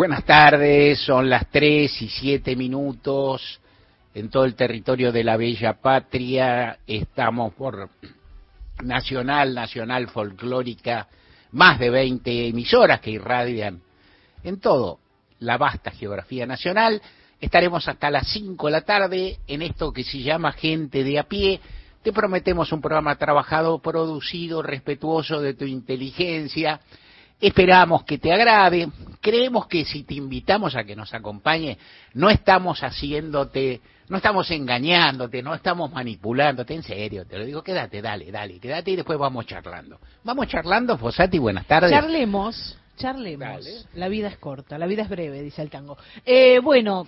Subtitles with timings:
[0.00, 3.60] Buenas tardes, son las tres y siete minutos
[4.14, 6.78] en todo el territorio de la Bella Patria.
[6.86, 7.90] Estamos por
[8.82, 11.06] Nacional, Nacional Folclórica,
[11.52, 13.82] más de 20 emisoras que irradian
[14.42, 15.00] en todo
[15.40, 17.02] la vasta geografía nacional.
[17.38, 21.24] Estaremos hasta las 5 de la tarde en esto que se llama Gente de a
[21.24, 21.60] pie.
[22.02, 26.80] Te prometemos un programa trabajado, producido, respetuoso de tu inteligencia.
[27.40, 28.88] Esperamos que te agrade.
[29.20, 31.78] Creemos que si te invitamos a que nos acompañe,
[32.14, 38.02] no estamos haciéndote, no estamos engañándote, no estamos manipulándote, en serio, te lo digo, quédate,
[38.02, 40.00] dale, dale, quédate y después vamos charlando.
[40.24, 41.92] Vamos charlando, Fosati, buenas tardes.
[41.92, 43.64] Charlemos, charlemos.
[43.64, 43.70] Dale.
[43.94, 45.96] La vida es corta, la vida es breve, dice el tango.
[46.24, 47.06] Eh, bueno,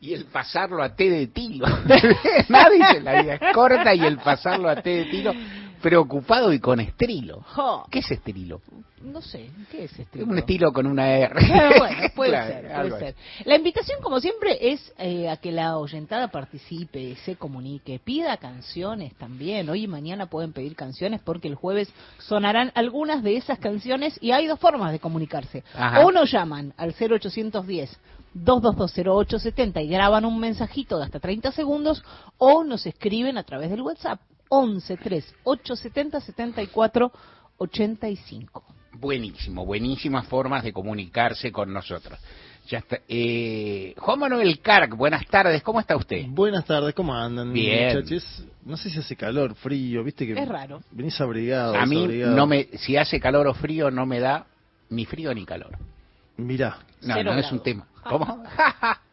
[0.00, 1.66] Y el pasarlo a té de tilo.
[2.48, 5.32] Nadie dice la vida es corta y el pasarlo a té de tilo,
[5.80, 7.42] preocupado y con estrilo.
[7.48, 8.60] jo, ¿Qué es estrilo?
[9.06, 10.20] no sé, ¿qué es este?
[10.20, 11.34] Es un estilo con una R.
[11.78, 12.30] bueno, puede
[12.66, 13.14] Claro, ser, puede.
[13.44, 19.14] La invitación, como siempre, es eh, a que la oyentada participe, se comunique, pida canciones
[19.14, 19.68] también.
[19.68, 24.32] Hoy y mañana pueden pedir canciones porque el jueves sonarán algunas de esas canciones y
[24.32, 25.62] hay dos formas de comunicarse.
[25.74, 26.04] Ajá.
[26.04, 27.96] O nos llaman al 0810
[28.34, 32.02] 2220870 y graban un mensajito de hasta 30 segundos
[32.38, 37.12] o nos escriben a través del WhatsApp 11 3 870 74
[37.58, 38.64] 85.
[38.92, 42.18] Buenísimo, buenísimas formas de comunicarse con nosotros.
[42.68, 42.98] Ya está.
[43.08, 46.24] Eh, Juan Manuel Carc, buenas tardes, ¿cómo está usted?
[46.28, 47.96] Buenas tardes, ¿cómo andan, Bien.
[47.96, 48.44] muchachos?
[48.64, 50.82] No sé si hace calor, frío, viste que Es raro.
[50.90, 51.76] venís abrigado.
[51.76, 54.46] A mí no me, si hace calor o frío no me da
[54.90, 55.76] ni frío ni calor.
[56.38, 57.86] Mirá, No, Cero no es un tema.
[58.02, 58.42] ¿Cómo?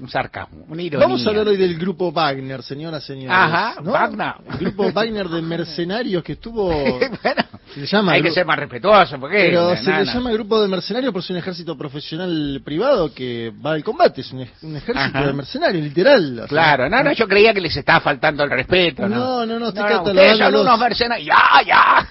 [0.00, 1.06] un sarcasmo, una ironía.
[1.06, 3.30] vamos a hablar hoy del grupo Wagner, señoras, señores.
[3.32, 3.92] Ajá, ¿no?
[3.92, 4.34] Wagner.
[4.52, 6.68] El grupo Wagner de mercenarios que estuvo...
[7.22, 7.42] bueno,
[7.74, 10.68] Se le llama hay que ser más respetuoso, porque Pero se le llama grupo de
[10.68, 14.76] mercenarios por ser un ejército profesional privado que va al combate, es un, ej- un
[14.76, 15.26] ejército Ajá.
[15.26, 16.34] de mercenarios, literal.
[16.36, 19.08] sea, Claro, no, no, yo creía que les estaba faltando el respeto.
[19.08, 20.52] No, no, no, estoy ustedes catalogándolos.
[20.52, 21.28] son unos mercenarios.
[21.28, 22.08] Ya, ya.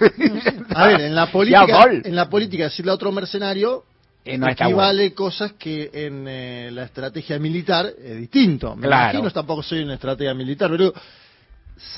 [0.75, 3.83] A ver, en la política, en la política decirle a otro mercenario
[4.27, 4.79] Eh, no está bueno.
[4.81, 8.75] equivale cosas que en eh, la estrategia militar es distinto.
[8.75, 9.11] Me Claro.
[9.19, 10.93] imagino, tampoco soy una estrategia militar, pero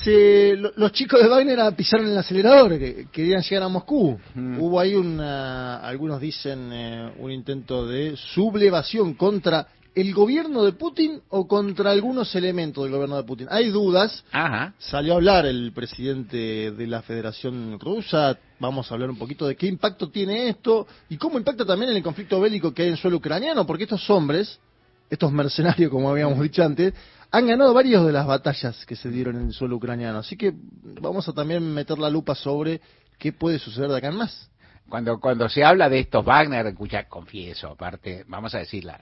[0.02, 4.18] se, lo- los chicos de Wagner pisaron el acelerador, que querían llegar a Moscú.
[4.34, 4.60] Mm.
[4.60, 11.20] Hubo ahí una, algunos dicen, eh, un intento de sublevación contra el gobierno de Putin
[11.30, 13.48] o contra algunos elementos del gobierno de Putin.
[13.50, 14.24] Hay dudas.
[14.30, 14.74] Ajá.
[14.78, 18.38] Salió a hablar el presidente de la Federación Rusa.
[18.58, 21.96] Vamos a hablar un poquito de qué impacto tiene esto y cómo impacta también en
[21.96, 24.60] el conflicto bélico que hay en suelo ucraniano, porque estos hombres,
[25.08, 26.94] estos mercenarios, como habíamos dicho antes,
[27.32, 30.18] han ganado varias de las batallas que se dieron en el suelo ucraniano.
[30.18, 30.52] Así que
[31.00, 32.80] vamos a también meter la lupa sobre
[33.18, 34.50] qué puede suceder de acá en más.
[34.88, 39.00] Cuando, cuando se habla de estos Wagner, escucha, confieso, aparte, vamos a decirla,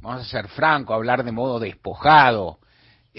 [0.00, 2.58] vamos a ser franco, hablar de modo despojado.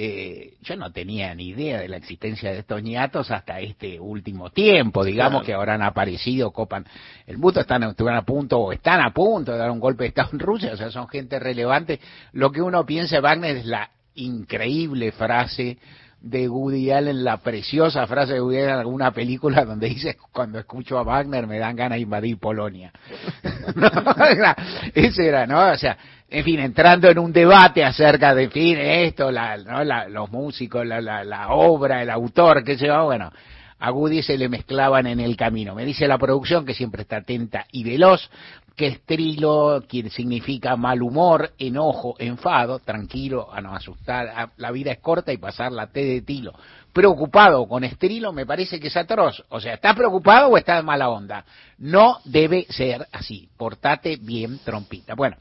[0.01, 4.49] Eh, yo no tenía ni idea de la existencia de estos ñatos hasta este último
[4.49, 5.45] tiempo, digamos Claro.
[5.45, 6.85] que ahora han aparecido, copan
[7.27, 10.29] el mundo, están, a punto o están a punto de dar un golpe de Estado
[10.33, 11.99] en Rusia, o sea, son gente relevante.
[12.31, 15.77] Lo que uno piensa de Wagner es la increíble frase
[16.21, 20.59] de Woody Allen, la preciosa frase de Woody Allen en alguna película donde dice, cuando
[20.59, 22.91] escucho a Wagner me dan ganas de invadir Polonia.
[23.75, 23.87] No,
[24.25, 24.55] era-
[24.95, 25.71] ese era, ¿no?
[25.71, 25.97] O sea,
[26.31, 29.83] en fin, entrando en un debate acerca de, en fin, esto, la, ¿no?
[29.83, 33.31] la- los músicos, la, la, obra, el autor, qué sé yo, bueno,
[33.79, 35.73] a Woody se le mezclaban en el camino.
[35.73, 38.29] Me dice la producción, que siempre está atenta y veloz,
[38.75, 44.99] que estrilo, que significa mal humor, enojo, enfado, tranquilo, a no asustar, la vida es
[44.99, 46.53] corta y pasar la té de tilo.
[46.93, 49.43] Preocupado con estrilo me parece que es atroz.
[49.49, 51.43] O sea, ¿estás preocupado o estás de mala onda?
[51.77, 53.47] No debe ser así.
[53.57, 55.13] Portate bien, trompita.
[55.13, 55.35] Bueno,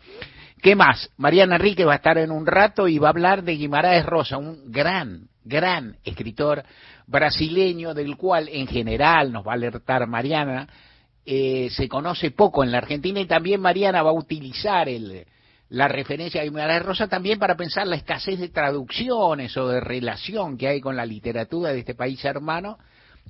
[0.63, 1.11] ¿qué más?
[1.17, 4.39] Mariana Enrique va a estar en un rato y va a hablar de Guimaraes Rosa,
[4.39, 6.65] un gran, gran escritor
[7.07, 10.69] brasileño del cual en general nos va a alertar Mariana,
[11.25, 15.27] eh, se conoce poco en la Argentina y también Mariana va a utilizar el,
[15.71, 20.57] la referencia a Guimaraes Rosa también para pensar la escasez de traducciones o de relación
[20.57, 22.79] que hay con la literatura de este país hermano.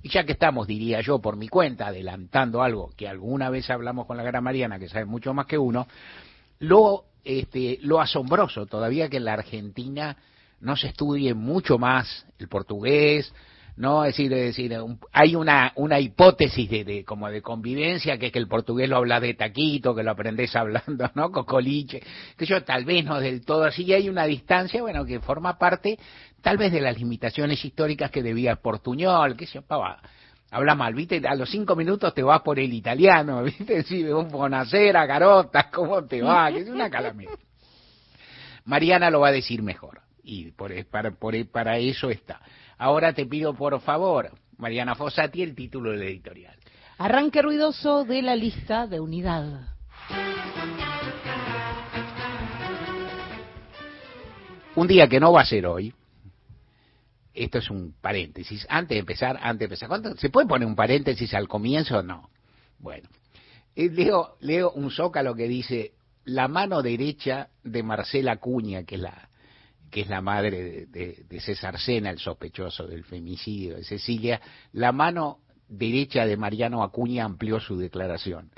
[0.01, 4.07] Y ya que estamos, diría yo, por mi cuenta, adelantando algo que alguna vez hablamos
[4.07, 5.89] con la gran Mariana, que sabe mucho más que uno,
[6.61, 10.17] lo, este, lo asombroso todavía que en la Argentina
[10.61, 13.33] no se estudie mucho más el portugués,
[13.77, 18.27] no decir, es decir un- hay una, una hipótesis de, de como de convivencia que
[18.27, 21.31] es que el portugués lo habla de taquito, que lo aprendes hablando, ¿no?
[21.31, 22.03] Cocoliche,
[22.37, 25.59] que yo tal vez no del todo así, y hay una distancia, bueno, que forma
[25.59, 25.99] parte
[26.41, 29.61] tal vez de las limitaciones históricas que debía Portuñol, que se.
[30.51, 31.21] Habla mal, ¿viste?
[31.27, 33.83] A los cinco minutos te vas por el italiano, ¿viste?
[33.83, 36.51] Sí, un bonacera, garota, ¿cómo te va?
[36.51, 37.33] Que es una calamidad.
[38.65, 42.41] Mariana lo va a decir mejor, y por, para, por, para eso está.
[42.77, 46.55] Ahora te pido, por favor, Mariana Fossati, el título del editorial.
[46.99, 49.69] Arranque ruidoso de la lista de unidad.
[54.75, 55.95] Un día que no va a ser hoy,
[57.45, 60.77] esto es un paréntesis, antes de empezar, antes de empezar, ¿cuánto, ¿se puede poner un
[60.77, 62.31] paréntesis al comienzo o no?
[62.79, 63.09] Bueno,
[63.75, 65.93] eh, leo, leo un zócalo que dice,
[66.25, 69.29] la mano derecha de Marcela Cuña, que es la,
[69.91, 74.41] que es la madre de, de, César Sena, el sospechoso del femicidio de Cecilia,
[74.73, 75.39] la mano
[75.69, 78.51] derecha de Mariano Acuña amplió su declaración.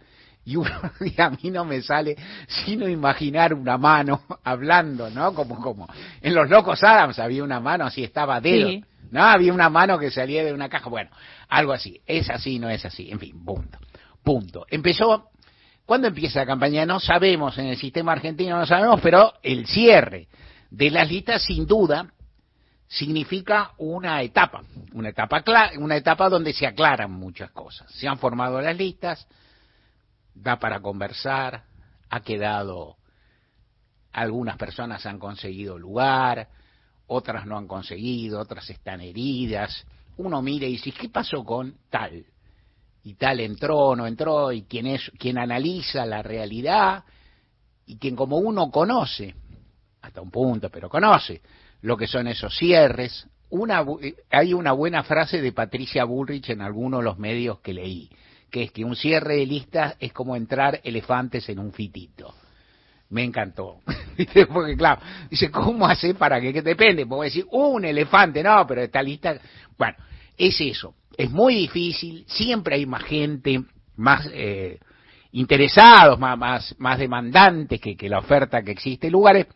[0.45, 0.71] Y, uno,
[1.19, 2.17] a mí no me sale
[2.49, 5.35] sino imaginar una mano hablando, ¿no?
[5.35, 5.89] Como, como
[6.21, 8.85] en los locos Adams había una mano así, estaba dedo.
[9.11, 10.89] No, había una mano que salía de una caja.
[10.89, 11.11] Bueno,
[11.49, 12.01] algo así.
[12.07, 13.11] Es así, no es así.
[13.11, 13.79] En fin, punto.
[14.23, 14.67] Punto.
[14.71, 15.31] Empezó.
[15.85, 16.87] ¿Cuándo empieza la campaña?
[16.87, 20.29] No sabemos, en el sistema argentino no sabemos, pero el cierre
[20.71, 22.07] de las listas sin duda
[22.87, 25.43] significa una etapa, una etapa,
[25.79, 27.91] una etapa donde se aclaran muchas cosas.
[27.93, 29.27] Se han formado las listas,
[30.43, 31.65] da para conversar,
[32.09, 32.97] ha quedado,
[34.13, 36.49] algunas personas han conseguido lugar,
[37.07, 39.85] otras no han conseguido, otras están heridas.
[40.17, 42.25] Uno mira y dice, ¿qué pasó con tal?
[43.05, 47.05] Y tal entró, no entró, y quien es, quien analiza la realidad,
[47.87, 49.35] y quien como uno conoce,
[50.03, 51.41] hasta un punto, pero conoce
[51.83, 53.27] lo que son esos cierres.
[53.51, 53.85] Una,
[54.31, 58.11] hay una buena frase de Patricia Bullrich en algunos de los medios que leí
[58.51, 62.35] que es que un cierre de listas es como entrar elefantes en un fitito.
[63.11, 63.81] Me encantó.
[64.53, 67.07] Porque claro, dice, ¿cómo hace para que, que depende?
[67.07, 69.39] Puedo decir, un elefante, no, pero esta lista...
[69.77, 69.97] Bueno,
[70.37, 70.95] es eso.
[71.17, 73.63] Es muy difícil, siempre hay más gente,
[73.97, 74.79] más eh,
[75.33, 79.11] interesados, más, más, más demandantes que, que la oferta que existe.
[79.11, 79.47] Lugares,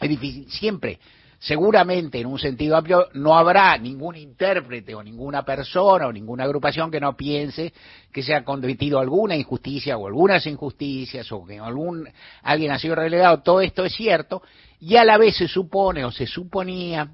[0.00, 0.98] es difícil, siempre
[1.38, 6.90] seguramente en un sentido amplio no habrá ningún intérprete o ninguna persona o ninguna agrupación
[6.90, 7.72] que no piense
[8.12, 12.08] que se ha cometido alguna injusticia o algunas injusticias o que algún
[12.42, 14.42] alguien ha sido relegado, todo esto es cierto
[14.80, 17.08] y a la vez se supone o se suponía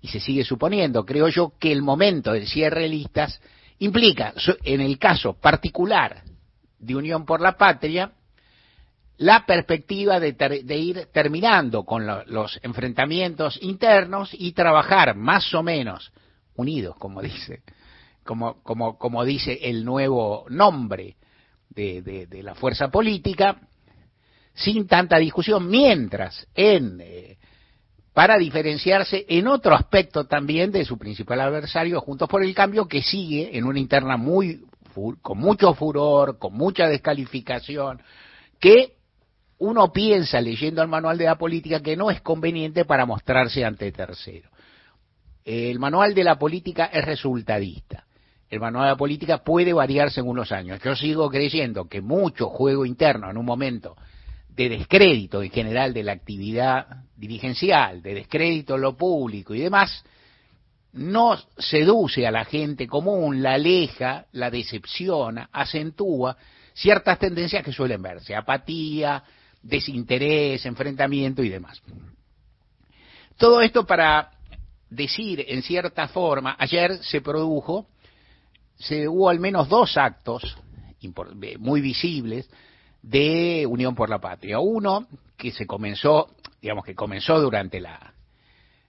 [0.00, 3.40] y se sigue suponiendo, creo yo, que el momento del cierre de listas
[3.78, 4.32] implica,
[4.62, 6.22] en el caso particular
[6.78, 8.12] de Unión por la Patria,
[9.18, 16.12] la perspectiva de, ir terminando con los enfrentamientos internos y trabajar más o menos
[16.54, 17.62] unidos, como dice,
[18.24, 21.16] como, como, como dice el nuevo nombre
[21.70, 23.60] de, la fuerza política,
[24.54, 27.36] sin tanta discusión, mientras en eh,
[28.14, 33.02] para diferenciarse en otro aspecto también de su principal adversario, Juntos por el Cambio, que
[33.02, 34.64] sigue en una interna muy
[35.20, 38.00] con mucho furor, con mucha descalificación,
[38.58, 38.95] que
[39.58, 43.90] uno piensa leyendo el manual de la política que no es conveniente para mostrarse ante
[43.92, 44.50] tercero.
[45.44, 48.04] El manual de la política es resultadista.
[48.48, 50.80] El manual de la política puede variar según los años.
[50.82, 53.96] Yo sigo creyendo que mucho juego interno en un momento
[54.48, 60.04] de descrédito en general de la actividad dirigencial, de descrédito en lo público y demás,
[60.92, 66.36] no seduce a la gente común, la aleja, la decepciona, acentúa
[66.72, 69.22] ciertas tendencias que suelen verse, apatía,
[69.66, 71.82] desinterés, enfrentamiento y demás.
[73.36, 74.30] Todo esto para
[74.88, 77.86] decir, en cierta forma, ayer se produjo,
[78.76, 80.56] se hubo al menos dos actos
[81.58, 82.48] muy visibles
[83.02, 84.58] de Unión por la Patria.
[84.58, 85.06] Uno
[85.36, 86.28] que se comenzó,
[86.60, 88.14] digamos que comenzó durante la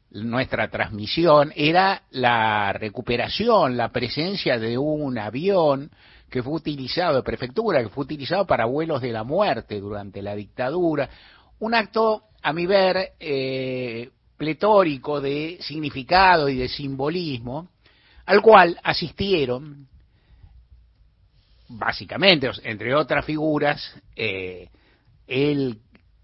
[0.09, 5.91] nuestra transmisión, era la recuperación, la presencia de un avión
[6.29, 10.35] que fue utilizado, de prefectura, que fue utilizado para vuelos de la muerte durante la
[10.35, 11.09] dictadura.
[11.59, 17.69] Un acto, a mi ver, eh, pletórico de significado y de simbolismo,
[18.25, 19.87] al cual asistieron,
[21.69, 23.81] básicamente, entre otras figuras,
[24.15, 24.69] eh,
[25.25, 25.79] el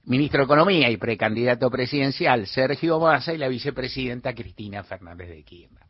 [0.06, 5.84] ministro de Economía y precandidato presidencial Sergio Massa y la vicepresidenta Cristina Fernández de Kirchner.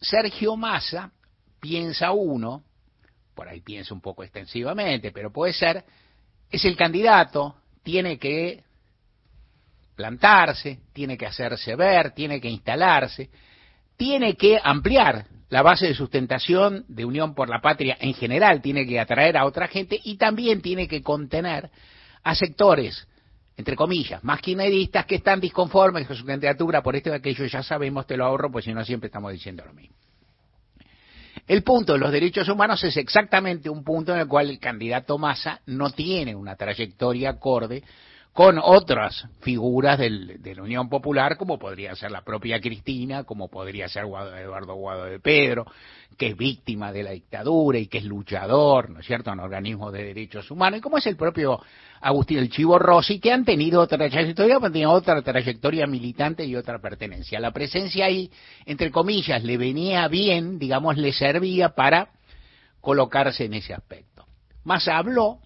[0.00, 1.10] Sergio Massa
[1.60, 2.62] piensa uno,
[3.34, 5.84] por ahí piensa un poco extensivamente, pero puede ser,
[6.50, 8.64] es el candidato, tiene que
[9.94, 13.30] plantarse, tiene que hacerse ver, tiene que instalarse,
[13.96, 18.86] tiene que ampliar la base de sustentación de Unión por la Patria en general, tiene
[18.86, 21.70] que atraer a otra gente y también tiene que contener
[22.22, 23.08] a sectores,
[23.56, 28.06] entre comillas, más que están disconformes con su candidatura por esto y aquello, ya sabemos,
[28.06, 29.96] te lo ahorro, pues si no siempre estamos diciendo lo mismo.
[31.48, 35.16] El punto de los derechos humanos es exactamente un punto en el cual el candidato
[35.16, 37.82] Massa no tiene una trayectoria acorde
[38.38, 43.48] con otras figuras del, de la Unión Popular, como podría ser la propia Cristina, como
[43.48, 45.66] podría ser Eduardo Guado de Pedro,
[46.16, 49.92] que es víctima de la dictadura y que es luchador, ¿no es cierto?, en organismos
[49.92, 51.60] de derechos humanos, y como es el propio
[52.00, 56.54] Agustín el Chivo Rossi, que han tenido otra trayectoria, han tenido otra trayectoria militante y
[56.54, 57.40] otra pertenencia.
[57.40, 58.30] La presencia ahí,
[58.66, 62.10] entre comillas, le venía bien, digamos, le servía para
[62.80, 64.26] colocarse en ese aspecto.
[64.62, 65.40] Más habló,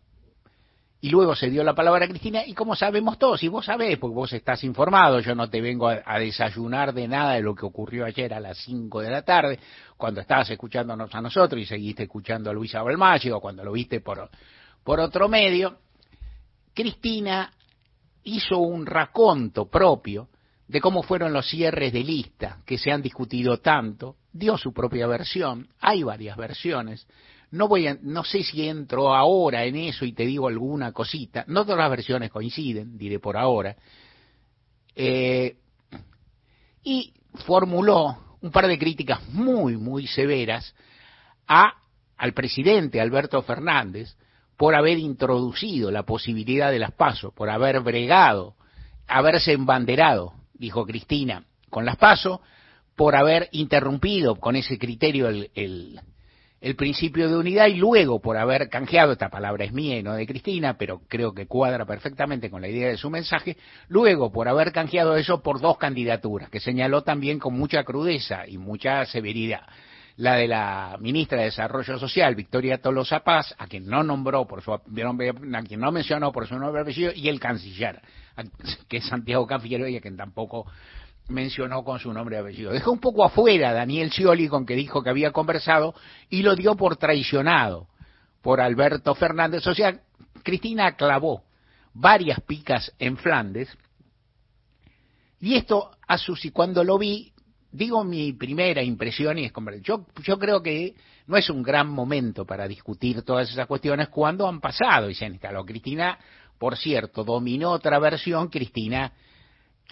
[1.05, 3.99] y luego se dio la palabra a Cristina, y como sabemos todos, y vos sabés,
[3.99, 7.67] porque vos estás informado, yo no te vengo a, desayunar de nada de lo que
[7.67, 9.59] ocurrió ayer a las 5 de la tarde,
[9.97, 14.01] cuando estabas escuchándonos a nosotros y seguiste escuchando a Luisa Balmayo, o cuando lo viste
[14.01, 14.31] por,
[14.85, 15.79] por otro medio,
[16.73, 17.53] Cristina
[18.23, 20.29] hizo un raconto propio
[20.69, 25.09] de cómo fueron los cierres de lista que se han discutido tanto, dio su propia
[25.09, 27.09] versión, hay varias versiones,
[27.53, 31.45] no voy a, no sé si entro ahora en eso y te digo alguna cosita,
[31.47, 33.77] no todas las versiones coinciden, diré por ahora,
[34.95, 35.57] eh,
[36.83, 37.13] y
[37.47, 40.75] formuló un par de críticas muy, muy severas
[41.47, 41.75] a,
[42.17, 44.17] al presidente Alberto Fernández,
[44.57, 48.55] por haber introducido la posibilidad de las pasos, por haber bregado,
[49.07, 52.41] haberse embanderado, dijo Cristina, con las pasos,
[52.97, 56.01] por haber interrumpido con ese criterio el, el,
[56.63, 60.15] el, principio de unidad y luego por haber canjeado, esta palabra es mía y no
[60.15, 63.57] de Cristina, pero creo que cuadra perfectamente con la idea de su mensaje,
[63.89, 68.59] luego por haber canjeado eso por dos candidaturas, que señaló también con mucha crudeza y
[68.59, 69.63] mucha severidad.
[70.17, 74.63] La de la ministra de Desarrollo Social, Victoria Tolosa Paz, a quien no nombró por
[74.63, 78.01] su a quien no mencionó por su nombre y el canciller,
[78.89, 80.67] que es Santiago Cafiero, y a quien tampoco
[81.33, 82.73] mencionó con su nombre apellido.
[82.73, 85.95] Dejó un poco afuera Daniel Scioli, con que dijo que había conversado,
[86.31, 87.89] y lo dio por traicionado
[88.43, 89.67] por Alberto Fernández.
[89.67, 90.01] O sea,
[90.43, 91.43] Cristina clavó
[91.95, 93.77] varias picas en Flandes,
[95.43, 97.33] y esto a Susi, cuando lo vi,
[97.73, 100.95] digo mi primera impresión y es como, yo, yo creo que
[101.27, 105.27] no es un gran momento para discutir todas esas cuestiones cuando han pasado y se
[105.27, 105.65] instaló.
[105.65, 106.17] Cristina,
[106.59, 109.13] por cierto, dominó otra versión, Cristina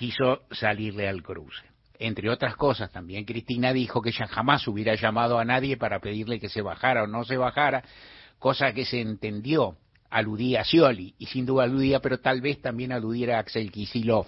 [0.01, 1.63] quiso salirle al cruce.
[1.99, 6.41] Entre otras cosas, también Cristina dijo que ella jamás hubiera llamado a nadie para pedirle
[6.41, 7.85] que se bajara o no se bajara,
[8.39, 9.77] cosa que se entendió,
[10.09, 14.25] aludía a Scioli, y sin duda aludía, pero tal vez también aludiera a Axel Kisilov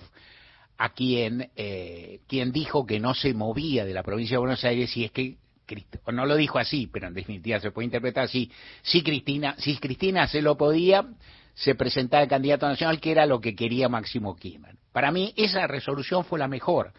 [0.76, 4.90] a quien, eh, quien dijo que no se movía de la provincia de Buenos Aires
[4.90, 5.38] si es que
[6.12, 8.50] no lo dijo así, pero en definitiva se puede interpretar así,
[8.82, 11.06] si Cristina, si Cristina se lo podía,
[11.54, 14.81] se presentaba el candidato nacional, que era lo que quería Máximo Kirchner.
[14.92, 16.92] Para mí esa resolución fue la mejor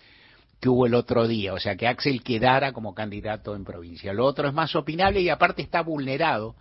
[0.59, 4.13] que hubo el otro día, o sea, que Axel quedara como candidato en provincia.
[4.13, 6.55] Lo otro es más opinable y aparte está vulnerado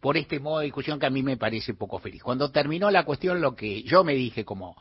[0.00, 2.22] por este modo de discusión que a mí me parece poco feliz.
[2.22, 4.76] Cuando terminó la cuestión, lo que yo me dije como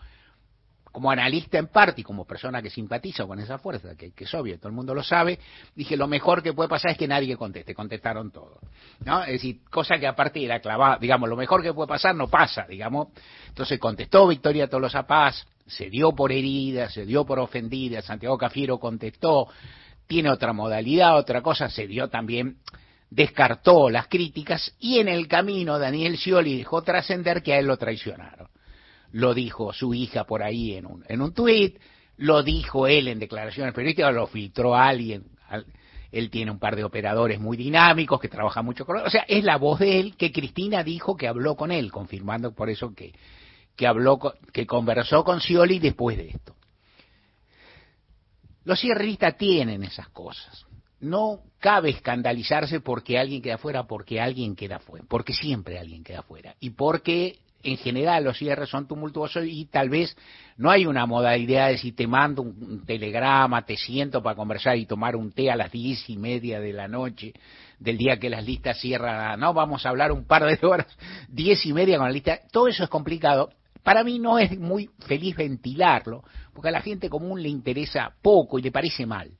[0.97, 4.57] como analista en parte y como persona que simpatiza con esa fuerza, que, es obvio,
[4.57, 5.37] todo el mundo lo sabe,
[5.75, 8.57] dije lo mejor que puede pasar es que nadie conteste, contestaron todos.
[9.05, 9.21] ¿no?
[9.21, 12.65] Es decir, cosa que aparte era clavada, digamos, lo mejor que puede pasar no pasa,
[12.67, 13.09] digamos.
[13.47, 18.79] Entonces contestó Victoria Tolosa Paz, se dio por herida, se dio por ofendida, Santiago Cafiero
[18.79, 19.47] contestó,
[20.07, 22.57] tiene otra modalidad, otra cosa, se dio también
[23.09, 27.77] descartó las críticas y en el camino Daniel Scioli dejó trascender que a él lo
[27.77, 28.49] traicionaron.
[29.11, 31.79] Lo dijo su hija por ahí en un, en un tuit,
[32.17, 35.23] lo dijo él en declaraciones periodísticas, lo filtró alguien,
[36.11, 39.23] él tiene un par de operadores muy dinámicos que trabajan mucho con él, o sea,
[39.27, 42.93] es la voz de él que Cristina dijo que habló con él, confirmando por eso
[42.93, 43.13] que,
[43.77, 44.19] que habló,
[44.51, 46.55] que conversó con Scioli después de esto.
[48.65, 50.65] Los cierristas tienen esas cosas.
[50.99, 56.23] No cabe escandalizarse porque alguien queda fuera, porque alguien queda fuera, porque siempre alguien queda
[56.23, 56.55] fuera.
[56.59, 60.15] Y porque en general los cierres son tumultuosos y tal vez
[60.57, 64.85] no hay una modalidad de si te mando un, telegrama, te siento para conversar y
[64.85, 67.33] tomar un té a las diez y media de la noche
[67.79, 70.87] del día que las listas cierran, no, vamos a hablar un par de horas,
[71.29, 73.51] diez y media con la lista, todo eso es complicado.
[73.87, 76.21] Para mí no es muy feliz ventilarlo,
[76.53, 79.31] porque a la gente común le interesa poco y le parece mal.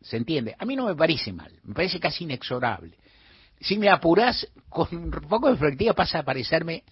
[0.00, 0.56] ¿Se entiende?
[0.58, 2.96] A mí no me parece mal, me parece casi inexorable.
[3.60, 6.82] Si me apuras, con un poco de perspectiva pasa a parecerme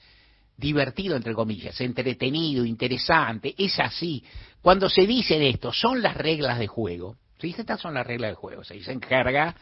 [0.55, 4.23] divertido, entre comillas, entretenido, interesante, es así.
[4.61, 7.17] Cuando se dicen esto, son las reglas de juego.
[7.39, 9.57] Se dice, estas son las reglas de juego, se dice en jerga,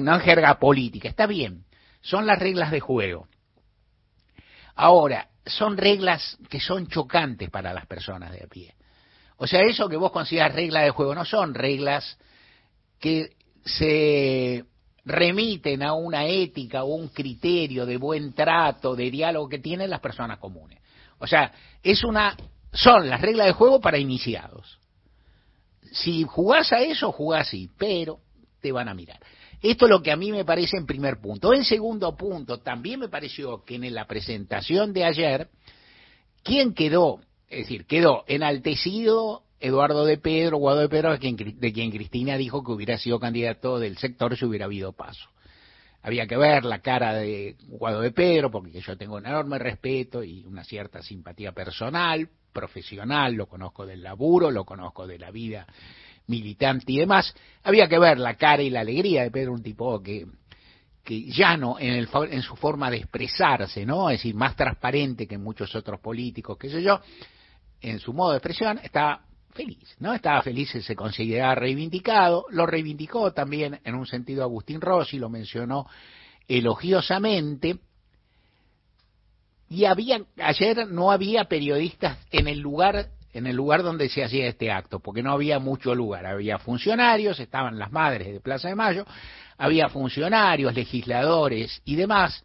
[0.00, 1.62] no en jerga política, está bien,
[2.00, 3.28] son las reglas de juego.
[4.74, 8.74] Ahora, son reglas que son chocantes para las personas de a pie.
[9.36, 12.18] O sea, eso que vos consideras reglas de juego no son reglas
[12.98, 13.30] que
[13.64, 14.64] se
[15.04, 20.00] remiten a una ética o un criterio de buen trato, de diálogo que tienen las
[20.00, 20.80] personas comunes.
[21.18, 22.36] O sea, es una,
[22.72, 24.78] son las reglas de juego para iniciados.
[25.92, 28.20] Si jugás a eso, jugás así, pero
[28.60, 29.20] te van a mirar.
[29.62, 31.52] Esto es lo que a mí me parece en primer punto.
[31.52, 35.48] En segundo punto, también me pareció que en la presentación de ayer,
[36.42, 37.20] ¿quién quedó?
[37.48, 42.38] Es decir, quedó enaltecido Eduardo de Pedro, Guado de Pedro, de quien, de quien Cristina
[42.38, 45.28] dijo que hubiera sido candidato del sector si hubiera habido paso.
[46.02, 50.24] Había que ver la cara de Guado de Pedro, porque yo tengo un enorme respeto
[50.24, 55.66] y una cierta simpatía personal, profesional, lo conozco del laburo, lo conozco de la vida
[56.30, 57.34] militante y demás.
[57.62, 60.26] Había que ver la cara y la alegría de Pedro, un tipo que,
[61.04, 64.08] que llano en, el, en su forma de expresarse, ¿no?
[64.08, 67.00] Es decir, más transparente que muchos otros políticos, qué sé yo,
[67.82, 70.14] en su modo de expresión, estaba feliz, ¿no?
[70.14, 75.86] Estaba feliz, se consideraba reivindicado, lo reivindicó también en un sentido Agustín Rossi, lo mencionó
[76.46, 77.78] elogiosamente,
[79.68, 84.48] y había, ayer no había periodistas en el lugar en el lugar donde se hacía
[84.48, 88.74] este acto, porque no había mucho lugar, había funcionarios, estaban las madres de Plaza de
[88.74, 89.06] Mayo,
[89.56, 92.44] había funcionarios, legisladores y demás,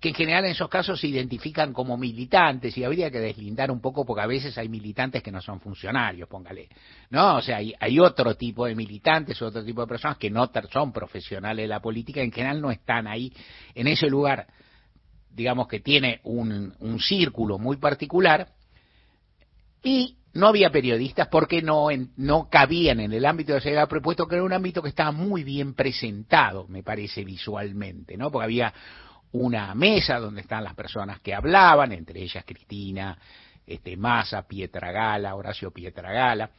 [0.00, 3.80] que en general en esos casos se identifican como militantes y habría que deslindar un
[3.80, 6.68] poco porque a veces hay militantes que no son funcionarios, póngale,
[7.10, 7.36] ¿no?
[7.36, 10.92] O sea, hay, hay otro tipo de militantes, otro tipo de personas que no son
[10.92, 13.32] profesionales de la política, en general no están ahí
[13.74, 14.46] en ese lugar,
[15.30, 18.48] digamos que tiene un, un círculo muy particular
[19.82, 24.36] y no había periodistas porque no, no cabían en el ámbito de seguridad propuesto que
[24.36, 28.30] era un ámbito que estaba muy bien presentado, me parece visualmente, ¿no?
[28.30, 28.72] Porque había
[29.32, 33.18] una mesa donde están las personas que hablaban, entre ellas Cristina,
[33.66, 36.50] este, Massa, Pietragala, Horacio Pietragala,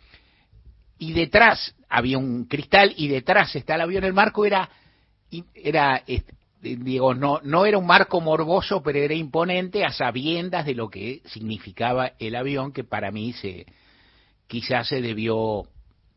[1.00, 4.04] y detrás había un cristal y detrás está el avión.
[4.04, 4.70] El marco era,
[5.54, 10.76] era este, digo, no, no era un marco morboso, pero era imponente a sabiendas de
[10.76, 13.66] lo que significaba el avión, que para mí se,
[14.48, 15.64] quizás se debió,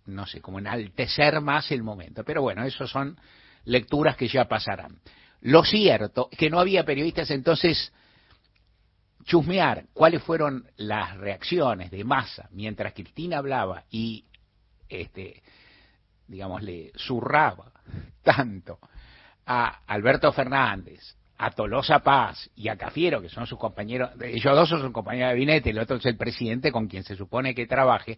[0.06, 2.24] no sé, como enaltecer más el momento.
[2.24, 3.18] Pero bueno, eso son
[3.64, 4.98] lecturas que ya pasarán.
[5.42, 7.92] Lo cierto es que no había periodistas, entonces
[9.24, 14.24] chusmear cuáles fueron las reacciones de masa mientras Cristina hablaba y,
[14.88, 15.42] este,
[16.26, 17.72] digamos, le zurraba
[18.22, 18.78] tanto
[19.52, 24.68] a Alberto Fernández, a Tolosa Paz y a Cafiero, que son sus compañeros, ellos dos
[24.68, 27.66] son sus compañeros de gabinete, el otro es el presidente con quien se supone que
[27.66, 28.16] trabaje,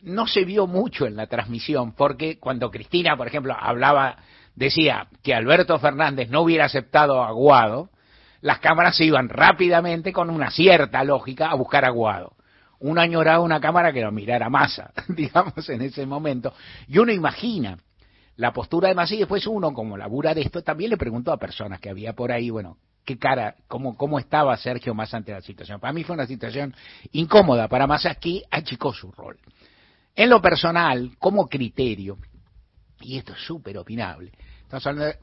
[0.00, 4.16] no se vio mucho en la transmisión, porque cuando Cristina, por ejemplo, hablaba
[4.54, 7.90] decía que Alberto Fernández no hubiera aceptado a Guado,
[8.40, 12.32] las cámaras se iban rápidamente con una cierta lógica a buscar a Guado.
[12.78, 16.54] Uno añoraba una cámara que lo mirara Massa, digamos, en ese momento.
[16.88, 17.76] Y uno imagina
[18.36, 21.38] la postura de Massa y después uno, como labura de esto, también le preguntó a
[21.38, 25.40] personas que había por ahí, bueno, qué cara, cómo, cómo estaba Sergio Massa ante la
[25.40, 25.80] situación.
[25.80, 26.74] Para mí fue una situación
[27.12, 29.38] incómoda para Massa que achicó su rol.
[30.14, 32.18] En lo personal, como criterio,
[33.00, 35.16] y esto es súper opinable, estamos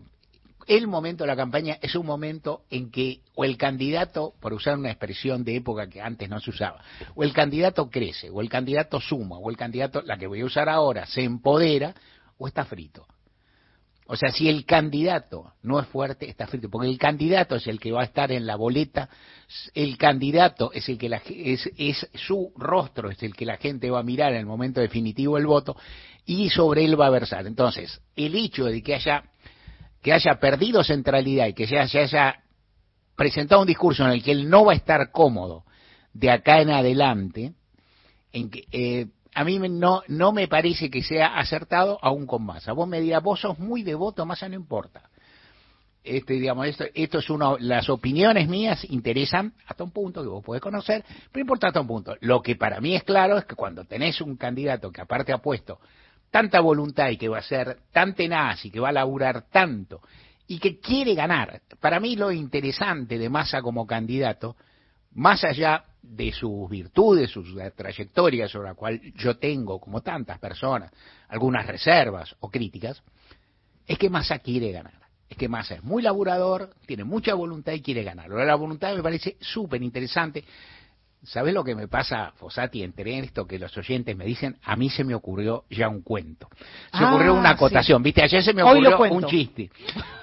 [0.68, 4.78] el momento de la campaña es un momento en que o el candidato, por usar
[4.78, 6.82] una expresión de época que antes no se usaba,
[7.16, 10.46] o el candidato crece, o el candidato suma, o el candidato, la que voy a
[10.46, 11.94] usar ahora, se empodera,
[12.48, 13.06] está frito.
[14.06, 17.80] O sea, si el candidato no es fuerte, está frito, porque el candidato es el
[17.80, 19.10] que va a estar en la boleta,
[19.74, 23.90] el candidato es el que la, es, es su rostro, es el que la gente
[23.90, 25.78] va a mirar en el momento definitivo del voto,
[26.26, 27.48] y sobre él va a versar.
[27.48, 29.24] Entonces, el hecho de que haya,
[30.02, 32.36] que haya perdido centralidad y que se haya,
[33.16, 35.64] presentado un discurso en el que él no va a estar cómodo
[36.14, 37.54] de acá en adelante,
[38.34, 42.74] en que, eh, a mí no, no me parece que sea acertado aún con Massa.
[42.74, 45.10] Vos me dirás, vos sos muy devoto, Massa no importa.
[46.04, 50.44] Este, digamos, esto, esto es uno, las opiniones mías interesan hasta un punto que vos
[50.44, 52.16] podés conocer, pero importa hasta un punto.
[52.20, 55.38] Lo que para mí es claro es que cuando tenés un candidato que aparte ha
[55.38, 55.80] puesto
[56.30, 60.02] tanta voluntad y que va a ser tan tenaz y que va a laburar tanto
[60.48, 61.62] y que quiere ganar.
[61.80, 64.58] Para mí lo interesante de Massa como candidato,
[65.14, 67.44] más allá de sus virtudes, su
[67.76, 70.92] trayectoria sobre la cual yo tengo, como tantas personas,
[71.30, 73.02] algunas reservas o críticas,
[73.88, 74.94] es que Massa quiere ganar.
[75.30, 78.30] Es que Massa es muy laburador, tiene mucha voluntad y quiere ganar.
[78.30, 80.44] La voluntad me parece súper interesante.
[81.24, 84.58] ¿Sabes lo que me pasa, Fosati, entre esto que los oyentes me dicen?
[84.64, 86.50] A mí se me ocurrió ya un cuento.
[86.92, 88.22] Se ocurrió ah, una acotación, ¿viste?
[88.22, 89.72] Ayer se me ocurrió un chiste.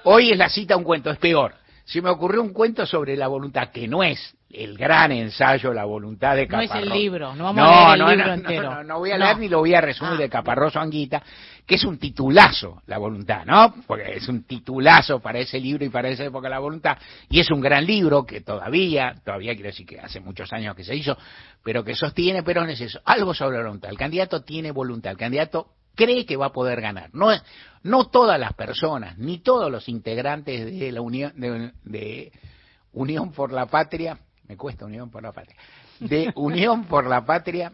[0.05, 1.55] Hoy es la cita un cuento, es peor.
[1.91, 5.85] Se me ocurrió un cuento sobre la voluntad, que no es el gran ensayo La
[5.85, 6.71] voluntad de Caparrós.
[6.71, 8.85] No es el libro, no vamos a leer el libro no, entero.
[8.85, 11.21] No, voy a leer ni lo voy a resumir de Caparroso Anguita,
[11.67, 13.75] que es un titulazo, La voluntad, ¿no?
[13.89, 16.97] Porque es un titulazo para ese libro y para esa época La voluntad,
[17.29, 20.85] y es un gran libro que todavía, todavía quiero decir que hace muchos años que
[20.85, 21.19] se hizo,
[21.65, 23.91] pero que sostiene, pero no es eso, algo sobre la voluntad.
[23.91, 27.11] El candidato tiene voluntad, el candidato cree que va a poder ganar.
[27.13, 27.29] No,
[27.83, 32.33] no todas las personas, ni todos los integrantes de la Unión, de
[32.93, 35.57] Unión por la Patria, me cuesta Unión por la Patria,
[36.01, 37.73] de Unión por la Patria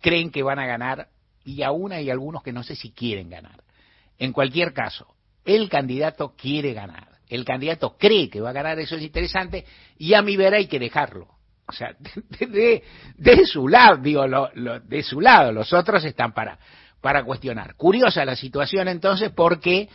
[0.00, 1.08] creen que van a ganar
[1.44, 3.62] y aún hay algunos que no sé si quieren ganar.
[4.18, 8.96] En cualquier caso, el candidato quiere ganar, el candidato cree que va a ganar, eso
[8.96, 9.64] es interesante,
[9.98, 11.28] y a mi ver hay que dejarlo.
[11.68, 11.96] O sea,
[12.38, 12.82] de,
[13.16, 16.58] de, su lado, digo, lo, de su lado, los otros están para,
[17.06, 17.76] para cuestionar.
[17.76, 19.88] Curiosa la situación entonces porque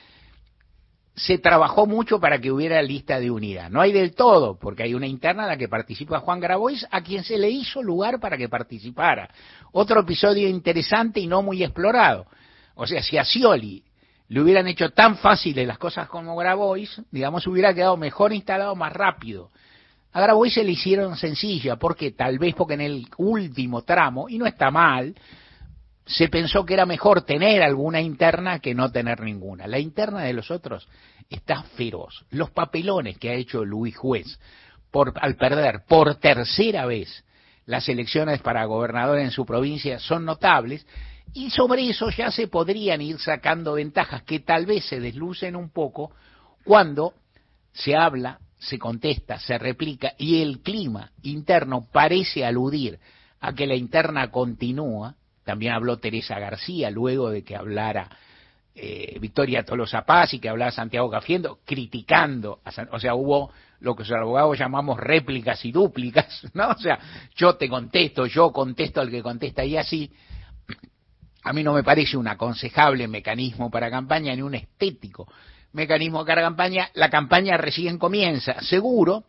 [1.14, 3.70] se trabajó mucho para que hubiera lista de unidad.
[3.70, 7.02] No hay del todo, porque hay una interna en la que participa Juan Grabois, a
[7.02, 9.30] quien se le hizo lugar para que participara.
[9.74, 12.28] Otro episodio interesante y no muy explorado.
[12.76, 13.84] O sea, si a Scioli
[14.30, 18.94] le hubieran hecho tan fáciles las cosas como Grabois, digamos, hubiera quedado mejor instalado más
[18.94, 19.50] rápido.
[20.14, 24.38] A Grabois se le hicieron sencilla, porque tal vez porque en el último tramo, y
[24.38, 25.14] no está mal,
[26.12, 29.68] se pensó que era mejor tener alguna interna que no tener ninguna.
[29.68, 30.88] La interna de los otros
[31.30, 32.26] está feroz.
[32.32, 34.40] Los papelones que ha hecho Luis Juez
[34.92, 37.24] por, al perder por tercera vez
[37.66, 40.86] las elecciones para gobernador en su provincia son notables
[41.34, 45.70] y sobre eso ya se podrían ir sacando ventajas que tal vez se deslucen un
[45.70, 46.12] poco
[46.66, 47.14] cuando
[47.72, 53.00] se habla, se contesta, se replica y el clima interno parece aludir
[53.40, 58.10] a que la interna continúa también habló Teresa García luego de que hablara
[58.76, 64.04] eh, Victoria Tolosa Paz y que hablara Santiago Gafiendo, criticando, o sea, hubo lo que
[64.04, 66.70] los abogados llamamos réplicas y dúplicas, ¿no?
[66.70, 67.00] O sea,
[67.36, 70.12] yo te contesto, yo contesto al que contesta y así.
[71.44, 75.28] A mí no me parece un aconsejable mecanismo para campaña ni un estético
[75.74, 76.90] mecanismo para campaña.
[76.94, 79.26] La campaña recién comienza, seguro,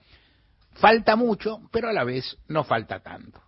[0.75, 3.41] falta mucho, pero a la vez no falta tanto.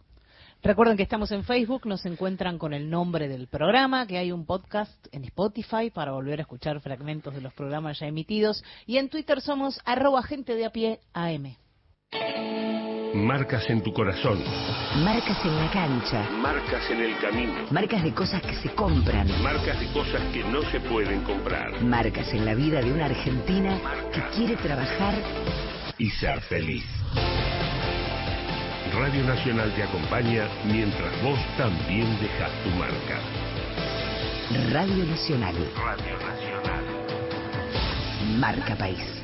[0.64, 4.46] Recuerden que estamos en Facebook, nos encuentran con el nombre del programa, que hay un
[4.46, 9.11] podcast en Spotify para volver a escuchar fragmentos de los programas ya emitidos, y en
[9.11, 11.55] Twitter somos arroba gente de a pie AM.
[13.14, 14.42] Marcas en tu corazón.
[15.05, 16.31] Marcas en la cancha.
[16.31, 17.53] Marcas en el camino.
[17.70, 19.29] Marcas de cosas que se compran.
[19.42, 21.79] Marcas de cosas que no se pueden comprar.
[21.83, 23.79] Marcas en la vida de una argentina
[24.11, 25.14] que quiere trabajar
[25.98, 26.87] y ser feliz.
[28.96, 33.18] Radio Nacional te acompaña mientras vos también dejas tu marca.
[34.70, 35.54] Radio Nacional.
[35.76, 36.85] Radio Nacional.
[38.38, 39.23] Marca País.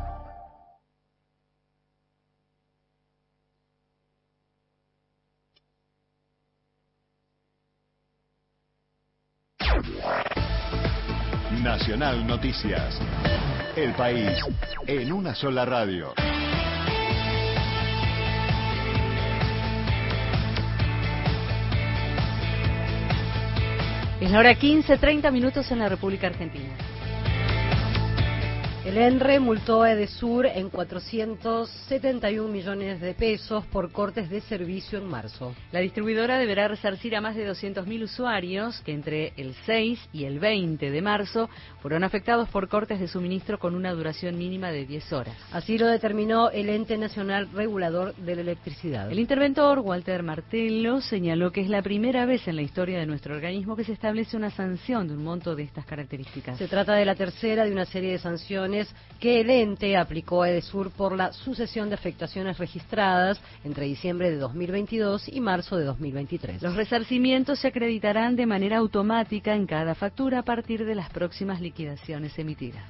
[11.71, 12.99] Nacional Noticias.
[13.77, 14.43] El país
[14.87, 16.13] en una sola radio.
[24.19, 26.90] Es la hora 15, 30 minutos en la República Argentina.
[28.83, 35.07] El ENRE multó a Edesur en 471 millones de pesos por cortes de servicio en
[35.07, 35.53] marzo.
[35.71, 40.39] La distribuidora deberá resarcir a más de 200.000 usuarios que entre el 6 y el
[40.39, 41.47] 20 de marzo
[41.83, 45.35] fueron afectados por cortes de suministro con una duración mínima de 10 horas.
[45.51, 49.11] Así lo determinó el Ente Nacional Regulador de la Electricidad.
[49.11, 53.35] El interventor, Walter Martello, señaló que es la primera vez en la historia de nuestro
[53.35, 56.57] organismo que se establece una sanción de un monto de estas características.
[56.57, 58.70] Se trata de la tercera de una serie de sanciones
[59.19, 64.37] que el ente aplicó a Edesur por la sucesión de afectaciones registradas entre diciembre de
[64.37, 66.61] 2022 y marzo de 2023.
[66.61, 71.61] Los resarcimientos se acreditarán de manera automática en cada factura a partir de las próximas
[71.61, 72.83] liquidaciones emitidas.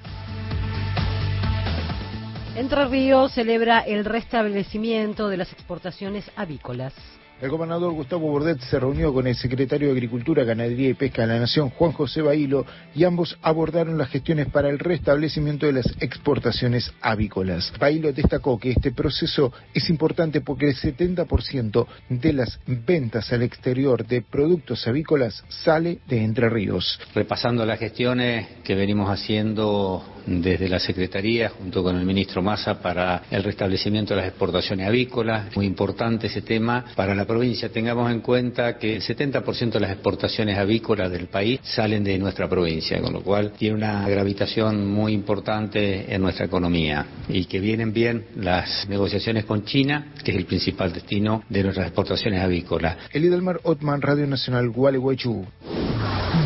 [2.56, 6.94] Entre Ríos celebra el restablecimiento de las exportaciones avícolas.
[7.41, 11.30] El gobernador Gustavo Bordet se reunió con el secretario de Agricultura, Ganadería y Pesca de
[11.30, 15.88] la Nación, Juan José Bailo, y ambos abordaron las gestiones para el restablecimiento de las
[16.01, 17.73] exportaciones avícolas.
[17.80, 24.06] Bailo destacó que este proceso es importante porque el 70% de las ventas al exterior
[24.06, 26.99] de productos avícolas sale de Entre Ríos.
[27.15, 33.23] Repasando las gestiones que venimos haciendo desde la Secretaría junto con el ministro Massa para
[33.32, 35.56] el restablecimiento de las exportaciones avícolas.
[35.56, 37.70] Muy importante ese tema para la provincia.
[37.70, 42.50] Tengamos en cuenta que el 70% de las exportaciones avícolas del país salen de nuestra
[42.50, 47.94] provincia, con lo cual tiene una gravitación muy importante en nuestra economía y que vienen
[47.94, 52.98] bien las negociaciones con China, que es el principal destino de nuestras exportaciones avícolas.
[53.13, 55.46] Elidelmar Otman, Radio Nacional Gualeguaychú.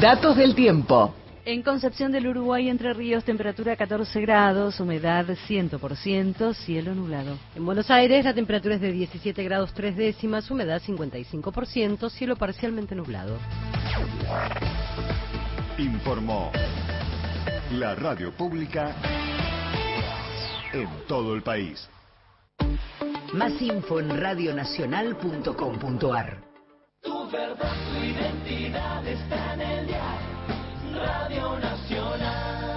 [0.01, 1.24] Datos del tiempo.
[1.45, 7.37] En Concepción del Uruguay, Entre Ríos, temperatura 14 grados, humedad 100%, cielo nublado.
[7.55, 12.95] En Buenos Aires, la temperatura es de 17 grados 3 décimas, humedad 55%, cielo parcialmente
[12.95, 13.37] nublado.
[15.77, 16.51] Informó
[17.73, 18.95] la radio pública
[20.73, 21.87] en todo el país.
[23.33, 26.43] Más info en radionacional.com.ar.
[27.03, 30.34] Tu verdad, tu identidad está en el diario.
[30.95, 32.75] Radio Nacional.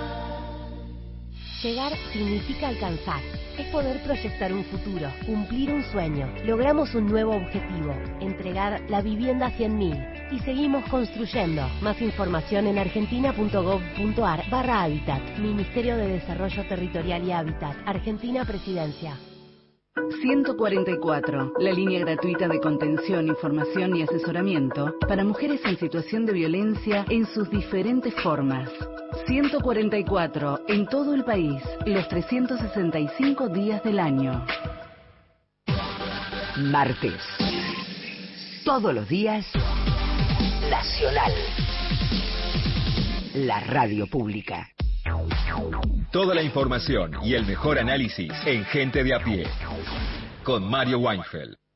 [1.62, 3.20] Llegar significa alcanzar.
[3.58, 6.32] Es poder proyectar un futuro, cumplir un sueño.
[6.44, 10.32] Logramos un nuevo objetivo, entregar la vivienda a 100.000.
[10.32, 11.68] Y seguimos construyendo.
[11.80, 15.38] Más información en argentina.gov.ar barra Hábitat.
[15.38, 17.76] Ministerio de Desarrollo Territorial y Hábitat.
[17.86, 19.16] Argentina Presidencia.
[20.20, 27.04] 144, la línea gratuita de contención, información y asesoramiento para mujeres en situación de violencia
[27.08, 28.70] en sus diferentes formas.
[29.26, 34.44] 144, en todo el país, los 365 días del año.
[36.56, 37.20] Martes.
[38.64, 39.46] Todos los días,
[40.70, 41.32] Nacional.
[43.34, 44.68] La radio pública.
[46.10, 49.46] Toda la información y el mejor análisis en Gente de a pie.
[50.44, 51.67] Con Mario Weinfeld.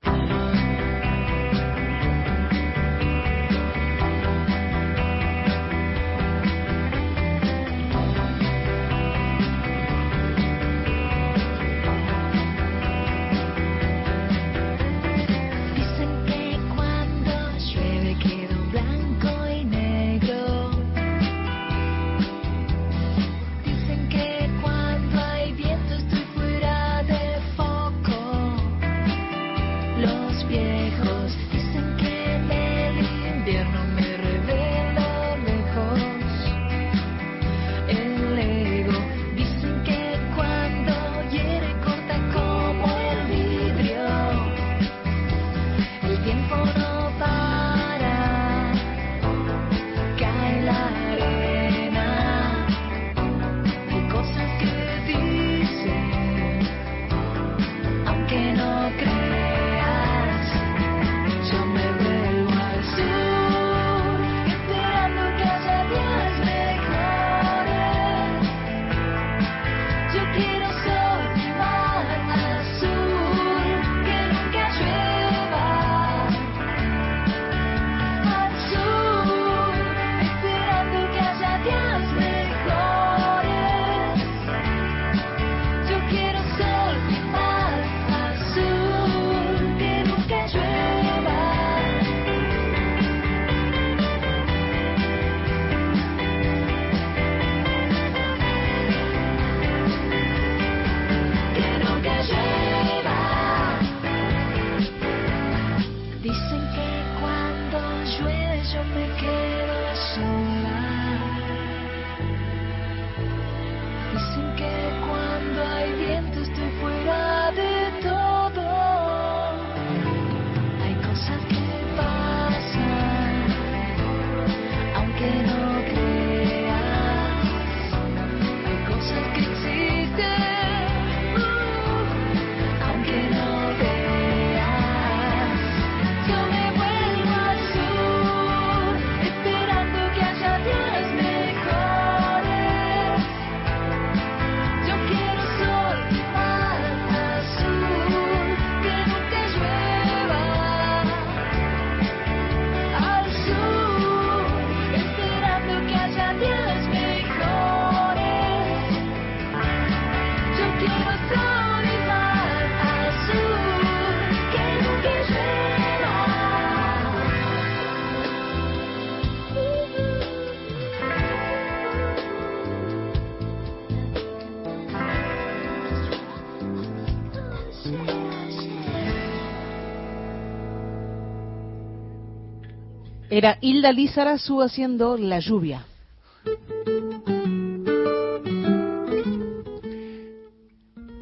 [183.43, 185.85] Era Hilda Lizarazu haciendo La lluvia.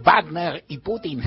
[0.05, 1.23] Wagner y Putin.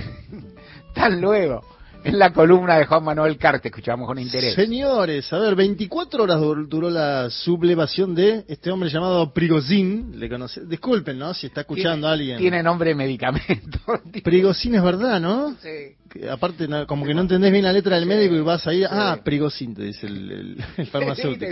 [0.95, 1.61] Tan luego.
[2.03, 4.55] En la columna de Juan Manuel Carte, escuchamos con interés.
[4.55, 10.19] Señores, a ver, 24 horas dur- duró la sublevación de este hombre llamado Prigozhin.
[10.19, 11.33] Le conoce, disculpen, ¿no?
[11.33, 12.37] Si está escuchando tiene, a alguien.
[12.39, 13.79] Tiene nombre de medicamento.
[14.23, 15.55] Prigozhin es verdad, ¿no?
[15.61, 15.95] Sí.
[16.31, 19.19] Aparte, no, como que no entendés bien la letra del médico y vas ahí, ah,
[19.23, 21.45] Prigozhin, te dice el, el- el farmacéutico.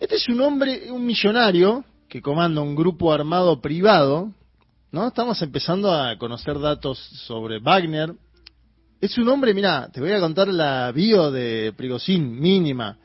[0.00, 4.32] Este es un hombre, un millonario que comanda un grupo armado privado,
[4.92, 5.08] ¿no?
[5.08, 8.14] Estamos empezando a conocer datos sobre Wagner.
[9.00, 12.96] Es un hombre, mira, te voy a contar la bio de Prigozhin, mínima.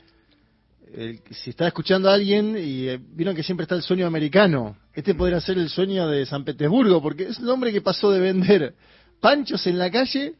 [0.94, 4.78] El- si está escuchando a alguien y eh, vieron que siempre está el sueño americano,
[4.94, 8.20] este podría ser el sueño de San Petersburgo, porque es un hombre que pasó de
[8.20, 8.76] vender
[9.22, 10.34] panchos en la calle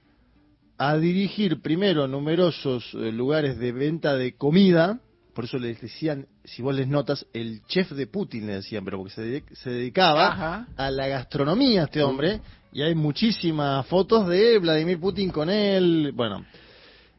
[0.78, 5.00] a dirigir primero numerosos eh, lugares de venta de comida,
[5.34, 8.98] por eso les decían, si vos les notas, el chef de Putin le decían, pero
[8.98, 10.68] porque se, de- se dedicaba Ajá.
[10.76, 12.42] a la gastronomía este hombre,
[12.74, 16.46] y hay muchísimas fotos de Vladimir Putin con él, bueno.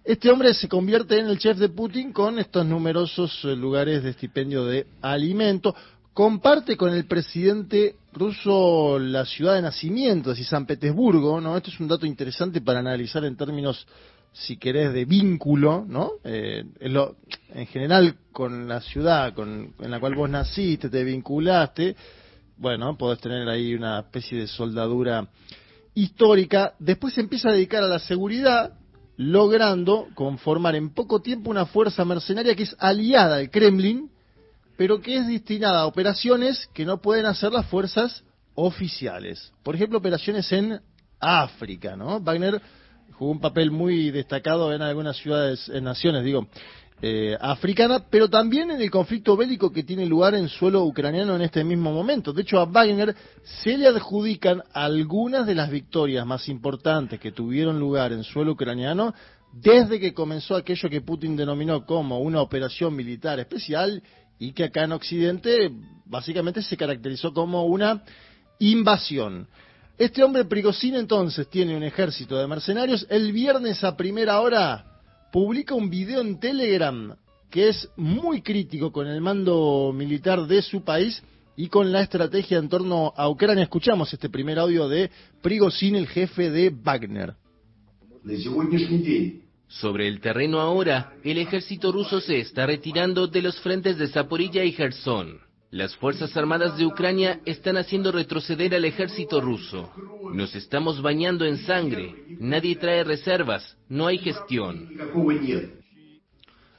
[0.05, 4.11] Este hombre se convierte en el chef de Putin con estos numerosos eh, lugares de
[4.11, 5.77] estipendio de alimento.
[6.12, 11.57] Comparte con el presidente ruso la ciudad de nacimiento, es San Petersburgo, ¿no?
[11.57, 13.87] Esto es un dato interesante para analizar en términos,
[14.33, 16.12] si querés, de vínculo, ¿no?
[16.25, 17.16] Eh, en, lo-
[17.55, 21.96] en general, con la ciudad con, en la cual vos naciste, te vinculaste,
[22.59, 25.27] bueno, podés tener ahí una especie de soldadura
[25.94, 26.75] histórica.
[26.79, 28.75] Después se empieza a dedicar a la seguridad,
[29.16, 34.11] logrando conformar en poco tiempo una fuerza mercenaria que es aliada al Kremlin,
[34.76, 39.52] pero que es destinada a operaciones que no pueden hacer las fuerzas oficiales.
[39.62, 40.80] Por ejemplo, operaciones en
[41.20, 42.20] África, ¿no?
[42.20, 42.61] Wagner
[43.12, 46.48] jugó un papel muy destacado en algunas ciudades, en naciones, digo,
[47.04, 51.42] eh, africanas, pero también en el conflicto bélico que tiene lugar en suelo ucraniano en
[51.42, 52.32] este mismo momento.
[52.32, 57.80] De hecho, a Wagner se le adjudican algunas de las victorias más importantes que tuvieron
[57.80, 59.14] lugar en suelo ucraniano
[59.52, 64.02] desde que comenzó aquello que Putin denominó como una operación militar especial
[64.38, 65.71] y que acá en Occidente
[66.05, 68.03] básicamente se caracterizó como una
[68.59, 69.49] invasión.
[69.99, 73.07] Este hombre Prigozhin entonces tiene un ejército de mercenarios.
[73.09, 75.01] El viernes a primera hora
[75.33, 77.16] publica un video en Telegram
[77.51, 81.23] que es muy crítico con el mando militar de su país
[81.55, 83.64] y con la estrategia en torno a Ucrania.
[83.64, 85.11] Escuchamos este primer audio de
[85.42, 87.35] Prigozhin, el jefe de Wagner.
[89.80, 94.62] Sobre el terreno ahora, el ejército ruso se está retirando de los frentes de Zaporilla
[94.64, 95.40] y Gerson.
[95.70, 99.90] Las Fuerzas Armadas de Ucrania están haciendo retroceder al ejército ruso.
[100.35, 102.14] Nos estamos bañando en sangre.
[102.38, 103.76] Nadie trae reservas.
[103.88, 104.90] No hay gestión.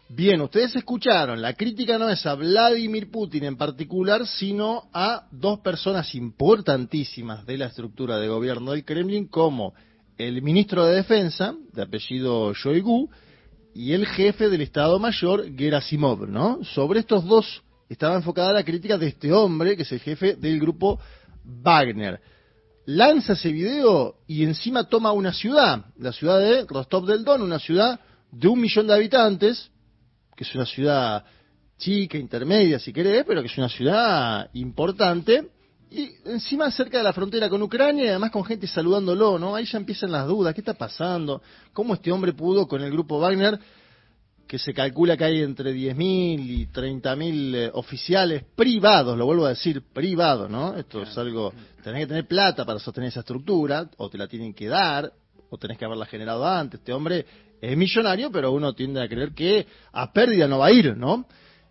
[0.10, 5.62] Bien, ustedes escucharon, la crítica no es a Vladimir Putin en particular, sino a dos
[5.62, 9.74] personas importantísimas de la estructura de gobierno del Kremlin, como
[10.18, 13.10] el ministro de Defensa, de apellido Shoigu,
[13.74, 16.64] y el jefe del Estado Mayor, Gerasimov, ¿no?
[16.64, 20.60] Sobre estos dos estaba enfocada la crítica de este hombre, que es el jefe del
[20.60, 21.00] grupo
[21.44, 22.20] Wagner.
[22.86, 27.60] Lanza ese video y encima toma una ciudad, la ciudad de Rostov del Don, una
[27.60, 28.00] ciudad
[28.32, 29.72] de un millón de habitantes,
[30.36, 31.24] que es una ciudad
[31.78, 35.50] chica, intermedia si querés, pero que es una ciudad importante,
[35.94, 39.56] y encima cerca de la frontera con Ucrania y además con gente saludándolo, ¿no?
[39.56, 41.44] Ahí ya empiezan las dudas, ¿qué está pasando?
[41.72, 43.60] ¿Cómo este hombre pudo con el grupo Wagner,
[44.48, 46.00] que se calcula que hay entre 10.000
[46.50, 50.76] y 30.000 eh, oficiales privados, lo vuelvo a decir, privados, ¿no?
[50.76, 51.54] Esto es algo,
[51.84, 55.14] tenés que tener plata para sostener esa estructura, o te la tienen que dar,
[55.52, 56.80] o tenés que haberla generado antes.
[56.80, 57.24] Este hombre
[57.62, 61.28] es millonario, pero uno tiende a creer que a pérdida no va a ir, ¿no?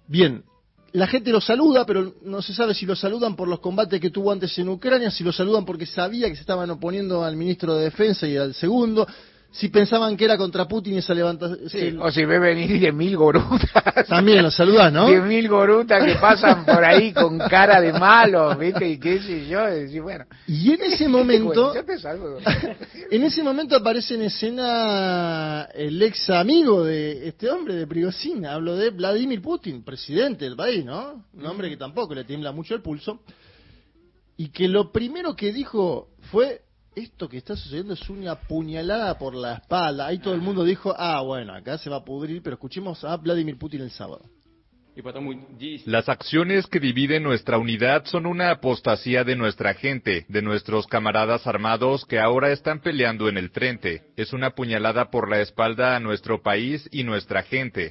[0.07, 0.45] Bien,
[0.93, 4.11] la gente lo saluda, pero no se sabe si lo saludan por los combates que
[4.11, 7.75] tuvo antes en Ucrania, si lo saludan porque sabía que se estaban oponiendo al ministro
[7.75, 9.07] de Defensa y al segundo,
[9.53, 11.69] si pensaban que era contra Putin esa levantación.
[11.69, 14.07] Sí, o si ve venir de mil gorutas.
[14.09, 15.09] También lo saludás, ¿no?
[15.09, 18.89] De mil gorutas que pasan por ahí con cara de malo, ¿viste?
[18.89, 20.25] Y qué sé yo, y bueno.
[20.47, 22.39] Y en ese momento, salvo.
[23.11, 28.47] en ese momento aparece en escena el ex amigo de este hombre, de Prigozhin.
[28.47, 31.27] Hablo de Vladimir Putin, presidente del país, ¿no?
[31.35, 33.21] Un hombre que tampoco le tiembla mucho el pulso.
[34.39, 36.63] Y que lo primero que dijo fue,
[36.95, 40.07] esto que está sucediendo es una puñalada por la espalda.
[40.07, 43.17] Ahí todo el mundo dijo, ah, bueno, acá se va a pudrir, pero escuchemos a
[43.17, 44.23] Vladimir Putin el sábado.
[45.87, 51.47] Las acciones que dividen nuestra unidad son una apostasía de nuestra gente, de nuestros camaradas
[51.47, 54.03] armados que ahora están peleando en el frente.
[54.17, 57.91] Es una puñalada por la espalda a nuestro país y nuestra gente.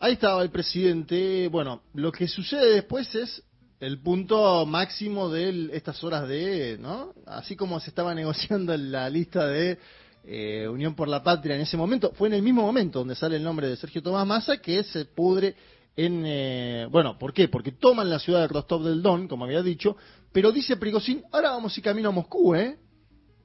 [0.00, 1.48] Ahí estaba el presidente.
[1.48, 3.44] Bueno, lo que sucede después es
[3.82, 7.12] el punto máximo de estas horas de, ¿no?
[7.26, 9.76] Así como se estaba negociando la lista de
[10.24, 13.36] eh, Unión por la Patria en ese momento, fue en el mismo momento donde sale
[13.36, 15.56] el nombre de Sergio Tomás Massa que se pudre
[15.96, 16.22] en...
[16.24, 17.48] Eh, bueno, ¿por qué?
[17.48, 19.96] Porque toman la ciudad de Rostov del Don, como había dicho,
[20.30, 22.78] pero dice Prigozhin, ahora vamos y camino a Moscú, ¿eh?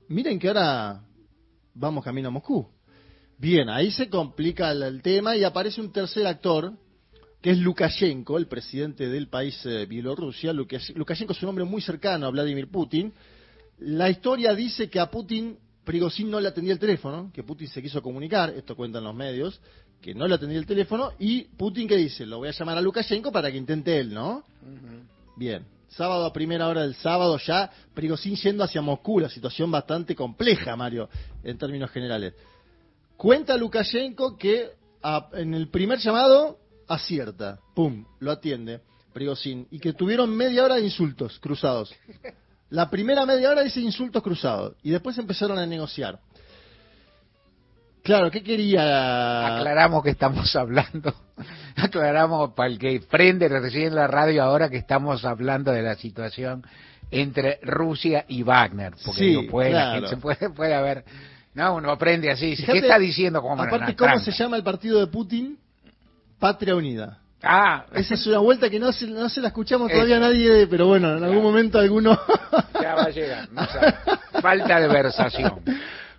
[0.07, 1.01] Miren que ahora
[1.73, 2.69] vamos camino a Moscú.
[3.39, 6.73] Bien, ahí se complica el tema y aparece un tercer actor,
[7.41, 10.53] que es Lukashenko, el presidente del país eh, Bielorrusia.
[10.53, 13.13] Lukas- Lukashenko es un hombre muy cercano a Vladimir Putin.
[13.79, 17.81] La historia dice que a Putin Prigozhin no le atendía el teléfono, que Putin se
[17.81, 19.61] quiso comunicar, esto cuentan los medios,
[20.01, 22.81] que no le atendía el teléfono, y Putin que dice, lo voy a llamar a
[22.81, 24.43] Lukashenko para que intente él, ¿no?
[25.37, 30.13] Bien, sábado a primera hora del sábado ya, Prigozhin yendo hacia Moscú, la situación bastante
[30.15, 31.07] compleja, Mario,
[31.43, 32.33] en términos generales.
[33.15, 34.71] Cuenta Lukashenko que
[35.01, 36.57] a- en el primer llamado
[36.87, 38.81] acierta, pum, lo atiende
[39.13, 41.93] Prigozhin, y que tuvieron media hora de insultos cruzados.
[42.69, 46.19] La primera media hora dice insultos cruzados, y después empezaron a negociar.
[48.03, 49.57] Claro, ¿qué quería?
[49.57, 51.13] Aclaramos que estamos hablando,
[51.75, 56.63] aclaramos para el que prende recién la radio ahora que estamos hablando de la situación
[57.11, 59.93] entre Rusia y Wagner, porque Sí, digo, puede, la claro.
[59.95, 61.03] gente se puede, puede haber,
[61.53, 63.41] no, uno aprende así, Fíjate, ¿qué está diciendo?
[63.41, 65.57] Como Aparte, ¿cómo se llama el partido de Putin?
[66.39, 67.19] Patria Unida.
[67.43, 70.65] Ah, Esa es una vuelta que no se, no se la escuchamos todavía a nadie,
[70.67, 72.19] pero bueno, en algún momento alguno...
[72.81, 73.61] ya va a llegar, no
[74.41, 75.61] falta de versación.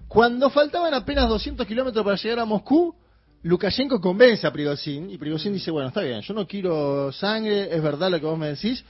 [0.06, 2.94] Cuando faltaban apenas 200 kilómetros para llegar a Moscú,
[3.42, 7.82] Lukashenko convence a Prigozhin y Prigozhin dice, bueno, está bien, yo no quiero sangre, es
[7.82, 8.84] verdad lo que vos me decís,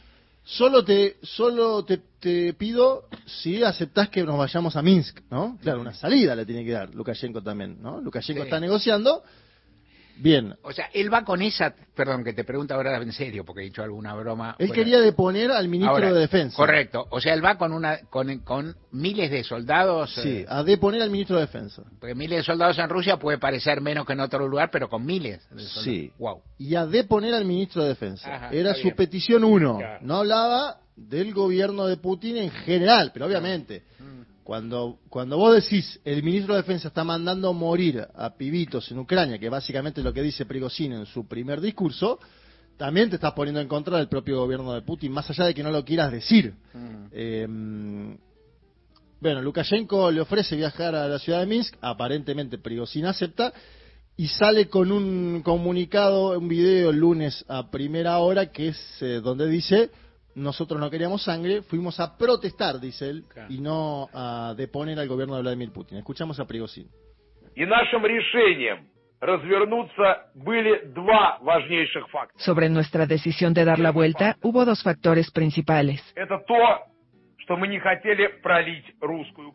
[0.45, 5.59] solo te solo te, te pido si aceptás que nos vayamos a Minsk, ¿no?
[5.63, 8.01] Claro, una salida le tiene que dar Lukashenko también, ¿no?
[8.01, 8.47] Lukashenko Sí.
[8.49, 9.23] está negociando,
[10.21, 10.55] bien.
[10.63, 13.65] O sea, él va con esa, perdón que te pregunto ahora en serio, porque he
[13.65, 14.57] dicho alguna broma.
[14.59, 16.57] Él fuera- quería deponer al ministro Ahora, de Defensa.
[16.57, 20.15] Correcto, o sea, él va con una con, con miles de soldados.
[20.15, 21.83] Sí, eh, a deponer al ministro de Defensa.
[22.01, 25.05] porque miles de soldados en Rusia puede parecer menos que en otro lugar, pero con
[25.05, 25.85] miles de soldados.
[25.85, 26.13] Sí.
[26.19, 26.43] Wow.
[26.59, 28.35] y a deponer al ministro de Defensa.
[28.35, 28.97] Ajá, Era su bien.
[28.97, 29.79] petición uno.
[30.01, 33.85] No hablaba del gobierno de Putin en general, pero obviamente.
[34.49, 39.39] Cuando, cuando vos decís el ministro de Defensa está mandando morir a pibitos en Ucrania,
[39.39, 42.19] que básicamente es lo que dice Prigozhin en su primer discurso,
[42.79, 45.63] también te estás poniendo en contra del propio gobierno de Putin, más allá de que
[45.63, 46.55] no lo quieras decir.
[47.13, 47.47] Eh,
[49.21, 53.53] bueno, Lukashenko le ofrece viajar a la ciudad de Minsk, aparentemente Prigozhin acepta,
[54.17, 59.21] y sale con un comunicado, un video el lunes a primera hora, que es eh,
[59.23, 59.91] donde dice,
[60.39, 65.37] nosotros no queríamos sangre, fuimos a protestar, dice él, y no a deponer al gobierno
[65.37, 65.99] de Vladimir Putin.
[65.99, 66.89] Escuchamos a Prigozhin.
[72.37, 76.01] Sobre nuestra decisión de dar la vuelta, hubo dos factores principales.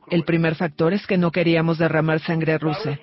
[0.10, 3.00] El primer factor es que no queríamos derramar sangre rusa.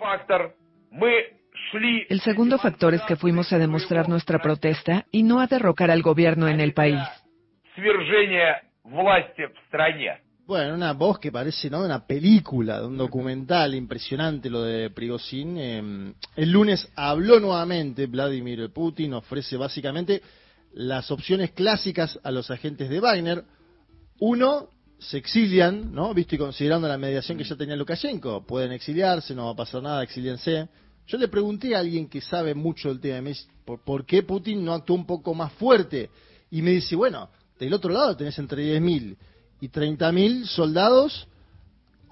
[2.08, 6.02] El segundo factor es que fuimos a demostrar nuestra protesta y no a derrocar al
[6.02, 6.98] gobierno en el país
[7.75, 10.21] свержения власти в стране.
[10.47, 11.79] Bueno, una voz que parece ¿no?
[11.79, 15.57] de una película, de un documental impresionante lo de Prigozhin.
[15.57, 20.21] Eh, el lunes habló nuevamente Vladimir Putin, ofrece básicamente
[20.73, 23.43] las opciones clásicas a los agentes de Wagner.
[24.19, 24.69] Uno,
[24.99, 26.13] se exilian, ¿no?
[26.13, 28.45] Visto y considerando la mediación que ya tenía Lukashenko.
[28.45, 30.67] Pueden exiliarse, no va a pasar nada, exíliense.
[31.07, 34.21] Yo le pregunté a alguien que sabe mucho del tema, me dice, ¿por, por qué
[34.21, 36.09] Putin no actuó un poco más fuerte?
[36.51, 37.29] Y me dice, bueno,
[37.64, 39.16] del otro lado tenés entre 10.000
[39.60, 41.26] y 30.000 soldados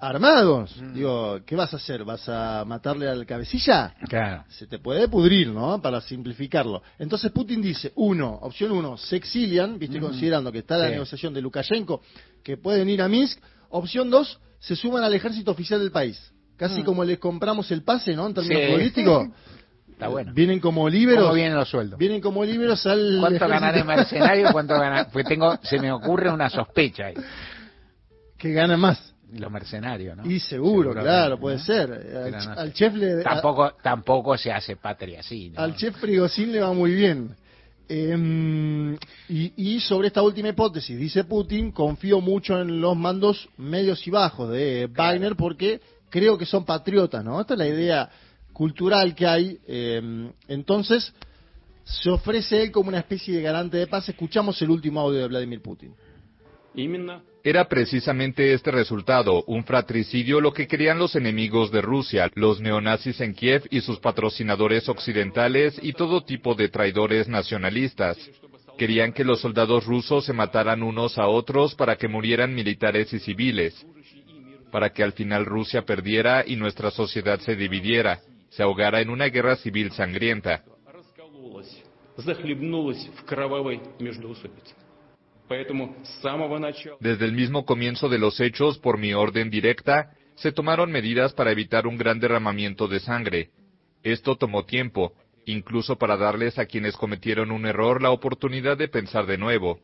[0.01, 0.73] armados.
[0.93, 2.05] Digo, ¿qué vas a hacer?
[2.05, 3.93] ¿Vas a matarle al cabecilla?
[4.07, 4.45] Claro.
[4.49, 5.81] Se te puede pudrir, ¿no?
[5.81, 6.81] Para simplificarlo.
[6.97, 10.07] Entonces Putin dice, uno, opción uno, se exilian, viste, Ujú.
[10.07, 10.91] considerando que está la Sí.
[10.93, 12.01] negociación de Lukashenko,
[12.43, 13.39] que pueden ir a Minsk.
[13.71, 16.31] Opción dos, se suman al ejército oficial del país.
[16.55, 16.85] Casi Mm.
[16.85, 18.27] como les compramos el pase, ¿no?
[18.27, 18.71] En términos Sí.
[18.71, 19.27] políticos.
[19.99, 20.31] Está bueno.
[20.33, 21.23] Vienen como liberos.
[21.25, 21.99] ¿Cómo vienen los sueldos?
[21.99, 24.49] Vienen como liberos al ¿Cuánto ganar en mercenario?
[24.53, 25.09] ¿Cuánto ganar?
[25.11, 27.15] Pues tengo, se me ocurre una sospecha ahí.
[28.37, 29.13] Que ganan más.
[29.33, 30.25] Los mercenarios, ¿no?
[30.25, 31.91] Y seguro, claro, puede ser.
[31.91, 32.49] Al, no sé.
[32.49, 35.61] al chef le, Tampoco, tampoco se hace patria así, ¿no?
[35.61, 37.35] Al chef Prigozhin le va muy bien.
[37.89, 38.97] Eh,
[39.27, 44.11] y, y sobre esta última hipótesis, dice Putin, confío mucho en los mandos medios y
[44.11, 47.41] bajos de Wagner porque creo que son patriotas, ¿no?
[47.41, 48.09] Esta es la idea
[48.59, 49.57] cultural que hay.
[49.67, 51.13] eh, entonces,
[51.85, 54.09] se ofrece él como una especie de garante de paz.
[54.09, 55.95] Escuchamos el último audio de Vladimir Putin.
[57.41, 63.21] Era precisamente este resultado, un fratricidio, lo que querían los enemigos de Rusia, los neonazis
[63.21, 68.17] en Kiev y sus patrocinadores occidentales y todo tipo de traidores nacionalistas.
[68.77, 73.19] Querían que los soldados rusos se mataran unos a otros para que murieran militares y
[73.19, 73.85] civiles,
[74.69, 78.19] para que al final Rusia perdiera y nuestra sociedad se dividiera,
[78.49, 80.63] se ahogara en una guerra civil sangrienta.
[86.99, 91.51] Desde el mismo comienzo de los hechos, por mi orden directa, se tomaron medidas para
[91.51, 93.49] evitar un gran derramamiento de sangre.
[94.03, 95.13] Esto tomó tiempo,
[95.45, 99.79] incluso para darles a quienes cometieron un error la oportunidad de pensar de nuevo,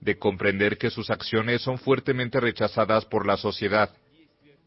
[0.00, 3.90] de comprender que sus acciones son fuertemente rechazadas por la sociedad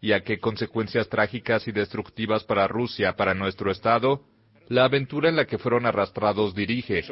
[0.02, 4.22] y a qué consecuencias trágicas y destructivas para Rusia, para nuestro Estado,
[4.68, 7.04] la aventura en la que fueron arrastrados dirige.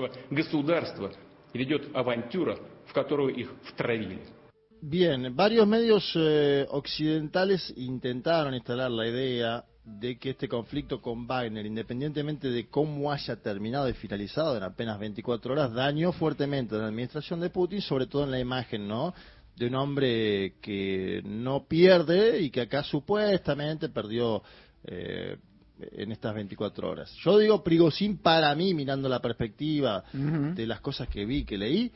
[4.82, 11.66] Bien, varios medios eh, occidentales intentaron instalar la idea de que este conflicto con Wagner,
[11.66, 16.88] independientemente de cómo haya terminado y finalizado en apenas 24 horas, dañó fuertemente a la
[16.88, 19.14] administración de Putin, sobre todo en la imagen, ¿no?
[19.58, 24.44] De un hombre que no pierde y que acá supuestamente perdió
[24.84, 25.38] eh,
[25.80, 27.12] en estas 24 horas.
[27.24, 31.92] Yo digo Prigozhin para mí, mirando la perspectiva de las cosas que vi, que leí,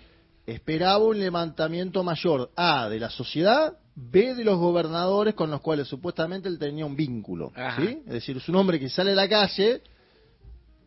[0.45, 5.87] esperaba un levantamiento mayor, A, de la sociedad, B, de los gobernadores con los cuales
[5.87, 7.51] supuestamente él tenía un vínculo.
[8.05, 9.81] Es decir, es un hombre que sale a la calle,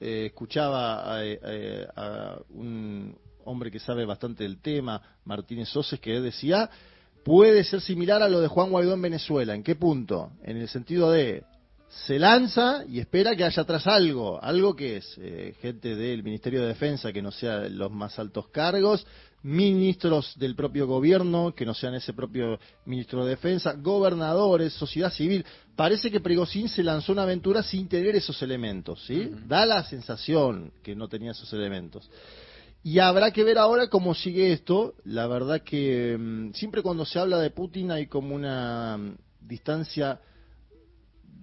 [0.01, 6.20] eh, escuchaba a, eh, a un hombre que sabe bastante del tema, Martínez Soses, que
[6.20, 6.70] decía,
[7.24, 9.55] puede ser similar a lo de Juan Guaidó en Venezuela.
[9.55, 10.32] ¿En qué punto?
[10.42, 11.45] En el sentido de,
[12.07, 16.62] se lanza y espera que haya atrás algo, algo que es eh, gente del Ministerio
[16.62, 19.07] de Defensa que no sea los más altos cargos,
[19.45, 25.45] ministros del propio gobierno que no sean ese propio ministro de Defensa, gobernadores, sociedad civil.
[25.76, 29.30] Parece que Prigozhin se lanzó una aventura sin tener esos elementos, ¿sí?
[29.47, 32.09] Da la sensación que no tenía esos elementos.
[32.87, 34.95] Y habrá que ver ahora cómo sigue esto.
[35.05, 40.20] La verdad que mm, siempre cuando se habla de Putin hay como una mm, distancia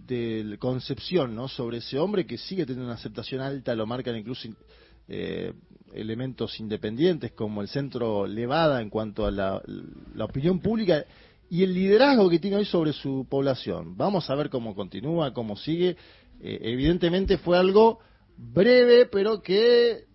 [0.05, 1.47] de concepción ¿no?
[1.47, 4.49] sobre ese hombre que sigue teniendo una aceptación alta, lo marcan incluso
[5.07, 5.53] eh,
[5.93, 9.61] elementos independientes como el centro Levada en cuanto a la,
[10.19, 11.05] opinión pública
[11.49, 13.97] y el liderazgo que tiene hoy sobre su población.
[13.97, 15.97] Vamos a ver cómo continúa, cómo sigue.
[16.39, 17.99] Eh, evidentemente fue algo
[18.37, 20.10] breve, pero que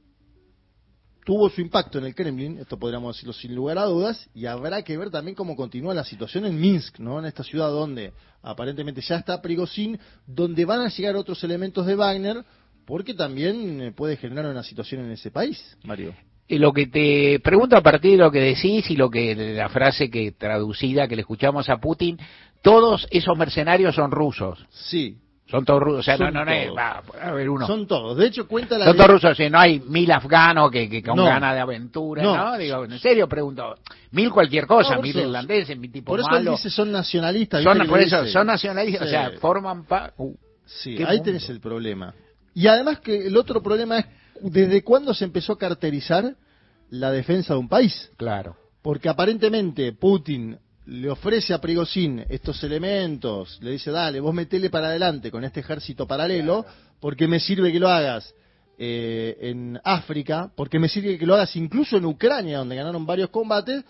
[1.27, 4.83] tuvo su impacto en el Kremlin, esto podríamos decirlo sin lugar a dudas, y habrá
[4.83, 7.18] que ver también cómo continúa la situación en Minsk, ¿no?
[7.18, 8.12] En esta ciudad donde
[8.43, 12.45] aparentemente ya está Prigozhin, donde van a llegar otros elementos de Wagner,
[12.87, 16.14] porque también eh, puede generar una situación en ese país, Mario.
[16.47, 19.68] Y lo que te pregunto a partir de lo que decís y lo que la
[19.68, 22.18] frase que traducida que le escuchamos a Putin,
[22.62, 24.64] todos esos mercenarios son rusos.
[24.70, 25.18] Sí.
[25.49, 26.76] Son todos rusos, o sea, no, no, no, todos.
[26.76, 27.66] va, puede haber uno.
[27.68, 28.16] Son todos.
[28.16, 31.16] De hecho, cuenta la Son todos rusos, sí, no hay mil afganos que, que con
[31.16, 31.24] No.
[31.24, 32.36] ganas de aventura, No.
[32.36, 32.59] ¿no?
[32.59, 33.76] Digo, en serio pregunto,
[34.11, 36.53] mil cualquier cosa, mil irlandeses, mil tipo Por eso malo.
[36.53, 37.62] dice son nacionalistas.
[37.62, 39.11] Son, ¿viste que por eso, son nacionalistas, o Sí.
[39.11, 40.12] sea, forman pa...
[40.16, 40.34] uh,
[40.64, 41.22] Sí, ahí mundo.
[41.22, 42.12] tenés el problema.
[42.53, 44.07] Y además que el otro problema es
[44.40, 46.34] desde cuándo se empezó a caracterizar
[46.90, 48.11] la defensa de un país.
[48.16, 48.57] Claro.
[48.82, 54.89] Porque aparentemente Putin le ofrece a Prigozhin estos elementos, le dice, dale, vos metele para
[54.89, 56.64] adelante con este ejército paralelo,
[57.01, 58.32] porque me sirve que lo hagas
[58.78, 63.30] eh, en África, porque me sirve que lo hagas incluso en Ucrania, donde ganaron varios
[63.30, 63.84] combates,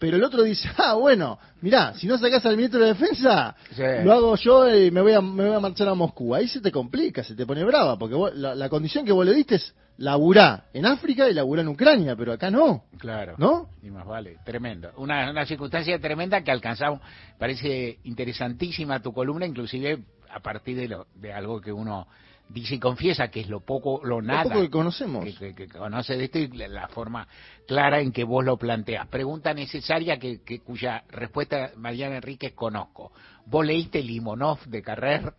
[0.00, 3.82] pero el otro dice, ah, bueno, mirá, si no sacás al ministro de Defensa, Sí.
[4.02, 6.34] lo hago yo y me voy, a, me voy a marchar a Moscú.
[6.34, 9.24] Ahí se te complica, se te pone brava, porque vos- la, la condición que vos
[9.26, 12.84] le diste es laburá en África y laburá en Ucrania, pero acá no.
[12.98, 13.34] Claro.
[13.36, 13.68] ¿No?
[13.82, 14.90] Y más vale, tremendo.
[14.96, 17.00] Una, una circunstancia tremenda que alcanzamos,
[17.38, 19.98] parece interesantísima tu columna, inclusive
[20.32, 22.06] a partir de, lo, de algo que uno
[22.52, 24.42] dice y confiesa, que es lo poco, lo nada.
[24.44, 25.24] poco que conocemos.
[25.24, 27.26] Que, que- que conoce de esto y la, forma
[27.66, 29.06] clara en que vos lo planteas.
[29.08, 33.12] Pregunta necesaria que, que cuya respuesta, Mariana Enríquez, conozco.
[33.46, 35.32] ¿Vos leíste Limonov de Carrer?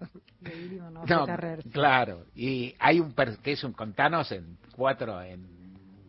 [0.79, 1.69] no, No, de Carrer, sí.
[1.69, 2.25] claro.
[2.35, 5.45] Y hay un, per- que es un, contanos en cuatro, en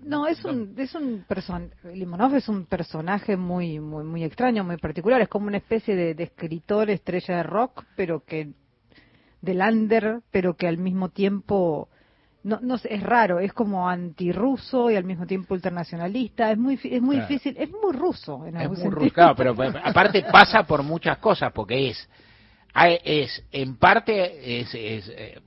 [0.05, 4.77] No, es un, es un person Limonov es un personaje muy, muy, muy extraño, muy
[4.79, 5.21] particular.
[5.21, 8.51] Es como una especie de, de escritor estrella de rock, pero que
[9.43, 11.88] del under, pero que al mismo tiempo
[12.45, 13.38] no, no sé, es raro.
[13.38, 16.51] Es como antirruso y al mismo tiempo internacionalista.
[16.51, 17.28] Es muy, es muy Claro.
[17.28, 17.57] difícil.
[17.59, 19.01] Es muy ruso en Es algún muy sentido.
[19.01, 22.09] ruso, claro, pero aparte pasa por muchas cosas, porque es,
[23.05, 25.40] es en parte es, es, eh,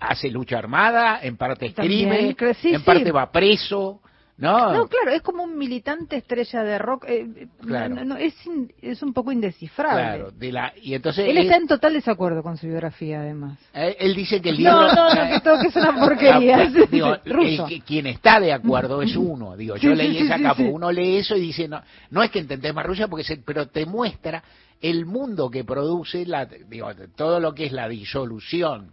[0.00, 2.86] hace lucha armada, en parte También, escribe, cre- sí, en sí.
[2.86, 4.00] parte va preso,
[4.42, 4.72] ¿no?
[4.74, 7.04] No, claro, es como un militante estrella de rock.
[7.08, 7.94] eh, Claro.
[7.94, 10.02] no, no, es, in- es un poco indescifrable.
[10.02, 13.58] Claro, de la, y entonces Él él, está en total desacuerdo con su biografía, además.
[13.72, 14.72] eh, él dice que el libro...
[14.72, 16.68] No, no, no, que todo que es una porquería.
[16.90, 17.66] Digo, ruso.
[17.68, 19.56] el quien está de acuerdo es uno.
[19.56, 21.80] Digo, yo leí sí, esa sí, capa, uno lee eso y dice, no,
[22.10, 24.42] no es que entendés más Rusia, porque se- pero te muestra
[24.80, 28.90] el mundo que produce la, digo, todo lo que es la disolución.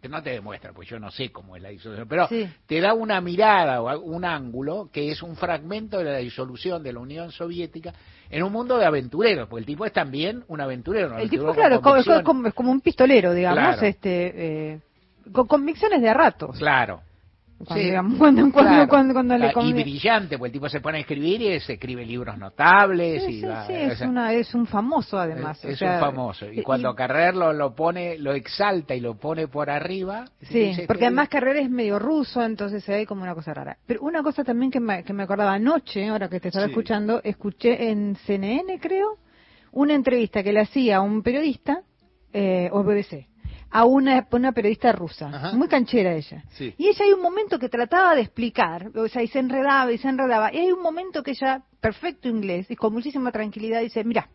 [0.00, 2.48] Que no te demuestra, pues yo no sé cómo es la disolución, pero Sí.
[2.66, 6.92] te da una mirada o un ángulo que es un fragmento de la disolución de
[6.94, 7.92] la Unión Soviética
[8.30, 11.14] en un mundo de aventureros, porque el tipo es también un aventurero.
[11.14, 13.82] un El tipo, aventurero claro, es como, como- un pistolero, digamos, Claro.
[13.86, 14.80] este, eh,
[15.32, 16.56] con convicciones de a ratos.
[16.58, 17.02] Claro.
[17.62, 18.88] Cuando, Sí, digamos, cuando, cuando, claro.
[18.88, 22.06] cuando, cuando le y brillante, pues el tipo se pone a escribir y se escribe
[22.06, 23.22] libros notables.
[23.24, 25.62] Sí, y sí, va- sí, o es, sea, una, es un famoso además.
[25.62, 26.50] es o sea, un famoso.
[26.50, 30.24] Y y- cuando Carrer lo, lo pone, lo exalta y lo pone por arriba.
[30.40, 33.76] Sí, dice, porque además Carrera es medio ruso, entonces hay como una cosa rara.
[33.86, 37.20] Pero una cosa también que me, que me acordaba anoche, ahora que te estaba escuchando,
[37.22, 39.18] escuché en CNN, creo,
[39.72, 41.82] una entrevista que le hacía a un periodista,
[42.32, 43.26] eh, o BBC,
[43.70, 46.44] a una, una periodista rusa, muy canchera ella.
[46.50, 46.74] Sí.
[46.76, 49.98] Y ella hay un momento que trataba de explicar, o sea, y se enredaba y
[49.98, 50.52] se enredaba.
[50.52, 54.28] Y hay un momento que ella, perfecto inglés y con muchísima tranquilidad, dice, mira,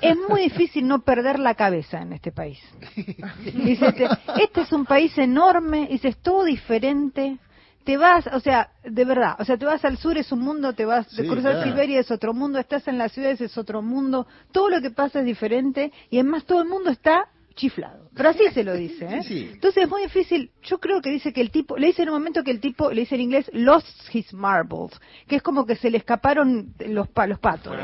[0.00, 2.58] es muy difícil no perder la cabeza en este país.
[3.44, 4.08] Dice, este,
[4.42, 7.38] este es un país enorme, dice, es todo diferente.
[7.84, 10.72] Te vas, o sea, de verdad, o sea, te vas al sur es un mundo,
[10.72, 11.68] te vas de Sí, cruzar claro.
[11.68, 15.18] Siberia es otro mundo, estás en las ciudades es otro mundo, todo lo que pasa
[15.18, 18.08] es diferente y además todo el mundo está chiflado.
[18.14, 19.22] Pero así se lo dice, ¿eh?
[19.22, 19.50] Sí, sí.
[19.54, 20.50] Entonces es muy difícil.
[20.62, 22.90] Yo creo que dice que el tipo, le dice en un momento que el tipo,
[22.90, 24.92] le dice en inglés, lost his marbles,
[25.26, 27.74] que es como que se le escaparon los, pa- los patos.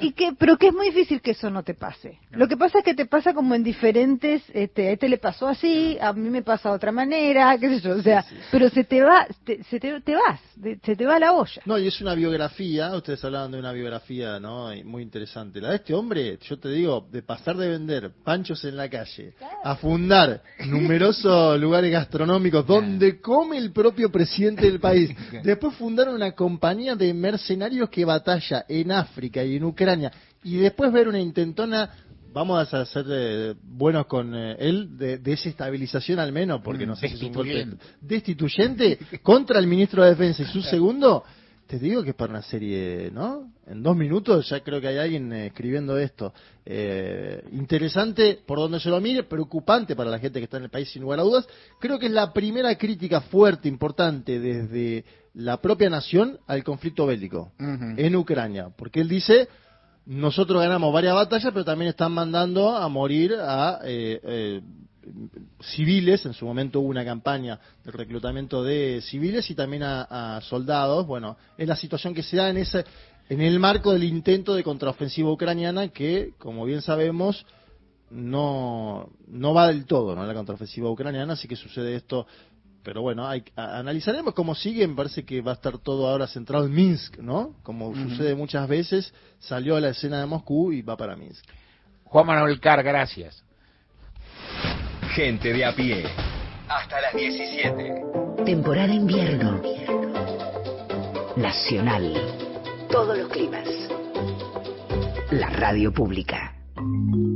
[0.00, 2.18] y que, pero que es muy difícil que eso no te pase.
[2.30, 5.48] Lo que pasa es que te pasa como en diferentes, este, a este le pasó
[5.48, 8.84] así, a mí me pasa de otra manera, qué sé yo, o sea, pero se
[8.84, 10.40] te va, te- se te, te vas,
[10.84, 11.62] se te va la olla.
[11.64, 14.70] No, y es una biografía, ustedes hablaban de una biografía, ¿no?
[14.84, 15.60] Muy interesante.
[15.60, 17.85] La de este hombre, yo te digo, de pasar de vender
[18.24, 19.34] panchos en la calle
[19.64, 25.10] a fundar numerosos lugares gastronómicos donde come el propio presidente del país.
[25.42, 30.12] Después fundaron una compañía de mercenarios que batalla en África y en Ucrania.
[30.42, 31.90] Y después ver una intentona
[32.32, 36.96] vamos a ser eh, buenos con eh, él de desestabilización al menos porque Mm, no
[36.96, 37.86] sé si es un golpe destituyente.
[38.02, 41.24] destituyente contra el ministro de defensa y su segundo
[41.66, 43.52] te digo que es para una serie, ¿no?
[43.66, 46.32] En dos minutos ya creo que hay alguien eh, escribiendo esto.
[46.64, 50.70] Eh, interesante por donde se lo mire, preocupante para la gente que está en el
[50.70, 51.46] país sin lugar a dudas.
[51.80, 55.04] Creo que es la primera crítica fuerte, importante desde
[55.34, 58.70] la propia nación al conflicto bélico en Ucrania.
[58.76, 59.48] Porque él dice,
[60.06, 64.60] nosotros ganamos varias batallas, pero también están mandando a morir a eh, eh,
[65.60, 66.24] civiles.
[66.26, 71.06] En su momento hubo una campaña de reclutamiento de civiles y también a, a soldados.
[71.06, 72.84] Bueno, es la situación que se da en ese
[73.28, 77.44] en el marco del intento de contraofensiva ucraniana que, como bien sabemos,
[78.10, 80.24] no, no va del todo, ¿no?
[80.24, 82.26] La contraofensiva ucraniana, así que sucede esto.
[82.84, 84.86] Pero bueno, hay, a- analizaremos cómo sigue.
[84.86, 87.56] Me parece que va a estar todo ahora centrado en Minsk, ¿no?
[87.64, 91.44] Como sucede muchas veces, salió a la escena de Moscú y va para Minsk.
[92.04, 93.42] Juan Manuel Carr, gracias.
[95.16, 96.04] Gente de a pie.
[96.68, 98.02] Hasta las 17.
[98.44, 99.62] Temporada invierno.
[101.36, 102.12] Nacional.
[102.90, 103.66] Todos los climas.
[105.30, 106.52] La radio pública.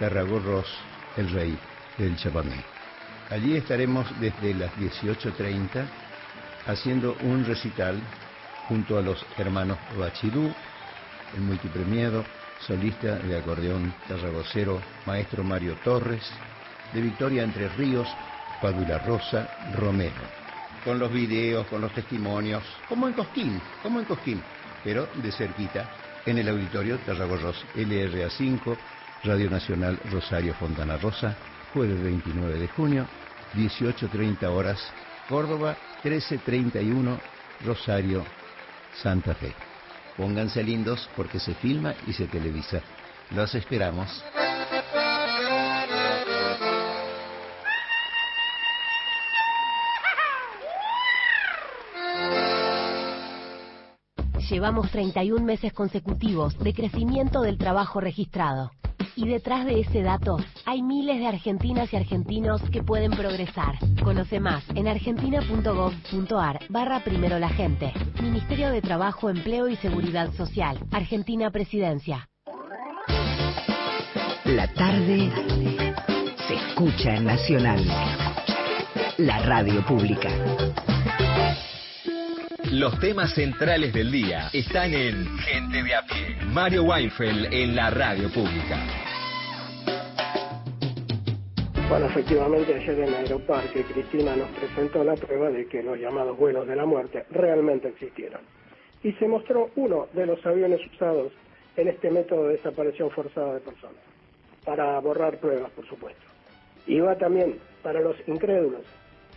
[0.00, 0.66] Tarragorros,
[1.16, 1.58] el rey
[1.98, 2.62] del Chapamé.
[3.30, 5.86] Allí estaremos desde las 18.30
[6.66, 8.00] haciendo un recital
[8.68, 10.52] junto a los hermanos Bachidú,
[11.34, 12.24] el multipremiado,
[12.60, 16.30] solista de acordeón tarragocero, maestro Mario Torres,
[16.92, 18.08] de Victoria Entre Ríos,
[18.60, 20.44] Padula Rosa Romero
[20.84, 24.42] con los videos, con los testimonios, como en Cosquín, como en Cosquín,
[24.84, 25.90] pero de cerquita,
[26.26, 28.76] en el auditorio Tarragorros LRA5,
[29.24, 31.34] Radio Nacional Rosario Fontana Rosa,
[31.72, 33.06] jueves 29 de junio,
[33.54, 34.78] 18.30 horas,
[35.30, 37.18] Córdoba, 13.31,
[37.64, 38.22] Rosario,
[39.02, 39.54] Santa Fe.
[40.18, 42.82] Pónganse lindos porque se filma y se televisa.
[43.34, 44.22] Los esperamos.
[54.50, 58.70] Llevamos 31 meses consecutivos de crecimiento del trabajo registrado.
[59.16, 63.78] Y detrás de ese dato hay miles de argentinas y argentinos que pueden progresar.
[64.02, 67.92] Conoce más en argentina.gov.ar barra primero la gente.
[68.22, 70.78] Ministerio de Trabajo, Empleo y Seguridad Social.
[70.90, 72.28] Argentina Presidencia.
[74.44, 75.30] La tarde
[76.46, 77.84] se escucha en Nacional.
[79.18, 80.28] La radio pública.
[82.74, 86.36] Los temas centrales del día están en Gente de a pie.
[86.46, 88.84] Mario Weinfeld en la radio pública.
[91.88, 96.66] Bueno, efectivamente ayer en Aeroparque Cristina nos presentó la prueba de que los llamados vuelos
[96.66, 98.40] de la muerte realmente existieron.
[99.04, 101.30] Y se mostró uno de los aviones usados
[101.76, 104.02] en este método de desaparición forzada de personas,
[104.64, 106.24] para borrar pruebas, por supuesto.
[106.88, 108.82] Y va también para los incrédulos,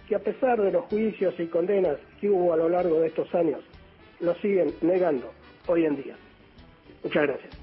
[0.07, 3.33] que a pesar de los juicios y condenas que hubo a lo largo de estos
[3.35, 3.59] años,
[4.19, 5.31] lo siguen negando
[5.67, 6.15] hoy en día.
[7.03, 7.57] Muchas gracias.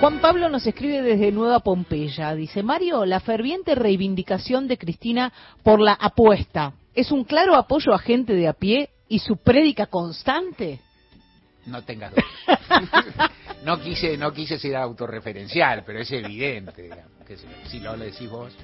[0.00, 2.34] Juan Pablo nos escribe desde Nueva Pompeya.
[2.34, 5.32] Dice, Mario, la ferviente reivindicación de Cristina
[5.62, 9.86] por la apuesta es un claro apoyo a gente de a pie y su prédica
[9.86, 10.80] constante.
[11.66, 13.30] No tengas duda.
[13.64, 16.82] no quise, no quise ser autorreferencial, pero es evidente.
[16.82, 18.56] digamos, que si, si lo decís vos.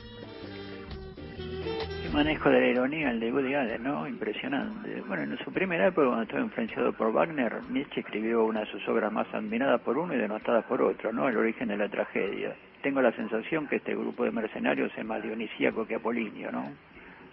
[2.12, 4.06] Manejo de la ironía, el de Woody Allen, ¿no?
[4.06, 5.00] Impresionante.
[5.08, 8.86] Bueno, en su primera época, cuando estaba influenciado por Wagner, Nietzsche escribió una de sus
[8.86, 11.26] obras más admiradas por uno y denostadas por otro, ¿no?
[11.26, 12.54] El origen de la tragedia.
[12.82, 16.70] Tengo la sensación que este grupo de mercenarios es más dionisíaco que apolíneo, ¿no?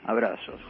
[0.05, 0.61] Abrazos.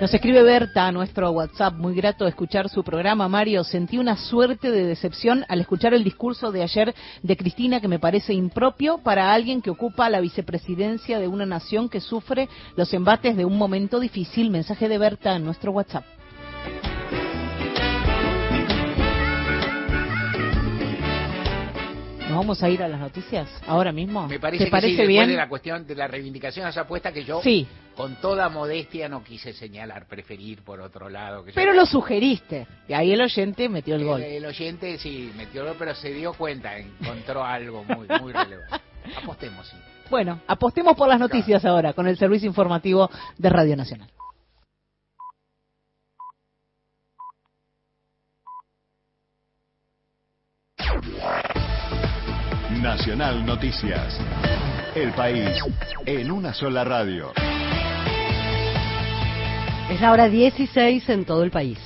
[0.00, 3.64] Nos escribe Berta a nuestro WhatsApp, muy grato escuchar su programa, Mario.
[3.64, 6.94] Sentí una suerte de decepción al escuchar el discurso de ayer
[7.24, 11.88] de Cristina que me parece impropio para alguien que ocupa la vicepresidencia de una nación
[11.88, 14.50] que sufre los embates de un momento difícil.
[14.50, 16.04] Mensaje de Berta en nuestro WhatsApp.
[22.38, 24.26] Vamos a ir a las noticias ahora mismo?
[24.28, 25.28] Me parece ¿Te que parece sí, después bien?
[25.28, 27.66] de la cuestión de la reivindicación a esa apuesta que yo, Sí.
[27.94, 31.44] con toda modestia, no quise señalar, preferir por otro lado.
[31.44, 32.66] Que yo- Pero lo sugeriste.
[32.88, 34.22] Y ahí el oyente metió el gol.
[34.22, 38.32] El, el oyente sí metió el gol, pero se dio cuenta, encontró algo muy, muy
[38.32, 38.76] relevante.
[39.22, 39.76] Apostemos, sí.
[40.10, 44.08] Bueno, apostemos por las noticias ahora con el servicio informativo de Radio Nacional.
[52.82, 54.20] Nacional Noticias.
[54.94, 55.50] El país
[56.06, 57.32] en una sola radio.
[59.90, 61.78] Es la hora 16 en todo el país.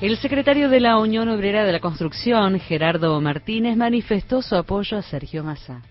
[0.00, 5.02] El secretario de la Unión Obrera de la Construcción, Gerardo Martínez, manifestó su apoyo a
[5.02, 5.82] Sergio Massa.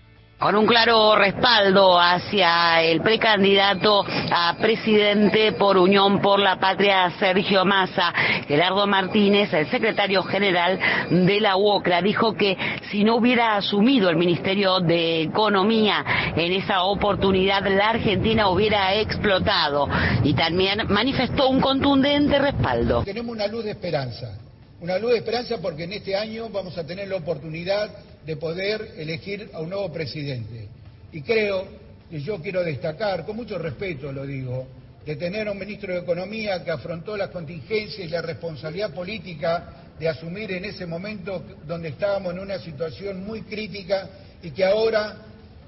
[0.42, 7.64] Con un claro respaldo hacia el precandidato a presidente por Unión por la Patria, Sergio
[7.64, 8.12] Massa.
[8.48, 10.80] Gerardo Martínez, el secretario general
[11.10, 12.58] de la UOCRA, dijo que
[12.90, 19.88] si no hubiera asumido el Ministerio de Economía en esa oportunidad, la Argentina hubiera explotado.
[20.24, 23.04] Y también manifestó un contundente respaldo.
[23.04, 24.36] Tenemos una luz de esperanza,
[24.80, 27.90] una luz de esperanza porque en este año vamos a tener la oportunidad
[28.26, 30.68] de poder elegir a un nuevo presidente.
[31.12, 31.66] Y creo
[32.10, 34.66] que yo quiero destacar, con mucho respeto lo digo,
[35.04, 39.82] de tener a un ministro de Economía que afrontó las contingencias y la responsabilidad política
[39.98, 44.08] de asumir en ese momento donde estábamos en una situación muy crítica
[44.42, 45.16] y que ahora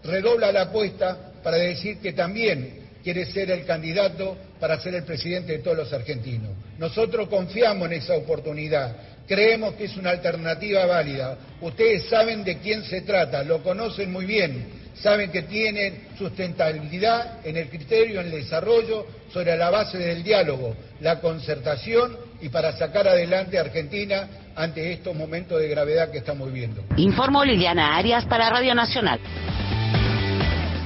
[0.03, 5.53] redobla la apuesta para decir que también quiere ser el candidato para ser el presidente
[5.53, 6.53] de todos los argentinos.
[6.79, 8.97] Nosotros confiamos en esa oportunidad,
[9.27, 11.39] Creemos que es una alternativa válida.
[11.61, 17.57] Ustedes saben de quién se trata, lo conocen muy bien, saben que tienen sustentabilidad en
[17.57, 23.09] el criterio, en el desarrollo, sobre la base del diálogo, la concertación y para sacar
[23.09, 26.85] adelante a Argentina ante estos momentos de gravedad que estamos viviendo.
[26.97, 29.19] Informó Liliana Arias para Radio Nacional.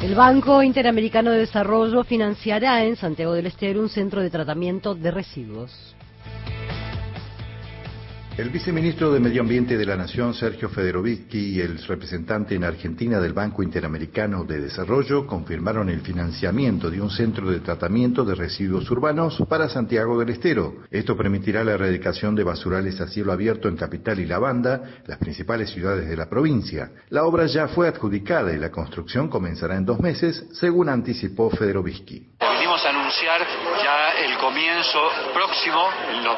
[0.02, 5.10] El Banco Interamericano de Desarrollo financiará en Santiago del Estero un centro de tratamiento de
[5.10, 5.97] residuos.
[8.38, 13.18] El viceministro de Medio Ambiente de la Nación, Sergio Federovitsky, y el representante en Argentina
[13.18, 18.88] del Banco Interamericano de Desarrollo confirmaron el financiamiento de un centro de tratamiento de residuos
[18.92, 20.84] urbanos para Santiago del Estero.
[20.88, 25.18] Esto permitirá la erradicación de basurales a cielo abierto en Capital y La Banda, las
[25.18, 26.92] principales ciudades de la provincia.
[27.08, 32.34] La obra ya fue adjudicada y la construcción comenzará en dos meses, según anticipó Federovitsky.
[32.38, 33.40] Venimos a anunciar
[34.48, 36.36] comienzo próximo, en los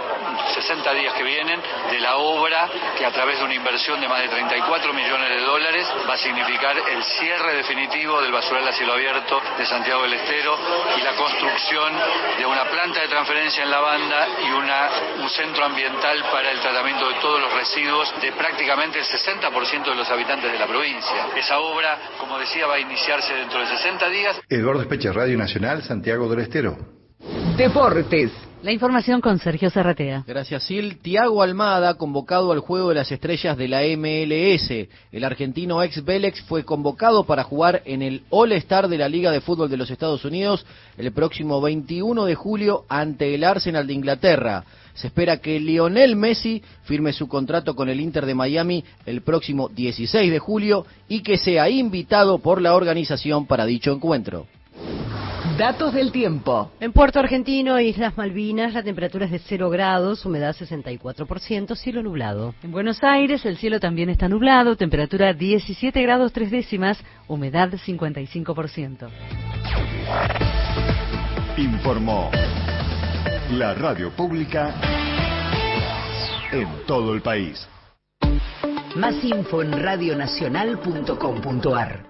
[0.55, 1.61] 60 días que vienen,
[1.93, 5.41] de la obra que a través de una inversión de más de 34 millones de
[5.43, 10.15] dólares va a significar el cierre definitivo del basural a cielo abierto de Santiago del
[10.15, 10.59] Estero
[10.99, 11.93] y la construcción
[12.37, 14.89] de una planta de transferencia en la banda y una,
[15.23, 19.95] un centro ambiental para el tratamiento de todos los residuos de prácticamente el 60% de
[19.95, 21.29] los habitantes de la provincia.
[21.37, 24.41] Esa obra, como decía, va a iniciarse dentro de 60 días.
[24.49, 27.00] Eduardo Espeche, Radio Nacional, Santiago del Estero.
[27.61, 28.33] Deportes.
[28.63, 30.25] La información con Sergio Serratea.
[30.27, 30.97] Gracias, Sil.
[31.03, 34.89] Tiago Almada, convocado al Juego de las Estrellas de la MLS.
[35.13, 39.43] El argentino ex Vélez fue convocado para jugar en el All-Star de la Liga de
[39.43, 40.65] Fútbol de los Estados Unidos
[40.97, 44.65] el próximo 21 de julio ante el Arsenal de Inglaterra.
[44.95, 49.69] Se espera que Lionel Messi firme su contrato con el Inter de Miami el próximo
[49.69, 54.47] 16 de julio y que sea invitado por la organización para dicho encuentro.
[55.59, 56.71] Datos del tiempo.
[56.81, 62.03] En Puerto Argentino e Islas Malvinas la temperatura es de 0 grados, humedad 64%, cielo
[62.03, 62.55] nublado.
[62.63, 69.09] En Buenos Aires el cielo también está nublado, temperatura 17 grados 3 décimas, humedad 55%.
[71.57, 72.31] Informó
[73.53, 74.75] la radio pública
[76.53, 77.67] en todo el país.
[78.97, 82.10] Más info en radionacional.com.ar.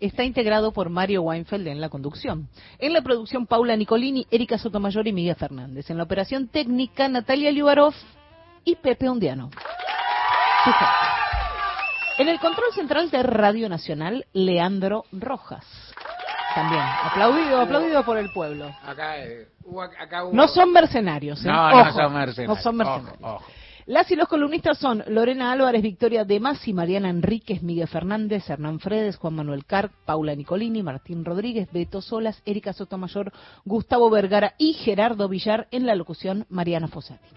[0.00, 2.48] está integrado por Mario Weinfeld en la conducción.
[2.78, 5.90] En la producción, Paula Nicolini, Erika Sotomayor y Miguel Fernández.
[5.90, 7.94] En la operación técnica, Natalia Liubarov
[8.64, 9.50] y Pepe Ondiano.
[12.18, 15.64] En el control central de Radio Nacional, Leandro Rojas.
[16.54, 18.70] También, aplaudido, aplaudido por el pueblo.
[18.84, 19.46] Acá, eh,
[19.98, 21.48] acá hubo- No son mercenarios, ¿eh?
[21.48, 22.56] No, no Ojo, son mercenarios.
[22.56, 23.18] No son mercenarios.
[23.22, 23.44] Ojo, ojo.
[23.90, 28.78] Las y los columnistas son Lorena Álvarez, Victoria Demas y Mariana Enríquez, Miguel Fernández, Hernán
[28.78, 33.32] Fredes, Juan Manuel Carp, Paula Nicolini, Martín Rodríguez, Beto Solas, Erika Sotomayor,
[33.64, 37.30] Gustavo Vergara y Gerardo Villar en la locución Mariana Fossati.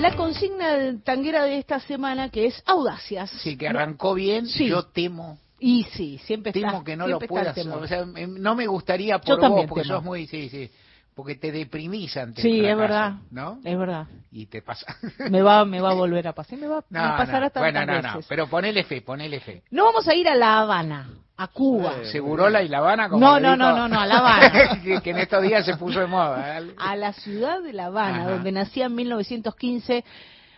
[0.00, 3.28] La consigna tanguera de esta semana que es audacias.
[3.42, 4.66] Sí, que arrancó bien, Sí.
[4.68, 5.38] yo temo.
[5.60, 7.54] Y sí, siempre está, Temo que no lo puedas.
[7.66, 9.94] O sea, em, no me gustaría Yo por también vos, porque temo.
[9.96, 10.26] sos muy.
[10.26, 10.70] Sí, sí.
[11.14, 13.12] Porque te deprimís ante Sí, el es fracaso, verdad.
[13.30, 13.58] ¿no?
[13.64, 14.06] Es verdad.
[14.32, 14.84] Y te pasa.
[15.30, 16.58] Me va, me va a volver a pasar.
[16.58, 17.50] Me va No, me pasará no.
[17.50, 18.08] tantas Bueno, no, no.
[18.14, 18.26] veces.
[18.28, 19.62] Pero ponele fe, ponele fe.
[19.70, 21.06] No vamos a ir a La Habana,
[21.36, 22.04] a Cuba.
[22.10, 24.82] Segurola y La Habana, como No, no, no, no, no, a La Habana.
[25.02, 26.60] que, en estos días se puso de moda.
[26.78, 28.30] a la ciudad de La Habana, Ajá.
[28.32, 30.04] donde nacía en 1915.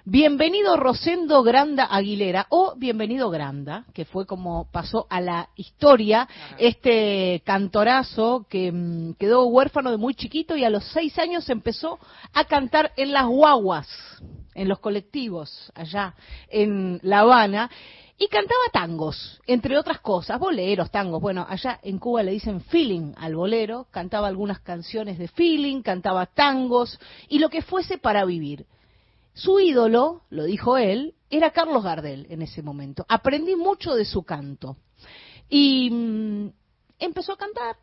[0.09, 6.29] Bienvenido Rosendo Granda Aguilera, o Bienvenido Granda, que fue como pasó a la historia,
[6.59, 11.99] este cantorazo que mm, quedó huérfano de muy chiquito y a los seis años empezó
[12.33, 13.89] a cantar en las guaguas,
[14.55, 16.15] en los colectivos allá
[16.51, 17.69] en La Habana.
[18.17, 21.21] Y cantaba tangos, entre otras cosas, boleros, tangos.
[21.21, 26.27] Bueno, allá en Cuba le dicen feeling al bolero, cantaba algunas canciones de feeling, cantaba
[26.27, 26.97] tangos
[27.29, 28.67] y lo que fuese para vivir.
[29.37, 33.05] Su ídolo, lo dijo él, era Carlos Gardel en ese momento.
[33.07, 34.79] Aprendí mucho de su canto.
[35.51, 36.49] Y mm,
[36.99, 37.77] empezó a cantar.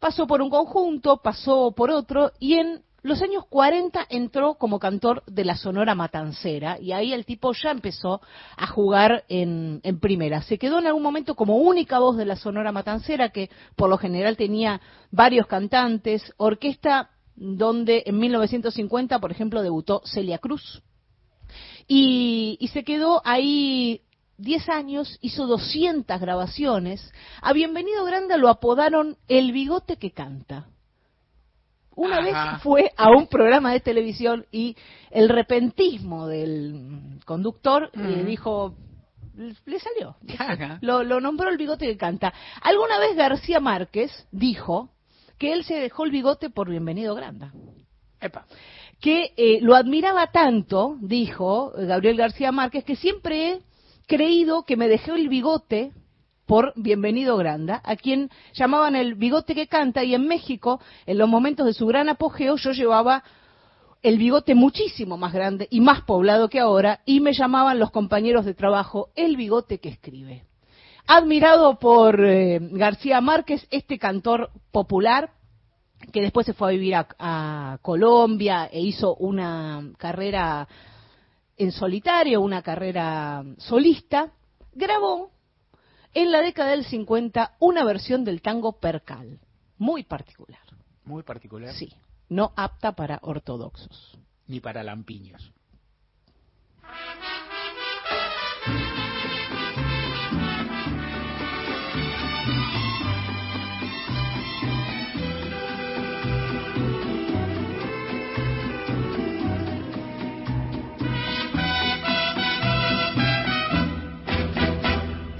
[0.00, 5.22] Pasó por un conjunto, pasó por otro, y en Los años 40 entró como cantor
[5.28, 8.20] de la Sonora Matancera y ahí el tipo ya empezó
[8.56, 10.42] a jugar en, en primera.
[10.42, 13.96] Se quedó en algún momento como única voz de la Sonora Matancera, que por lo
[13.96, 14.80] general tenía
[15.12, 20.82] varios cantantes, orquesta donde en 1950, por ejemplo, debutó Celia Cruz.
[21.86, 24.02] Y, y se quedó ahí
[24.38, 27.12] 10 años, hizo 200 grabaciones.
[27.40, 30.66] A Bienvenido Grande lo apodaron El Bigote que Canta.
[31.94, 32.52] Una Ajá.
[32.52, 34.76] vez fue a un programa de televisión y
[35.10, 38.26] el repentismo del conductor eh, Ujú.
[38.26, 38.74] dijo,
[39.64, 40.16] le salió.
[40.82, 42.34] Lo, lo nombró el bigote que canta.
[42.60, 44.90] Alguna vez García Márquez dijo
[45.38, 47.52] que él se dejó el bigote por Bienvenido Granda.
[49.00, 53.60] Que eh, lo admiraba tanto, dijo Gabriel García Márquez, que siempre he
[54.06, 55.92] creído que me dejé el bigote
[56.46, 61.28] por Bienvenido Granda, a quien llamaban el bigote que canta, y en México, en los
[61.28, 63.24] momentos de su gran apogeo, yo llevaba
[64.02, 68.44] el bigote muchísimo más grande y más poblado que ahora, y me llamaban los compañeros
[68.44, 70.44] de trabajo el bigote que escribe.
[71.06, 75.30] Admirado por eh, García Márquez, este cantor popular,
[76.12, 80.66] que después se fue a vivir a, a Colombia e hizo una carrera
[81.56, 84.32] en solitario, una carrera solista,
[84.74, 85.30] grabó
[86.12, 89.38] en la década del 50 una versión del tango percal,
[89.78, 90.60] muy particular,
[91.04, 91.72] Muy particular.
[91.74, 91.92] sí,
[92.28, 94.18] no apta para ortodoxos.
[94.48, 95.52] Ni para lampiños.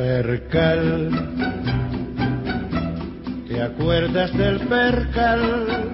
[0.07, 1.11] Percal,
[3.49, 5.91] ¿te acuerdas del percal?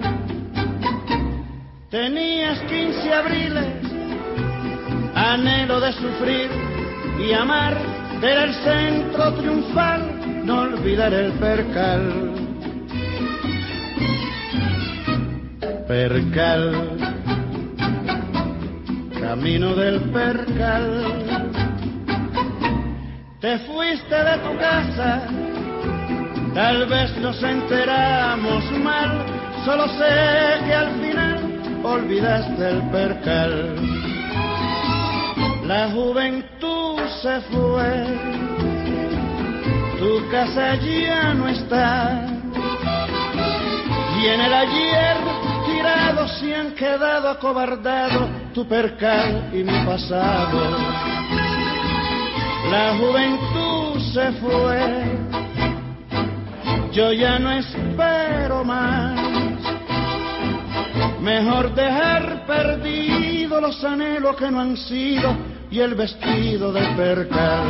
[1.89, 3.91] Tenías 15 abriles,
[5.15, 6.47] anhelo de sufrir
[7.27, 7.75] y amar,
[8.21, 12.33] era el centro triunfal, no olvidar el percal.
[15.87, 16.97] Percal,
[19.19, 21.62] camino del percal.
[23.43, 25.27] Te fuiste de tu casa,
[26.53, 29.25] tal vez nos enteramos mal,
[29.65, 33.75] solo sé que al final olvidaste el percal.
[35.67, 38.05] La juventud se fue,
[39.99, 42.25] tu casa ya no está,
[44.21, 45.17] y en el ayer
[45.65, 51.42] tirado se han quedado acobardados tu percal y mi pasado.
[52.69, 55.03] La juventud se fue,
[56.91, 59.19] yo ya no espero más.
[61.21, 65.35] Mejor dejar perdido los anhelos que no han sido
[65.69, 67.63] y el vestido del percal.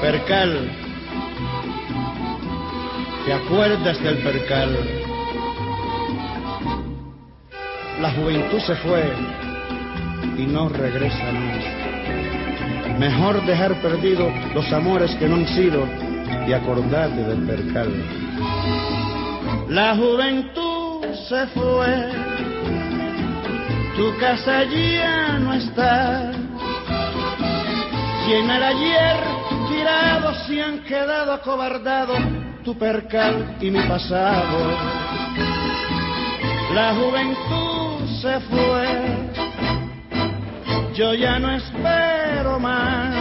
[0.00, 0.70] Percal,
[3.24, 4.78] ¿te acuerdas del percal?
[8.00, 9.41] La juventud se fue
[10.36, 12.98] y no regresa más.
[12.98, 15.86] Mejor dejar perdido los amores que no han sido
[16.46, 17.92] y acordarte del percal.
[19.68, 22.10] La juventud se fue,
[23.96, 26.32] tu casa ya no está.
[28.28, 29.16] Y en el ayer
[29.68, 32.18] tirados se han quedado acobardados
[32.64, 34.76] tu percal y mi pasado.
[36.74, 39.21] La juventud se fue,
[40.94, 43.14] yo ya no espero más.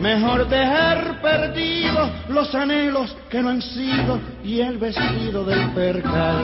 [0.00, 6.36] Mejor dejar perdidos los anhelos que no han sido y el vestido del percal.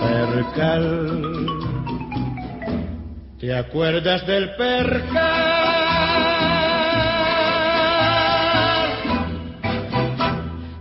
[0.00, 1.46] Percal,
[3.38, 5.75] ¿te acuerdas del percal?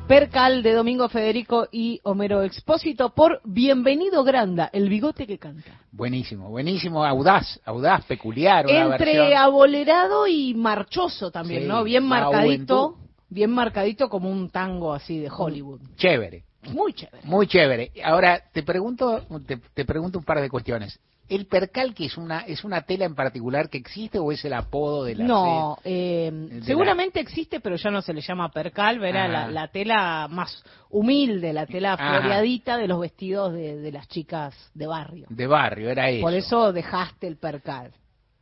[0.08, 5.82] Percal de Domingo Federico y Homero Expósito por Bienvenido Granda, el bigote que canta.
[5.92, 8.68] Buenísimo, buenísimo, audaz, audaz, peculiar.
[8.68, 9.34] Una Entre versión.
[9.38, 11.84] abolerado y marchoso también, Sí, ¿no?
[11.84, 13.08] Bien marcadito, juventud.
[13.30, 15.82] bien marcadito como un tango así de Hollywood.
[15.96, 17.24] Chévere, Muy chévere.
[17.24, 17.92] muy chévere.
[18.04, 21.00] Ahora te pregunto, te, te pregunto un par de cuestiones.
[21.28, 24.54] ¿El percal que es una es una tela en particular que existe o es el
[24.54, 28.50] apodo de la No, eh, de la- seguramente existe, pero ya no se le llama
[28.52, 29.28] percal, era Ah.
[29.28, 34.56] la, la tela más humilde, la tela floreadita de los vestidos de, de las chicas
[34.76, 35.26] de barrio.
[35.30, 35.90] de barrio?
[35.90, 36.22] Era eso.
[36.22, 37.92] Por eso dejaste el percal.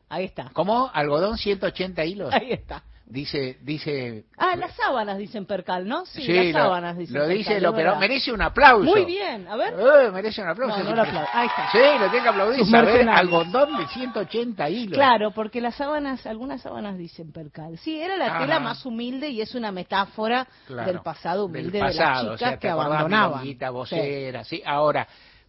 [0.09, 0.49] Ahí está.
[0.53, 0.91] ¿Cómo?
[0.93, 2.33] ¿Algodón 180 hilos?
[2.33, 2.83] Ahí está.
[3.05, 4.23] Dice, dice.
[4.37, 6.05] Ah, las sábanas dicen percal, ¿no?
[6.05, 8.85] Sí, Sí, las sábanas dicen lo percal, dice, es lo, pero merece un aplauso.
[8.89, 9.73] Muy bien, a ver.
[9.77, 10.77] Eh, merece un aplauso.
[10.77, 11.27] No, no lo aplaudo.
[11.33, 11.69] Ahí está.
[11.71, 12.65] Sí, lo tiene que aplaudir.
[12.65, 14.93] Saber algodón de 180 hilos.
[14.97, 17.77] Claro, porque las sábanas, algunas sábanas dicen percal.
[17.77, 18.39] Sí, era la Ajá.
[18.39, 22.23] tela más humilde y es una metáfora Claro, del pasado del humilde pasado, de las
[22.23, 23.73] o chicas sea, ¿te que abandonaban.
[23.73, 24.63] vocera, sí.
[24.65, 25.07] Ahora,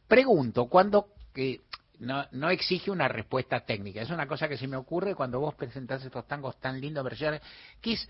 [0.09, 1.61] pregunto, cuando que
[2.05, 5.55] no, no exige una respuesta técnica, es una cosa que se me ocurre cuando vos
[5.55, 7.41] presentás estos tangos tan lindos, versiones,
[7.81, 8.09] que es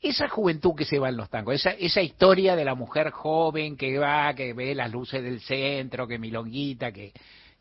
[0.00, 3.76] esa juventud que se va en los tangos, esa, esa historia de la mujer joven
[3.76, 7.12] que va, que ve las luces del centro, que milonguita, que,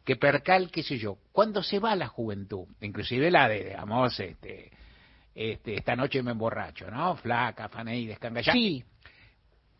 [0.05, 4.71] que percal, qué sé yo, cuando se va la juventud, inclusive la de, digamos, este,
[5.35, 7.15] este, esta noche me emborracho, ¿no?
[7.17, 8.53] Flaca, fané y descangallada.
[8.53, 8.83] Sí.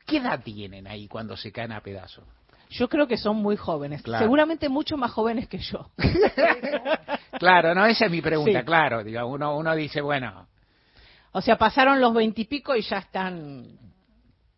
[0.06, 2.26] ¿Qué edad tienen ahí cuando se caen a pedazos?
[2.70, 4.24] Yo creo que son muy jóvenes, Claro.
[4.24, 5.90] seguramente mucho más jóvenes que yo.
[7.40, 8.66] Claro, no, esa es mi pregunta, Sí.
[8.66, 9.04] claro.
[9.04, 10.48] Digo, uno, uno dice, bueno,
[11.32, 13.78] O sea, pasaron los veintipico y ya están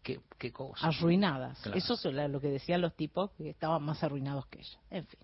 [0.01, 0.87] ¿qué, qué cosa?
[0.87, 1.59] arruinadas.
[1.61, 1.77] Claro.
[1.77, 4.79] Eso es lo que decían los tipos que estaban más arruinados que ella.
[4.89, 5.19] En fin.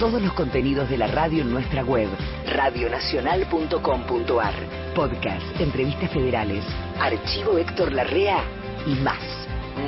[0.00, 2.08] Todos los contenidos de la radio en nuestra web,
[2.46, 4.54] radionacional.com.ar.
[4.94, 6.64] Podcast, entrevistas federales,
[6.98, 8.42] archivo Héctor Larrea
[8.86, 9.22] y más,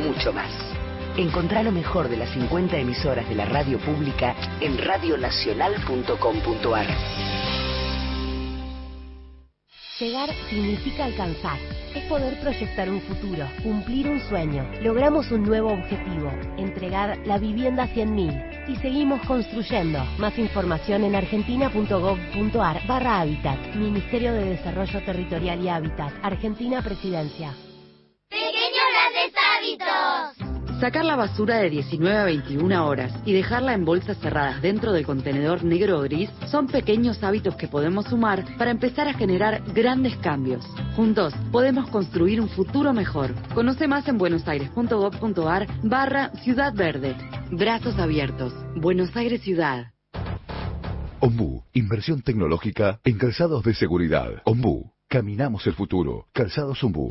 [0.04, 0.50] mucho más.
[1.16, 6.86] Encontrá lo mejor de las 50 emisoras de la radio pública en radionacional.com.ar.
[9.98, 11.58] Llegar significa alcanzar.
[11.94, 14.70] Es poder proyectar un futuro, cumplir un sueño.
[14.82, 18.68] Logramos un nuevo objetivo, entregar la vivienda a 100.000.
[18.68, 20.04] Y seguimos construyendo.
[20.18, 23.74] Más información en argentina.gov.ar barra Hábitat.
[23.74, 26.12] Ministerio de Desarrollo Territorial y Hábitat.
[26.22, 27.54] Argentina Presidencia.
[29.66, 30.46] Hábitos.
[30.80, 35.06] Sacar la basura de 19 a 21 horas y dejarla en bolsas cerradas dentro del
[35.06, 40.16] contenedor negro o gris son pequeños hábitos que podemos sumar para empezar a generar grandes
[40.18, 40.66] cambios.
[40.94, 43.34] Juntos podemos construir un futuro mejor.
[43.54, 47.16] Conoce más en buenosaires.gov.ar barra Ciudad Verde.
[47.50, 48.52] Brazos abiertos.
[48.74, 49.92] Buenos Aires Ciudad.
[51.20, 54.42] Ombú, inversión tecnológica en calzados de seguridad.
[54.44, 56.26] Ombú, caminamos el futuro.
[56.34, 57.08] Calzados Ombú,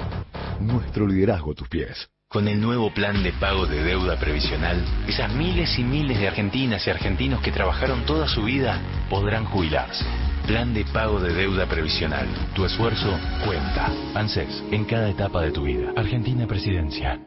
[0.60, 2.15] nuestro liderazgo a tus pies.
[2.30, 6.86] Con el nuevo plan de pago de deuda previsional, esas miles y miles de argentinas
[6.86, 10.04] y argentinos que trabajaron toda su vida podrán jubilarse.
[10.46, 12.28] Plan de pago de deuda previsional.
[12.54, 13.90] Tu esfuerzo cuenta.
[14.16, 15.94] ANSES, en cada etapa de tu vida.
[15.96, 17.20] Argentina Presidencia.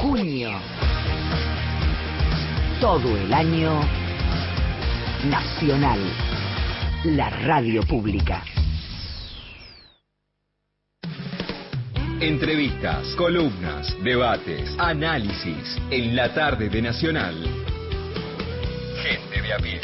[0.00, 0.50] Junio.
[2.80, 3.80] Todo el año
[5.24, 6.00] nacional.
[7.04, 8.42] La radio pública.
[12.22, 17.34] Entrevistas, columnas, debates, análisis en la tarde de Nacional.
[19.02, 19.80] Gente de a pie.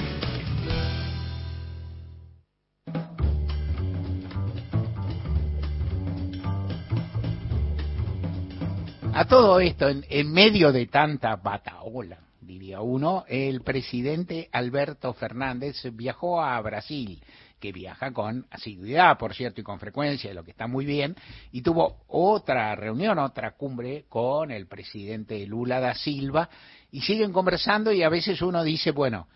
[9.12, 16.40] A todo esto, en, medio de tanta bataola, diría uno, el presidente Alberto Fernández viajó
[16.40, 17.20] a Brasil,
[17.58, 21.16] que viaja con asiduidad, por cierto, y con frecuencia, lo que está muy bien,
[21.52, 26.48] y tuvo otra reunión, otra cumbre con el presidente Lula da Silva,
[26.90, 29.28] y siguen conversando y a veces uno dice, bueno,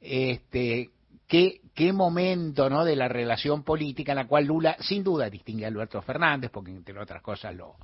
[0.00, 0.90] este,
[1.26, 2.84] qué, qué momento ¿no?
[2.84, 6.72] de la relación política en la cual Lula sin duda distingue a Alberto Fernández, porque
[6.72, 7.76] entre otras cosas lo,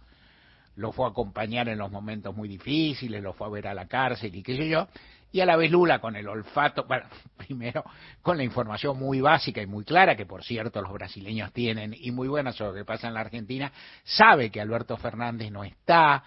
[0.77, 3.87] lo fue a acompañar en los momentos muy difíciles, lo fue a ver a la
[3.87, 4.89] cárcel y qué sé yo,
[5.33, 6.87] y a la vez Lula con el olfato,
[7.37, 7.85] primero
[8.23, 12.11] con la información muy básica y muy clara, que por cierto los brasileños tienen, y
[12.11, 13.73] muy buena sobre lo que pasa en la Argentina,
[14.05, 16.25] sabe que Alberto Fernández no está,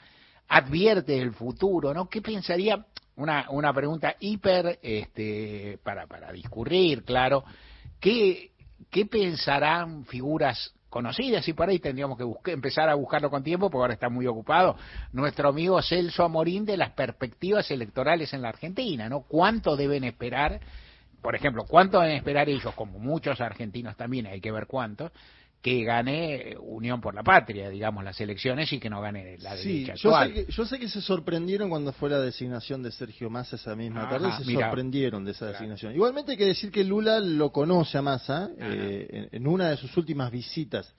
[0.47, 2.09] advierte el futuro, ¿no?
[2.09, 2.85] ¿Qué pensaría?
[3.15, 7.43] Una, una pregunta hiper, este, para, para discurrir, claro,
[7.99, 8.51] ¿qué,
[8.89, 13.69] ¿qué pensarán figuras conocidas y por ahí tendríamos que buscar, empezar a buscarlo con tiempo
[13.69, 14.75] porque ahora está muy ocupado
[15.13, 19.21] nuestro amigo Celso Amorín de las perspectivas electorales en la Argentina, ¿no?
[19.21, 20.59] ¿Cuánto deben esperar?
[21.21, 25.11] Por ejemplo, ¿cuánto deben esperar ellos, como muchos argentinos también, hay que ver cuánto,
[25.61, 29.83] que gane Unión por la Patria, digamos, las elecciones y que no gane la Sí,
[29.83, 30.33] derecha yo actual?
[30.33, 33.75] sé, que, yo sé que se sorprendieron cuando fue la designación de Sergio Massa esa
[33.75, 34.67] misma Ajá, tarde, se mira.
[34.67, 35.93] sorprendieron de esa designación.
[35.93, 39.75] Igualmente hay que decir que Lula lo conoce a Massa eh, en, en una de
[39.77, 40.93] sus últimas visitas,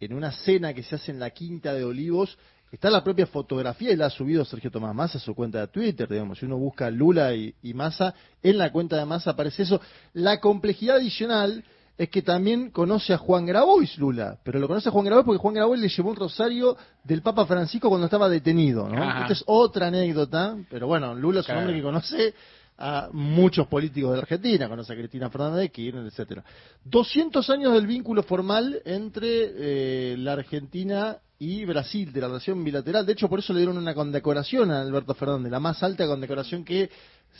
[0.00, 2.38] en una cena que se hace en la Quinta de Olivos,
[2.72, 5.68] está la propia fotografía y la ha subido Sergio Tomás Massa a su cuenta de
[5.68, 9.64] Twitter, digamos, si uno busca Lula y, y Massa, en la cuenta de Massa aparece
[9.64, 9.82] eso.
[10.14, 11.62] La complejidad adicional
[11.98, 15.42] es que también conoce a Juan Grabois Lula, pero lo conoce a Juan Grabois porque
[15.42, 19.02] Juan Grabois le llevó un rosario del Papa Francisco cuando estaba detenido, ¿no?
[19.02, 19.22] Ajá.
[19.22, 22.34] Esta es otra anécdota, pero bueno, Lula es un hombre que conoce
[22.78, 26.44] a muchos políticos de la Argentina, conoce a Cristina Fernández de Kirchner, etcétera.
[26.84, 33.04] 200 años del vínculo formal entre eh, la Argentina y Brasil, de la relación bilateral.
[33.04, 36.64] De hecho, por eso le dieron una condecoración a Alberto Fernández, la más alta condecoración
[36.64, 36.90] que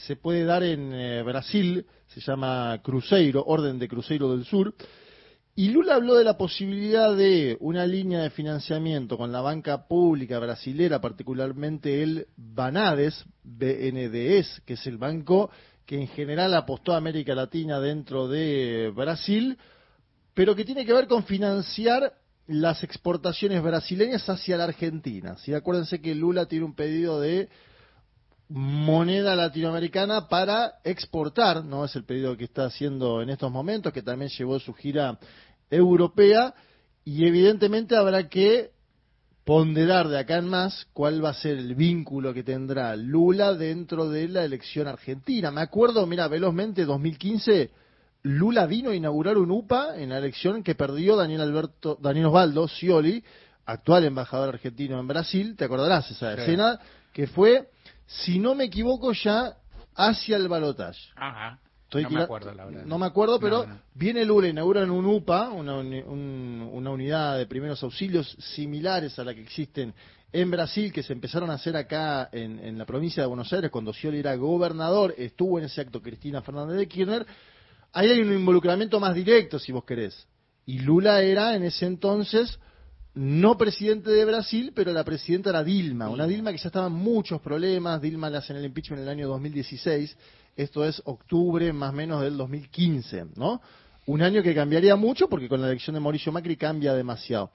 [0.06, 4.74] se puede dar en eh, Brasil, se llama Cruzeiro, Orden de Cruzeiro del Sur.
[5.54, 10.38] Y Lula habló de la posibilidad de una línea de financiamiento con la banca pública
[10.38, 15.50] brasilera, particularmente el Banades, BNDES, que es el banco
[15.84, 19.58] que en general apostó a América Latina dentro de Brasil,
[20.34, 22.12] pero que tiene que ver con financiar
[22.46, 25.36] las exportaciones brasileñas hacia la Argentina.
[25.38, 25.54] ¿sí?
[25.54, 27.48] Acuérdense que Lula tiene un pedido de
[28.48, 31.84] moneda latinoamericana para exportar, ¿no?
[31.84, 35.18] Es el pedido que está haciendo en estos momentos, que también llevó su gira
[35.70, 36.54] europea,
[37.04, 38.70] y evidentemente habrá que
[39.44, 44.10] ponderar de acá en más cuál va a ser el vínculo que tendrá Lula dentro
[44.10, 45.50] de la elección argentina.
[45.50, 47.70] Me acuerdo, mira, velozmente, 2015,
[48.24, 52.68] Lula vino a inaugurar un UPA en la elección que perdió Daniel Alberto, Daniel Osvaldo
[52.68, 53.24] Scioli,
[53.64, 56.78] actual embajador argentino en Brasil, te acordarás esa escena,
[57.12, 57.70] que fue,
[58.08, 59.54] si no me equivoco, ya
[59.94, 60.98] hacia el balotaje.
[61.14, 61.60] Ajá.
[61.84, 62.84] Estoy no me acuerdo, la verdad.
[62.84, 63.80] No me acuerdo, pero No, no.
[63.94, 69.24] viene Lula, inauguran un UPA, una, uni- un- una unidad de primeros auxilios similares a
[69.24, 69.94] la que existen
[70.32, 73.70] en Brasil, que se empezaron a hacer acá en, en la provincia de Buenos Aires,
[73.70, 77.26] cuando Scioli era gobernador, estuvo en ese acto Cristina Fernández de Kirchner.
[77.92, 80.26] Ahí hay un involucramiento más directo, si vos querés.
[80.66, 82.58] Y Lula era en ese entonces
[83.18, 86.92] no presidente de Brasil, pero la presidenta era Dilma, una Dilma que ya estaba en
[86.92, 90.16] muchos problemas, Dilma le hacen el impeachment en el año 2016,
[90.54, 93.60] esto es octubre más o menos del 2015, ¿no?
[94.06, 97.50] Un año que cambiaría mucho porque con la elección de Mauricio Macri cambia demasiado.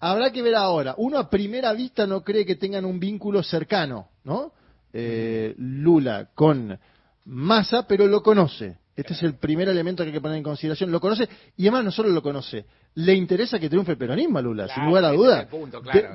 [0.00, 4.10] Habrá que ver ahora, uno a primera vista no cree que tengan un vínculo cercano,
[4.22, 4.52] ¿no?
[4.92, 6.78] Eh, Lula con
[7.24, 8.76] Massa, pero lo conoce.
[8.96, 10.90] Este es el primer elemento que hay que poner en consideración.
[10.90, 12.64] Lo conoce y además no solo lo conoce,
[12.94, 15.46] le interesa que triunfe el peronismo a Lula, sin lugar a duda.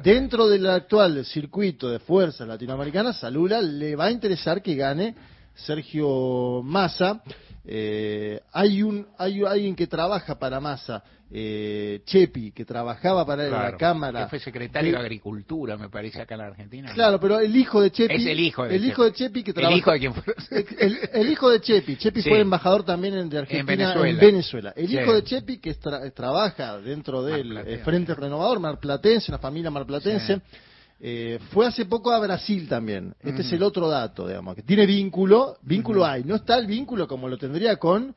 [0.03, 4.73] De- dentro del actual circuito de fuerzas latinoamericanas, a Lula le va a interesar que
[4.75, 5.13] gane
[5.53, 7.21] Sergio Massa.
[7.63, 13.49] Eh, hay un hay alguien que trabaja para Massa, eh, Chepi, que trabajaba para él
[13.49, 14.23] en la Claro, Cámara.
[14.23, 16.91] que fue secretario de de- Agricultura, me parece, acá en la Argentina.
[16.93, 18.15] Claro, pero el hijo de Chepi.
[18.15, 19.77] Es el hijo de el hijo de Chepi que El trabaja.
[19.77, 20.33] hijo de quien fue.
[20.79, 21.95] El, el hijo de Chepi.
[21.97, 22.29] Chepi Sí.
[22.29, 23.61] fue embajador también en- de Argentina
[23.93, 24.19] en Venezuela.
[24.21, 24.73] Venezuela.
[24.75, 24.97] El Sí.
[24.99, 30.41] hijo de Chepi que tra- trabaja dentro del eh, Frente Renovador, marplatense, una familia marplatense.
[31.03, 33.15] Eh, fue hace poco a Brasil también.
[33.19, 36.23] Este es el otro dato, digamos, que tiene vínculo, vínculo hay.
[36.23, 38.13] No está el vínculo como lo tendría con,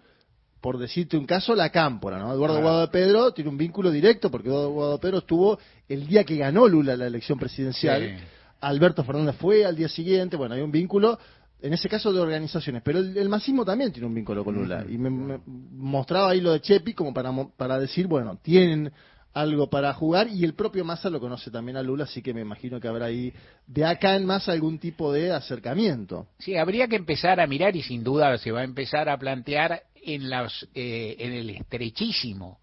[0.60, 2.32] por decirte un caso, la Cámpora, ¿no?
[2.34, 2.60] Eduardo.
[2.60, 5.58] Guado de Pedro tiene un vínculo directo porque Eduardo Guado de Pedro estuvo
[5.88, 8.02] el día que ganó Lula la elección presidencial.
[8.02, 8.24] Sí.
[8.60, 11.18] Alberto Fernández fue al día siguiente, bueno, hay un vínculo,
[11.62, 14.84] en ese caso de organizaciones, pero el, el masismo también tiene un vínculo con Lula.
[14.88, 18.92] Y me, me mostraba ahí lo de Chepi como para, para decir, bueno, tienen
[19.34, 22.40] algo para jugar y el propio Massa lo conoce también a Lula, así que me
[22.40, 23.32] imagino que habrá ahí
[23.66, 26.28] de acá en más algún tipo de acercamiento.
[26.38, 29.82] Sí, habría que empezar a mirar y sin duda se va a empezar a plantear
[30.02, 32.60] en, los, eh, en el estrechísimo,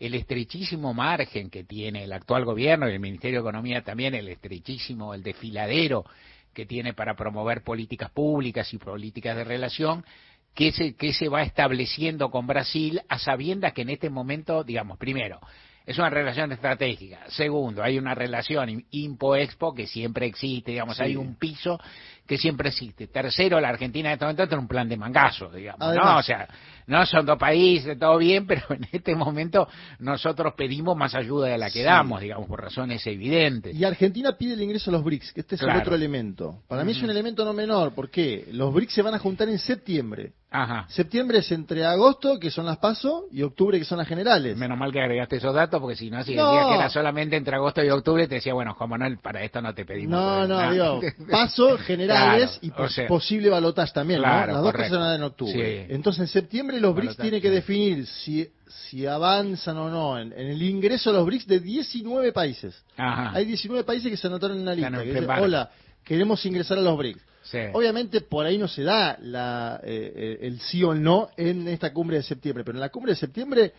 [0.00, 4.26] el estrechísimo margen que tiene el actual gobierno y el Ministerio de Economía también, el
[4.26, 6.04] estrechísimo, el desfiladero
[6.52, 10.04] que tiene para promover políticas públicas y políticas de relación,
[10.52, 14.98] que se, que se va estableciendo con Brasil a sabiendas que en este momento, digamos,
[14.98, 15.40] primero,
[15.86, 17.20] es una relación estratégica.
[17.28, 21.02] Segundo, hay una relación impo-expo que siempre existe, digamos, Sí.
[21.04, 21.78] hay un piso
[22.26, 23.08] que siempre existe.
[23.08, 26.18] Tercero, la Argentina en este momento tiene un plan de mangazo, digamos, ¿no?
[26.18, 26.48] O sea,
[26.86, 29.68] no son dos países, todo bien, pero en este momento
[29.98, 31.84] nosotros pedimos más ayuda de la que Sí.
[31.84, 33.74] damos, digamos, por razones evidentes.
[33.74, 35.76] Y Argentina pide el ingreso a los BRICS, que este es Claro.
[35.76, 36.58] el otro elemento.
[36.68, 39.58] Para mí es un elemento no menor, porque los BRICS se van a juntar en
[39.58, 40.32] septiembre.
[40.54, 40.84] Ajá.
[40.90, 44.54] Septiembre es entre agosto, que son las PASO, y octubre, que son las generales.
[44.54, 46.46] Menos mal que agregaste esos datos, porque si no, si No.
[46.50, 49.62] decías que era solamente entre agosto y octubre, te decía, bueno, como no, para esto
[49.62, 50.10] no te pedimos.
[50.10, 50.70] No, no, nada.
[50.72, 51.00] digo,
[51.30, 54.24] paso generales Claro, y o pos- sea, posible balotaje también, ¿no?
[54.26, 54.94] claro, Las dos correcto.
[54.96, 55.86] cosas van en octubre.
[55.86, 55.94] Sí.
[55.94, 60.46] Entonces, en septiembre los BRICS tienen que definir si, si avanzan o no en, en
[60.48, 62.84] el ingreso a los BRICS de 19 países.
[62.96, 63.32] Ajá.
[63.34, 64.90] Hay 19 países que se anotaron en la lista.
[65.02, 65.30] Que en dicen.
[65.30, 65.70] Hola,
[66.04, 67.20] queremos ingresar a los BRICS.
[67.42, 67.58] Sí.
[67.72, 71.66] Obviamente por ahí no se da la, eh, eh, el sí o el no en
[71.68, 73.72] esta cumbre de septiembre, pero en la cumbre de septiembre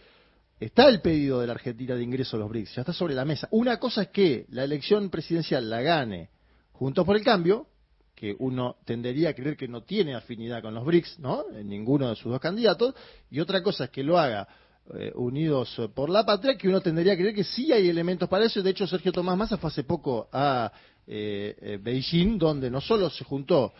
[0.59, 3.23] está el pedido de la Argentina de ingreso a los BRICS, ya está sobre la
[3.23, 3.47] mesa.
[3.51, 6.29] Una cosa es que la elección presidencial la gane
[6.73, 7.67] Juntos por el Cambio,
[8.15, 11.45] que uno tendería a creer que no tiene afinidad con los BRICS, ¿no?
[11.55, 12.93] En ninguno de sus dos candidatos,
[13.29, 14.47] y otra cosa es que lo haga
[14.95, 18.45] eh, Unidos por la Patria, que uno tendería a creer que sí hay elementos para
[18.45, 18.61] eso.
[18.61, 20.71] De hecho, Sergio Tomás Massa fue hace poco a
[21.07, 23.73] eh, eh, Beijing, donde no solo se juntó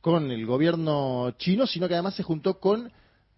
[0.00, 2.90] con el gobierno chino, sino que además se juntó con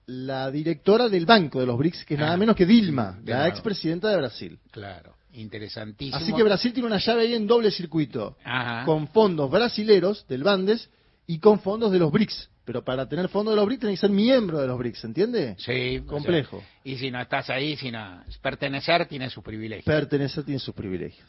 [0.07, 3.47] la directora del Banco de los BRICS, que es nada Ah, menos que Dilma, la
[3.49, 4.59] expresidenta de Brasil.
[4.71, 6.16] Claro, interesantísimo.
[6.16, 8.85] Así que Brasil tiene una llave ahí en doble circuito, Ajá.
[8.85, 10.90] con fondos brasileros del Bandes
[11.27, 12.48] y con fondos de los BRICS.
[12.65, 15.57] Pero para tener fondos de los BRICS tenés que ser miembro de los BRICS, ¿entiende?
[15.59, 16.59] Sí, Complejo.
[16.59, 19.85] o sea, y si no estás ahí, si no pertenecer tiene sus privilegios.
[19.85, 21.28] Pertenecer tiene sus privilegios.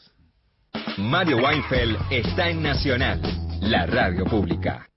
[0.97, 3.21] Mario Weinfeld está en Nacional,
[3.61, 4.87] la radio pública.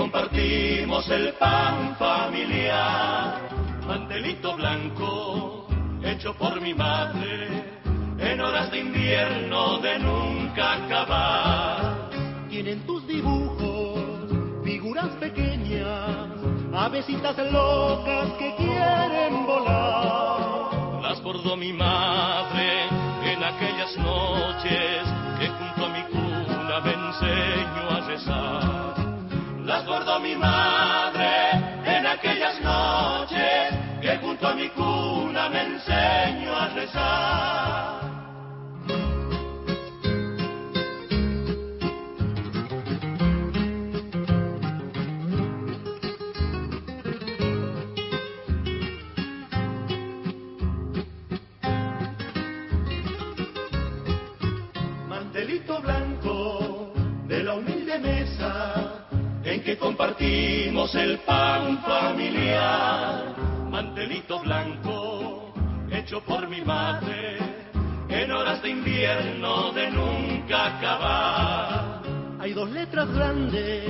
[0.00, 3.50] Compartimos el pan familiar.
[3.86, 5.66] Mantelito blanco
[6.02, 7.64] hecho por mi madre
[8.18, 12.08] en horas de invierno de nunca acabar.
[12.48, 14.00] Tienen tus dibujos
[14.64, 16.30] figuras pequeñas,
[16.72, 21.02] avesitas locas que quieren volar.
[21.02, 22.84] Las bordó mi madre
[23.24, 25.02] en aquellas noches
[25.38, 29.09] que junto a mi cuna me enseño a rezar.
[30.22, 31.52] Mi madre
[31.84, 37.99] en aquellas noches que junto a mi cuna me enseño a rezar.
[59.60, 63.34] En que compartimos el pan familiar.
[63.70, 65.52] Mantelito blanco
[65.90, 67.38] hecho por mi madre
[68.08, 72.02] en horas de invierno de nunca acabar.
[72.38, 73.84] Hay dos letras grandes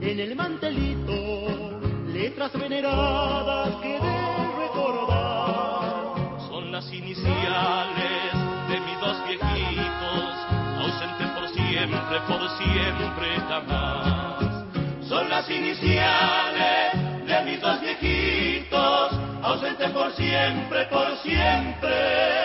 [0.00, 6.40] en el mantelito, letras veneradas que de recordar.
[6.48, 8.32] Son las iniciales
[8.68, 10.34] de mis dos viejitos,
[10.80, 14.55] ausentes por siempre, por siempre jamás.
[15.08, 16.92] Son las iniciales
[17.26, 22.36] de mis dos viejitos, ausentes por siempre, por siempre.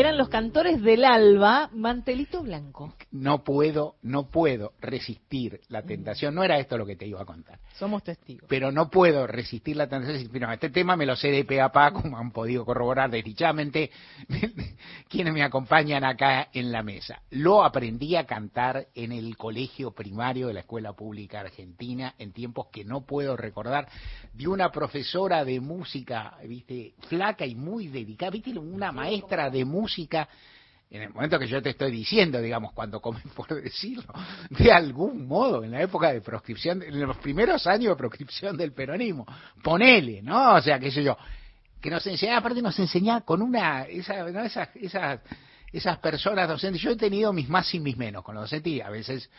[0.00, 2.94] Eran los cantores del alba, Mantelito Blanco.
[3.10, 6.34] No puedo, no puedo resistir la tentación.
[6.34, 7.58] No era esto lo que te iba a contar.
[7.74, 8.46] Somos testigos.
[8.48, 11.44] Pero no puedo resistir la tentación de decir, "No, este tema me lo sé de
[11.44, 13.90] pe a pa, como han podido corroborar desdichadamente
[15.10, 17.20] quienes me acompañan acá en la mesa.
[17.28, 22.68] Lo aprendí a cantar en el colegio primario de la Escuela Pública Argentina en tiempos
[22.72, 23.86] que no puedo recordar,
[24.32, 29.89] de una profesora de música, viste, flaca y muy dedicada, viste, una maestra de música
[30.90, 34.12] en el momento que yo te estoy diciendo, digamos, cuando come por decirlo,
[34.50, 38.72] de algún modo, en la época de proscripción, en los primeros años de proscripción del
[38.72, 39.26] peronismo,
[39.62, 40.54] ponele, ¿no?
[40.54, 41.16] O sea, qué sé yo,
[41.80, 44.42] que nos enseñaba, aparte nos enseñaba con una, esa, ¿no?
[44.42, 45.20] esas, esas,
[45.72, 48.90] esas personas docentes, yo he tenido mis más y mis menos con los docentes a
[48.90, 49.30] veces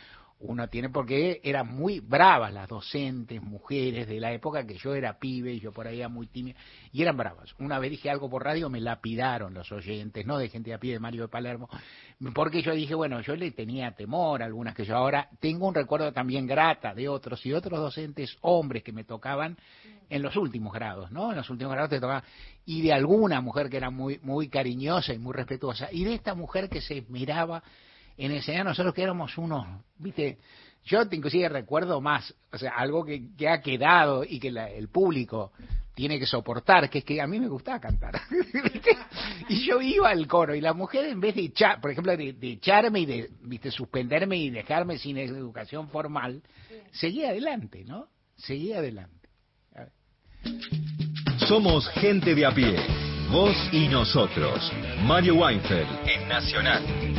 [0.42, 5.18] uno tiene porque eran muy bravas las docentes, mujeres de la época que yo era
[5.18, 6.58] pibe y yo por ahí era muy tímida,
[6.92, 7.54] y eran bravas.
[7.58, 10.78] Una vez dije algo por radio, me lapidaron los oyentes, no de gente de a
[10.78, 11.68] pie de Mario de Palermo,
[12.34, 15.74] porque yo dije, bueno, yo le tenía temor a algunas que yo ahora tengo un
[15.74, 19.56] recuerdo también grata de otros y otros docentes hombres que me tocaban
[20.10, 21.30] en los últimos grados, ¿no?
[21.30, 22.24] En los últimos grados te tocaba,
[22.66, 26.34] y de alguna mujer que era muy, muy cariñosa y muy respetuosa, y de esta
[26.34, 27.62] mujer que se miraba
[28.24, 29.66] en enseñar nosotros que éramos unos,
[29.98, 30.38] viste,
[30.84, 34.70] yo te inclusive recuerdo más, o sea, algo que, que ha quedado y que la-
[34.70, 35.52] el público
[35.94, 38.14] tiene que soportar, que es que a mí me gustaba cantar.
[38.72, 38.96] ¿viste?
[39.48, 42.32] y yo iba al coro y la mujer en vez de echar, por ejemplo, de,
[42.32, 46.42] de echarme y de viste suspenderme y dejarme sin educación formal,
[46.92, 48.06] seguía adelante, ¿no?
[48.36, 49.28] Seguía adelante.
[51.48, 52.74] Somos gente de a pie,
[53.30, 54.72] vos y nosotros.
[55.02, 57.11] Mario Weinfeld en Nacional.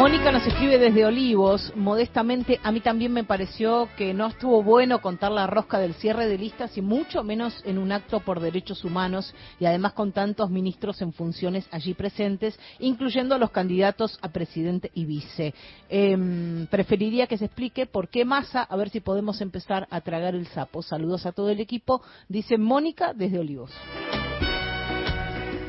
[0.00, 5.02] Mónica nos escribe desde Olivos, modestamente, a mí también me pareció que no estuvo bueno
[5.02, 8.82] contar la rosca del cierre de listas y mucho menos en un acto por derechos
[8.82, 14.30] humanos y además con tantos ministros en funciones allí presentes, incluyendo a los candidatos a
[14.30, 15.52] presidente y vice.
[15.90, 20.34] Em, preferiría que se explique por qué masa, a ver si podemos empezar a tragar
[20.34, 20.80] el sapo.
[20.80, 23.70] Saludos a todo el equipo, dice Mónica desde Olivos.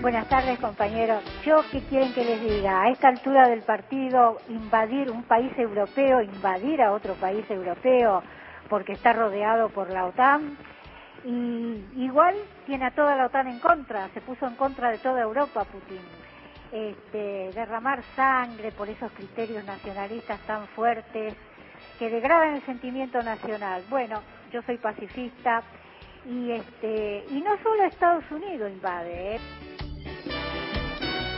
[0.01, 1.23] Buenas tardes, compañeros.
[1.45, 2.81] Yo, ¿qué quieren que les diga?
[2.81, 8.23] A esta altura del partido, invadir un país europeo, invadir a otro país europeo,
[8.67, 10.57] porque está rodeado por la OTAN,
[11.23, 12.33] y igual
[12.65, 16.01] tiene a toda la OTAN en contra, se puso en contra de toda Europa Putin.
[16.71, 21.35] Este, derramar sangre por esos criterios nacionalistas tan fuertes
[21.99, 23.83] que degradan el sentimiento nacional.
[23.87, 25.61] Bueno, yo soy pacifista
[26.25, 29.39] y este y no solo Estados Unidos invade, ¿eh?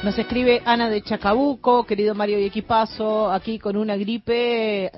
[0.03, 4.91] Nos escribe Ana de Chacabuco, querido Mario y Equipazo, aquí con una gripe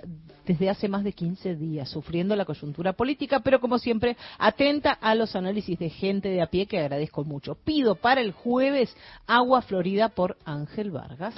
[0.47, 5.13] desde hace más de 15 días, sufriendo la coyuntura política, pero como siempre, atenta a
[5.13, 7.53] los análisis de gente de a pie que agradezco mucho.
[7.53, 11.35] Pido para el jueves Agua Florida por Ángel Vargas.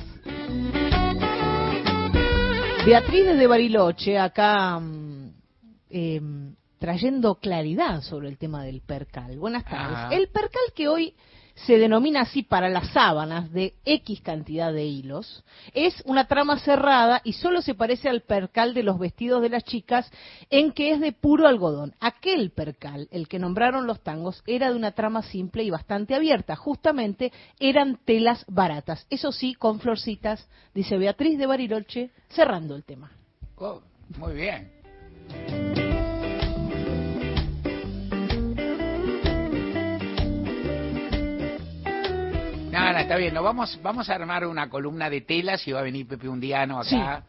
[2.85, 4.80] Beatriz desde Bariloche, acá
[5.89, 6.22] eh,
[6.80, 9.38] trayendo claridad sobre el tema del percal.
[9.38, 9.98] Buenas tardes.
[9.98, 10.10] Ah.
[10.11, 11.14] El percal que hoy
[11.66, 15.44] se denomina así para las sábanas de X cantidad de hilos,
[15.74, 19.64] es una trama cerrada y solo se parece al percal de los vestidos de las
[19.64, 20.10] chicas
[20.50, 21.96] en que es de puro algodón.
[22.00, 26.56] Aquel percal, el que nombraron los tangos, era de una trama simple y bastante abierta.
[26.56, 29.08] Justamente eran telas baratas.
[29.10, 33.12] Eso sí, con florcitas, dice Beatriz de Bariloche, cerrando el tema.
[33.58, 33.82] Oh,
[34.18, 35.87] muy bien.
[42.94, 43.34] No, está bien.
[43.34, 46.80] No, vamos, vamos a armar una columna de telas y va a venir Pepe Undiano
[46.80, 47.24] acá.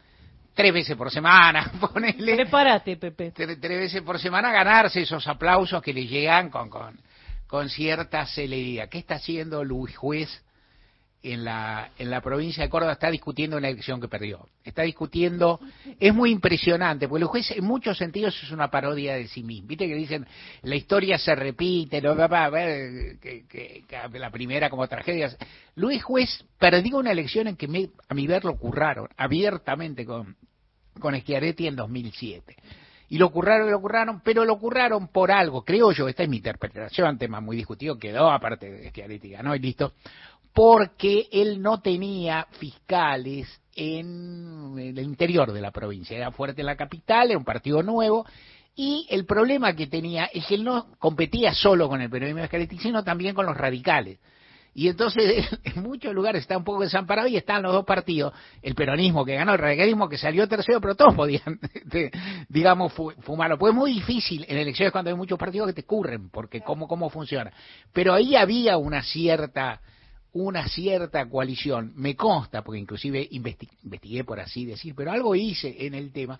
[0.53, 2.35] Tres veces por semana, ponele.
[2.35, 3.31] Prepárate, Pepe.
[3.31, 6.99] Tres, tres veces por semana a ganarse esos aplausos que le llegan con, con,
[7.47, 8.89] con cierta celeridad.
[8.89, 10.43] ¿Qué está haciendo Luis Juez
[11.21, 12.93] en la, en la provincia de Córdoba?
[12.93, 14.47] Está discutiendo una elección que perdió.
[14.63, 15.59] Está discutiendo,
[15.99, 19.67] es muy impresionante, porque Luis Juez en muchos sentidos es una parodia de sí mismo.
[19.67, 20.25] Viste que dicen,
[20.63, 25.35] la historia se repite, a ver, que, que- que la primera como tragedia.
[25.75, 30.35] Luis Juez perdió una elección en que me- a mi ver lo curraron abiertamente con,
[30.99, 32.55] con Schiaretti en 2007.
[33.11, 36.37] Y lo curraron, lo curraron, pero lo curraron por algo, creo yo, esta es mi
[36.37, 39.93] interpretación, tema muy discutido, quedó aparte de Schiaretti ganó y listo,
[40.53, 46.75] porque él no tenía fiscales en el interior de la provincia, era fuerte en la
[46.75, 48.25] capital, era un partido nuevo,
[48.75, 52.47] y el problema que tenía es que él no competía solo con el peronismo de
[52.47, 54.19] Schiaretti, sino también con los radicales.
[54.73, 58.75] Y entonces en muchos lugares está un poco desamparado y están los dos partidos, el
[58.75, 62.11] peronismo que ganó, el radicalismo que salió tercero, pero todos podían, este,
[62.47, 63.57] digamos, fu- fumarlo.
[63.57, 66.87] Pues es muy difícil en elecciones cuando hay muchos partidos que te curren, porque cómo,
[66.87, 67.51] cómo funciona.
[67.93, 69.81] Pero ahí había una cierta
[70.33, 75.85] una cierta coalición, me consta, porque inclusive investi- investigué por así decir, pero algo hice
[75.85, 76.39] en el tema,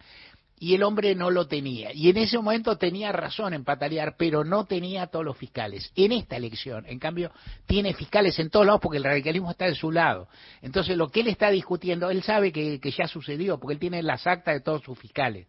[0.62, 1.94] y el hombre no lo tenía.
[1.94, 5.90] Y en ese momento tenía razón en patalear, pero no tenía todos los fiscales.
[5.96, 7.32] En esta elección, en cambio,
[7.66, 10.28] tiene fiscales en todos lados porque el radicalismo está de su lado.
[10.62, 14.04] Entonces, lo que él está discutiendo, él sabe que, que ya sucedió, porque él tiene
[14.04, 15.48] las actas de todos sus fiscales.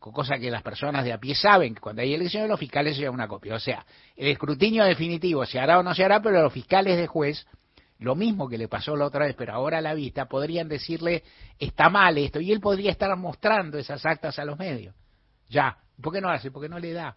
[0.00, 2.96] Co- Cosa que las personas de a pie saben, que cuando hay elecciones los fiscales
[2.96, 3.54] se llevan una copia.
[3.54, 3.86] O sea,
[4.16, 7.46] el escrutinio definitivo se hará o no se hará, pero los fiscales de juez
[8.02, 11.22] lo mismo que le pasó la otra vez, pero ahora a la vista, podrían decirle,
[11.58, 14.94] está mal esto, y él podría estar mostrando esas actas a los medios.
[15.48, 16.50] Ya, ¿por qué no hace?
[16.50, 17.16] Porque no le da.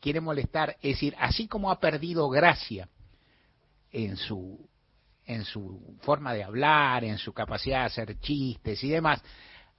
[0.00, 0.76] Quiere molestar.
[0.82, 2.88] Es decir, así como ha perdido gracia
[3.90, 4.68] en su,
[5.24, 9.22] en su forma de hablar, en su capacidad de hacer chistes y demás,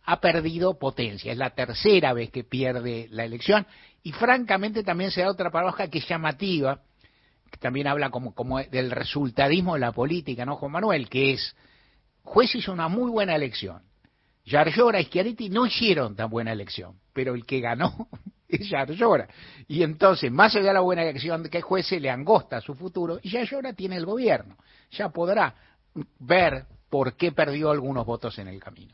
[0.04, 1.32] ha perdido potencia.
[1.32, 3.68] Es la tercera vez que pierde la elección.
[4.04, 6.82] Y francamente también se da otra paradoja que es llamativa,
[7.60, 11.10] también habla como, del resultadismo de la política, ¿no, Juan Manuel?
[11.10, 11.56] Que es,
[12.24, 13.82] juez hizo una muy buena elección.
[14.46, 18.08] Yarlora y Schiaretti no hicieron tan buena elección, pero el que ganó
[18.48, 19.28] es Yarlora.
[19.68, 23.20] Y entonces, más allá de la buena elección que juez se le angosta su futuro,
[23.22, 24.58] y Yarlora tiene el gobierno.
[24.92, 25.54] Ya podrá
[26.20, 28.94] ver por qué perdió algunos votos en el camino.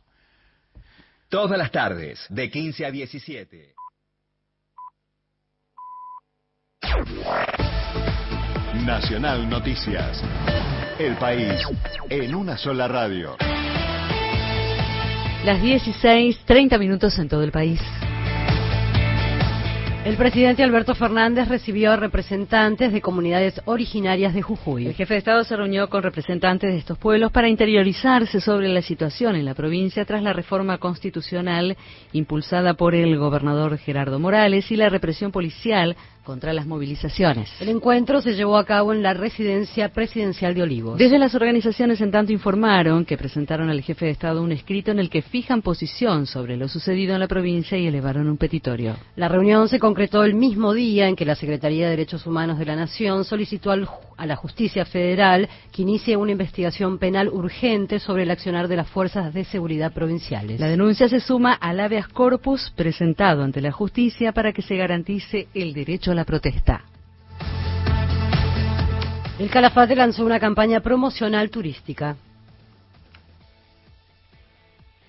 [1.29, 3.73] Todas las tardes, de 15 a 17.
[8.73, 10.21] Nacional Noticias.
[10.97, 11.61] El país
[12.09, 13.35] en una sola radio.
[15.45, 17.79] Las 16, 30 minutos en todo el país.
[20.05, 24.87] El presidente Alberto Fernández recibió representantes de comunidades originarias de Jujuy.
[24.87, 28.81] El jefe de Estado se reunió con representantes de estos pueblos para interiorizarse sobre la
[28.81, 31.77] situación en la provincia tras la reforma constitucional
[32.11, 37.49] impulsada por el gobernador Gerardo Morales y la represión policial contra las movilizaciones.
[37.59, 40.97] El encuentro se llevó a cabo en la residencia presidencial de Olivos.
[40.97, 44.99] Desde las organizaciones en tanto informaron que presentaron al jefe de Estado un escrito en
[44.99, 48.95] el que fijan posición sobre lo sucedido en la provincia y elevaron un petitorio.
[49.15, 52.65] La reunión se concretó el mismo día en que la Secretaría de Derechos Humanos de
[52.65, 53.87] la Nación solicitó al,
[54.17, 58.87] a la justicia federal que inicie una investigación penal urgente sobre el accionar de las
[58.87, 60.59] fuerzas de seguridad provinciales.
[60.59, 65.47] La denuncia se suma al habeas corpus presentado ante la justicia para que se garantice
[65.53, 66.81] el derecho a la protesta.
[69.39, 72.15] El Calafate lanzó una campaña promocional turística.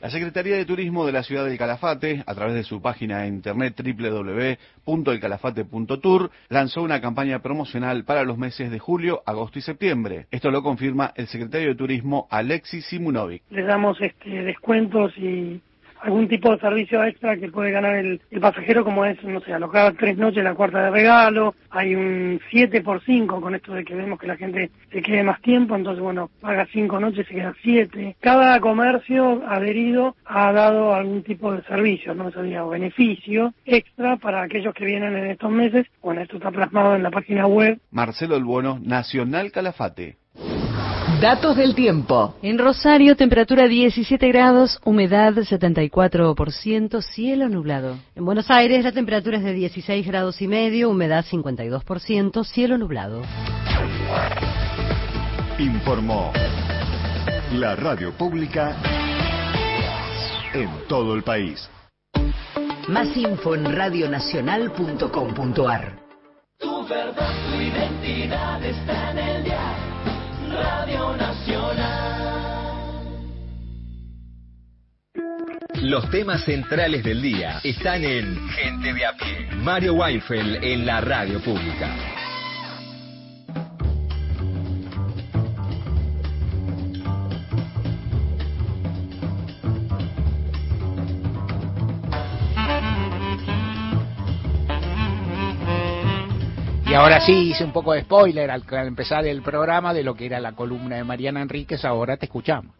[0.00, 3.28] La Secretaría de Turismo de la ciudad del Calafate, a través de su página de
[3.28, 10.26] internet www.elcalafate.tour, lanzó una campaña promocional para los meses de julio, agosto y septiembre.
[10.30, 13.44] Esto lo confirma el secretario de Turismo Alexis Simunovic.
[13.48, 15.62] Le damos este, descuentos y
[16.04, 19.54] algún tipo de servicio extra que puede ganar el, el pasajero, como es, no sé,
[19.54, 23.84] alojar tres noches, la cuarta de regalo, hay un 7 por 5 con esto de
[23.84, 27.34] que vemos que la gente se quede más tiempo, entonces bueno, paga cinco noches y
[27.34, 28.16] queda siete.
[28.20, 34.42] Cada comercio adherido ha dado algún tipo de servicio, no sería o beneficio extra para
[34.42, 37.80] aquellos que vienen en estos meses, bueno, esto está plasmado en la página web.
[37.90, 40.23] Marcelo El Bono, Nacional Calafate.
[41.20, 42.34] Datos del tiempo.
[42.42, 47.96] En Rosario, temperatura 17 grados, humedad 74%, cielo nublado.
[48.14, 53.22] En Buenos Aires, la temperatura es de 16 grados y medio, humedad 52%, cielo nublado.
[55.58, 56.32] Informó
[57.52, 58.76] la radio pública
[60.52, 61.70] en todo el país.
[62.88, 66.00] Más info en radionacional.com.ar.
[66.58, 69.43] Tu verdad, tu identidad está en el.
[70.54, 72.34] Radio Nacional.
[75.82, 79.48] Los temas centrales del día están en Gente de a pie.
[79.56, 81.94] Mario Weinfeld en la radio pública.
[96.94, 100.14] Y ahora sí hice un poco de spoiler al, al empezar el programa de lo
[100.14, 102.72] que era la columna de Mariana Enríquez, ahora te escuchamos.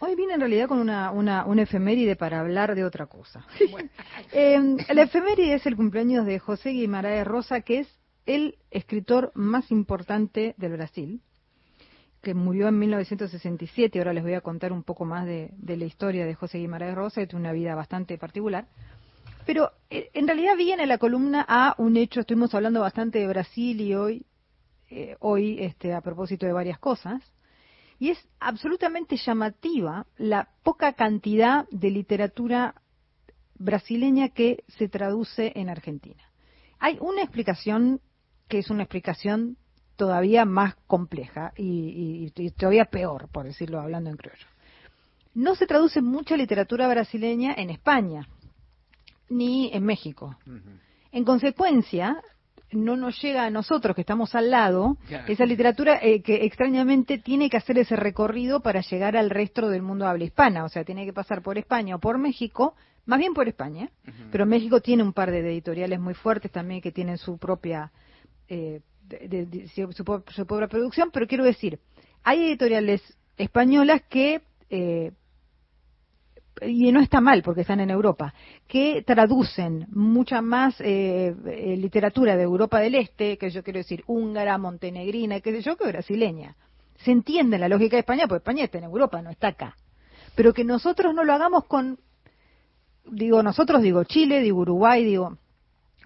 [0.00, 3.42] Hoy vine en realidad con una, una, una efeméride para hablar de otra cosa.
[4.32, 7.88] Eh, la efeméride es el cumpleaños de José Guimaraes Rosa, que es
[8.26, 11.22] el escritor más importante del Brasil,
[12.20, 13.98] que murió en 1967.
[13.98, 16.94] Ahora les voy a contar un poco más de, de la historia de José Guimaraes
[16.94, 18.66] Rosa, que tiene una vida bastante particular.
[19.46, 23.80] Pero eh, en realidad viene la columna a un hecho, estuvimos hablando bastante de Brasil
[23.80, 24.24] y hoy,
[24.90, 27.22] eh, hoy este, a propósito de varias cosas,
[27.98, 32.74] y es absolutamente llamativa la poca cantidad de literatura
[33.56, 36.22] brasileña que se traduce en Argentina.
[36.78, 38.00] Hay una explicación
[38.48, 39.56] que es una explicación
[39.96, 44.46] todavía más compleja y, y- y todavía peor, por decirlo hablando en criollo.
[45.34, 48.26] No se traduce mucha literatura brasileña en España,
[49.30, 50.36] ni en México.
[51.12, 52.20] En consecuencia,
[52.72, 54.96] no nos llega a nosotros que estamos al lado
[55.32, 59.82] esa literatura eh, que extrañamente tiene que hacer ese recorrido para llegar al resto del
[59.82, 62.74] mundo habla hispana, o sea, tiene que pasar por España o por México,
[63.06, 63.90] más bien por España,
[64.30, 67.90] pero México tiene un par de editoriales muy fuertes también que tienen su propia
[68.48, 69.90] eh, de- de- de- su,
[70.28, 71.80] su propia producción, pero quiero decir,
[72.22, 73.02] hay editoriales
[73.36, 75.10] españolas que eh,
[76.62, 78.34] y no está mal porque están en Europa,
[78.66, 84.02] que traducen mucha más eh, eh, literatura de Europa del Este, que yo quiero decir
[84.06, 86.56] húngara, montenegrina, qué sé yo, que brasileña.
[86.98, 89.76] Se entiende la lógica de España, porque España está en Europa, no está acá.
[90.34, 91.98] Pero que nosotros no lo hagamos con,
[93.06, 95.38] digo nosotros, digo Chile, digo Uruguay, digo,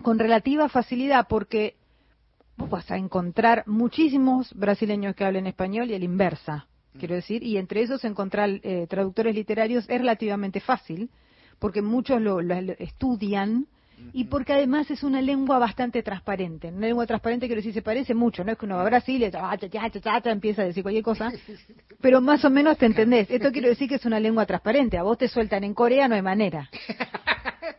[0.02, 1.76] con relativa facilidad, porque
[2.56, 6.66] vas a encontrar muchísimos brasileños que hablen español y la inversa,
[6.98, 11.10] quiero decir, y entre esos encontrar eh, traductores literarios es relativamente fácil,
[11.58, 13.66] porque muchos lo, lo- lo estudian
[14.12, 16.68] y porque además es una lengua bastante transparente.
[16.68, 19.22] Una lengua transparente quiero decir se parece mucho, no es que uno va a Brasil
[19.22, 21.32] y cha, cha, cha, cha, cha, empieza a decir cualquier cosa,
[22.00, 23.30] pero más o menos te entendés.
[23.30, 24.98] Esto quiero decir que es una lengua transparente.
[24.98, 26.68] A vos te sueltan en Corea, no hay manera.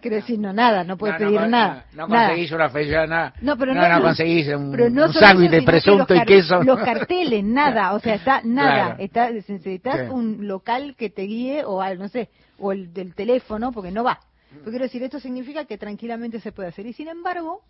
[0.06, 1.86] Quiero decir, no, nada, no puedes No, no, pedir no, nada.
[1.94, 2.27] No, nada.
[2.27, 3.34] conseguís una feyana.
[3.41, 4.02] No, pero no, no, no no.
[4.03, 6.61] conseguís un, no un sándwich de presunto y queso.
[6.61, 8.86] Los carteles, nada, o sea, está nada.
[8.86, 8.95] Claro.
[8.99, 10.06] Está, necesitas Sí.
[10.14, 12.30] un local que te guíe o al- no sé,
[12.60, 14.19] o el del teléfono, porque no va.
[14.52, 16.86] Pero quiero decir, esto significa que tranquilamente se puede hacer.
[16.86, 17.61] Y sin embargo,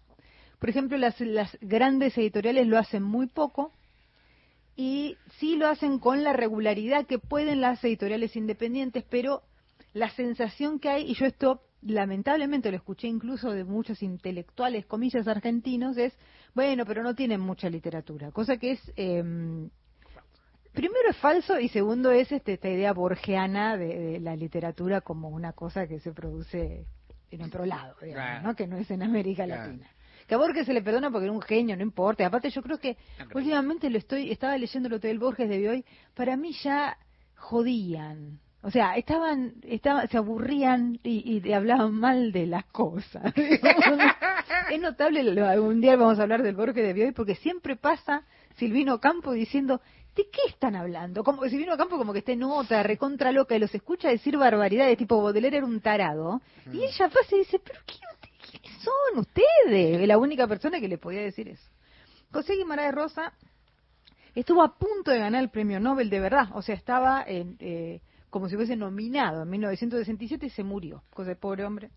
[0.59, 3.71] por ejemplo, las, las grandes editoriales lo hacen muy poco
[4.75, 9.41] y sí lo hacen con la regularidad que pueden las editoriales independientes, pero
[9.93, 15.27] la sensación que hay, y yo esto lamentablemente lo escuché incluso de muchos intelectuales, comillas,
[15.27, 16.13] argentinos, es,
[16.53, 18.93] bueno, pero no tienen mucha literatura, cosa que es...
[18.95, 19.69] em,
[20.73, 25.29] Primero es falso y segundo es este, esta idea borgiana de, de la literatura como
[25.29, 26.85] una cosa que se produce
[27.31, 28.43] en otro lado, digamos, Claro.
[28.47, 28.55] ¿no?
[28.57, 29.67] que no es en América Claro.
[29.71, 29.87] Latina.
[30.27, 32.25] Que a Borges se le perdona porque era un genio, no importa.
[32.25, 32.97] Aparte yo creo que
[33.33, 36.97] últimamente lo estoy, estaba leyendo lo del Borges de hoy, para mí ya
[37.35, 38.39] jodían.
[38.65, 43.31] O sea, estaban, estaban, se aburrían y, y hablaban mal de las cosas.
[44.71, 48.23] es notable, algún día vamos a hablar del Borges de hoy porque siempre pasa
[48.55, 49.81] Silvino Campo diciendo,
[50.15, 51.23] ¿de qué están hablando?
[51.23, 54.97] Como Silvino Campo como que está en otra, recontra loca, y los escucha decir barbaridades,
[54.97, 56.41] tipo Baudelaire era un tarado,
[56.73, 57.99] y ella pasa y dice, ¿pero qué,
[58.49, 60.01] quiénes son ustedes?
[60.01, 61.69] Es la única persona que le podía decir eso.
[62.31, 63.31] José Guimarães Rosa
[64.33, 68.01] estuvo a punto de ganar el premio Nobel de verdad, o sea, estaba en, eh,
[68.35, 71.89] como si fuese nominado en 1967 y se murió, cosa de pobre hombre.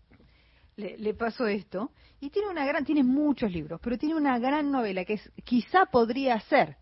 [0.77, 1.91] Le, le pasó esto
[2.21, 5.87] y tiene una gran, tiene muchos libros, pero tiene una gran novela que es, quizá
[5.87, 6.77] podría ser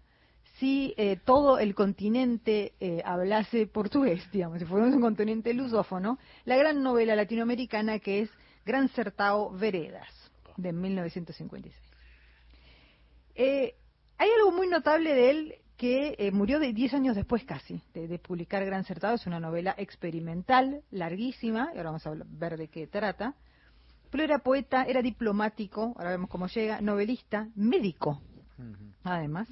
[0.59, 6.55] si eh, todo el continente eh, hablase portugués, digamos, si fuéramos un continente lusófono, la
[6.55, 8.29] gran novela latinoamericana que es
[8.63, 10.13] Gran Certao Veredas,
[10.55, 11.75] de 1956.
[13.33, 13.73] Eh,
[14.19, 18.07] hay algo muy notable de él que eh, murió de 10 años después casi de,
[18.07, 19.15] de publicar Gran Certado.
[19.15, 23.35] Es una novela experimental, larguísima, y ahora vamos a ver de qué trata.
[24.09, 28.21] Pero era poeta, era diplomático, ahora vemos cómo llega, novelista, médico,
[29.03, 29.47] además.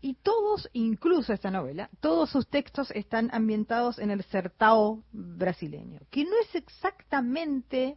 [0.00, 6.24] Y todos, incluso esta novela, todos sus textos están ambientados en el Sertao brasileño, que
[6.24, 7.96] no es exactamente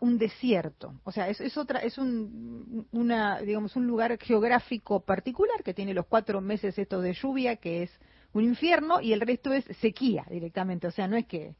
[0.00, 5.62] un desierto, o sea, es, es otra, es un, una, digamos, un lugar geográfico particular
[5.62, 7.90] que tiene los cuatro meses estos de lluvia, que es
[8.34, 11.54] un infierno, y el resto es sequía directamente, o sea, no es que,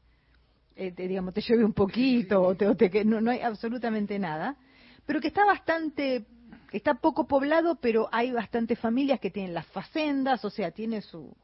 [0.75, 3.39] eh, te, digamos, te llueve un poquito, o te, o te- que no, no hay
[3.39, 4.55] absolutamente nada,
[5.07, 6.27] pero que está bastante,
[6.71, 11.35] está poco poblado, pero hay bastantes familias que tienen las facendas, o sea, tiene su,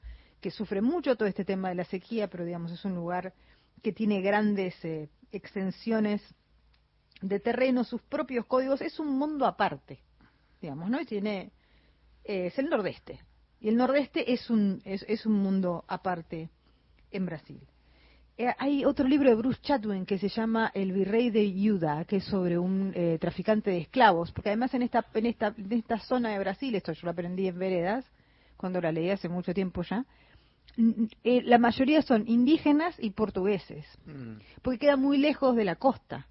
[0.41, 3.33] que sufre mucho todo este tema de la sequía, pero digamos, es un lugar
[3.81, 6.21] que tiene grandes eh, extensiones
[7.23, 9.99] de terreno, sus propios códigos, es un mundo aparte,
[10.61, 10.99] digamos, ¿no?
[11.01, 11.51] Y tiene,
[12.23, 13.19] eh, es el nordeste,
[13.59, 16.49] y el nordeste es un, es, es un mundo aparte
[17.11, 17.61] en Brasil.
[18.37, 22.17] Eh, hay otro libro de Bruce Chatwin que se llama El virrey de Yuda, que
[22.17, 25.99] es sobre un eh, traficante de esclavos, porque además en esta, en esta, en esta
[25.99, 28.05] zona de Brasil, esto yo lo aprendí en Veredas,
[28.57, 30.05] cuando la leí hace mucho tiempo ya,
[31.23, 33.85] eh, la mayoría son indígenas y portugueses,
[34.63, 36.27] porque queda muy lejos de la costa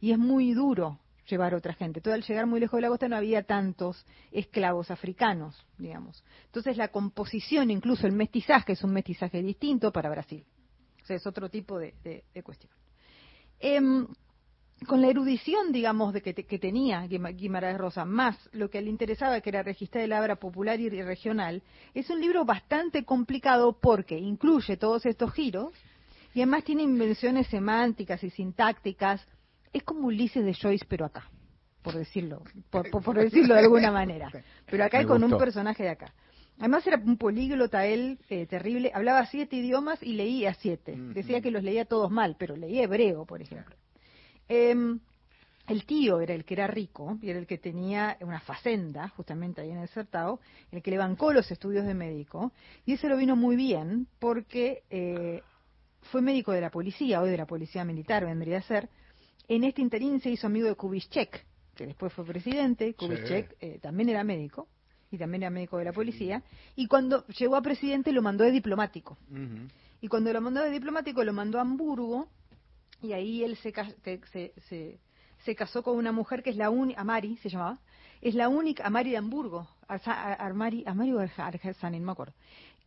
[0.00, 0.98] y es muy duro
[1.28, 2.00] llevar otra gente.
[2.00, 6.24] Todo al llegar muy lejos de la costa no había tantos esclavos africanos, digamos.
[6.46, 10.44] Entonces la composición, incluso el mestizaje, es un mestizaje distinto para Brasil.
[11.02, 11.94] O sea, es otro tipo de,
[12.42, 12.72] cuestión.
[13.60, 14.06] Em,
[14.86, 18.80] con la erudición, digamos, de que, te- que tenía Guima- Guimarães Rosa, más lo que
[18.80, 21.62] le interesaba, que era registrar el habla popular y regional,
[21.94, 25.72] es un libro bastante complicado porque incluye todos estos giros
[26.32, 29.24] y además tiene invenciones semánticas y sintácticas.
[29.72, 31.30] Es como Ulises de Joyce, pero acá,
[31.82, 34.30] por decirlo, por, por- por decirlo de alguna manera.
[34.66, 36.12] Pero acá Me con un personaje de acá.
[36.58, 40.94] Además era un políglota él, eh, terrible, hablaba siete idiomas y leía siete.
[41.14, 43.76] Decía que los leía todos mal, pero leía hebreo, por ejemplo.
[44.48, 45.00] Em,
[45.68, 49.60] el tío era el que era rico y era el que tenía una facenda, justamente
[49.62, 50.40] ahí en el Certao,
[50.72, 52.52] el que le bancó los estudios de médico,
[52.84, 55.42] y ese lo vino muy bien porque eh,
[56.10, 58.88] fue médico de la policía, hoy de la policía militar vendría a ser.
[59.50, 61.44] En este interín se hizo amigo de Kubitschek,
[61.74, 62.94] que después fue presidente.
[62.94, 64.68] Kubitschek eh, también era médico
[65.10, 66.42] y también era médico de la policía.
[66.76, 69.18] Y cuando llegó a presidente lo mandó de diplomático.
[70.00, 72.28] Y cuando lo mandó de diplomático lo mandó a Hamburgo
[73.02, 73.72] y ahí él se,
[74.68, 74.98] se,
[75.44, 77.80] se, casó con una mujer que es la única, Amari se llamaba,
[78.20, 82.34] es la única, Amari de Hamburgo, Arza- Ar- Armari, Amari o Arjasanin, no me acuerdo,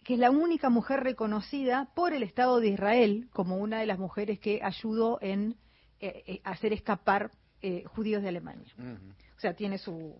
[0.06, 4.00] que es la única mujer reconocida por el Estado de Israel como una de las
[4.00, 5.56] mujeres que ayudó en
[6.06, 7.32] eh, eh, hacer escapar
[7.62, 8.74] eh, judíos de Alemania.
[9.38, 10.16] O sea, tiene su,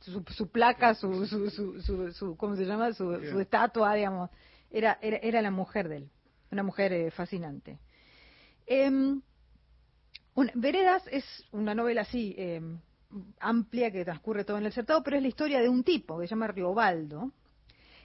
[0.00, 2.92] su, su placa, su, su, su, su, su- ¿cómo se llama?
[2.92, 4.30] Su, su estatua, digamos.
[4.70, 6.10] Era, era, era la mujer de él,
[6.52, 7.78] una mujer eh, fascinante.
[8.66, 9.20] Em,
[10.34, 12.78] una- Veredas es una novela así em,
[13.40, 16.26] amplia que transcurre todo en el certado, pero es la historia de un tipo que
[16.26, 17.30] se llama Riobaldo,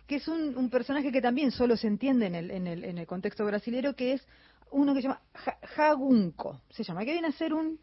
[0.05, 2.97] que es un, un personaje que también solo se entiende en el, en el, en
[2.97, 4.27] el contexto brasilero, que es
[4.71, 7.79] uno que se llama Ja- Jagunco, se llama, que viene a ser un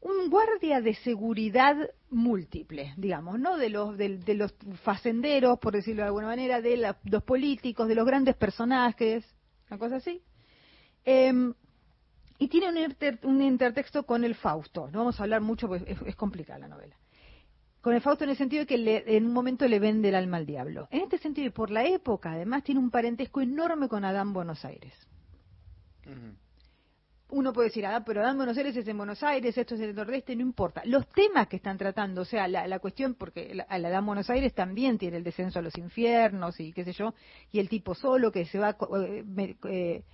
[0.00, 1.74] un guardia de seguridad
[2.10, 3.56] múltiple, digamos, ¿no?
[3.56, 7.96] De los, de, los facenderos, por decirlo de alguna manera, de la- los políticos, de
[7.96, 9.24] los grandes personajes,
[9.68, 10.22] una cosa así.
[11.04, 11.54] Em,
[12.38, 12.94] Y tiene un,
[13.30, 14.90] un intertexto con el Fausto.
[14.92, 16.94] No vamos a hablar mucho porque es, es complicada la novela.
[17.80, 20.14] Con el Fausto en el sentido de que le- en un momento le vende el
[20.14, 20.86] alma al diablo.
[20.90, 24.64] En este sentido, y por la época, además, tiene un parentesco enorme con Adán Buenos
[24.66, 24.92] Aires.
[27.28, 29.88] Uno puede decir, ah, pero Adán Buenos Aires es en Buenos Aires, esto es en
[29.90, 30.82] el Nordeste, no importa.
[30.84, 34.54] Los temas que están tratando, o sea, la, la cuestión, porque el Adán Buenos Aires
[34.54, 37.14] también tiene el descenso a los infiernos y qué sé yo,
[37.50, 40.04] y el tipo solo que se va, eh, eh,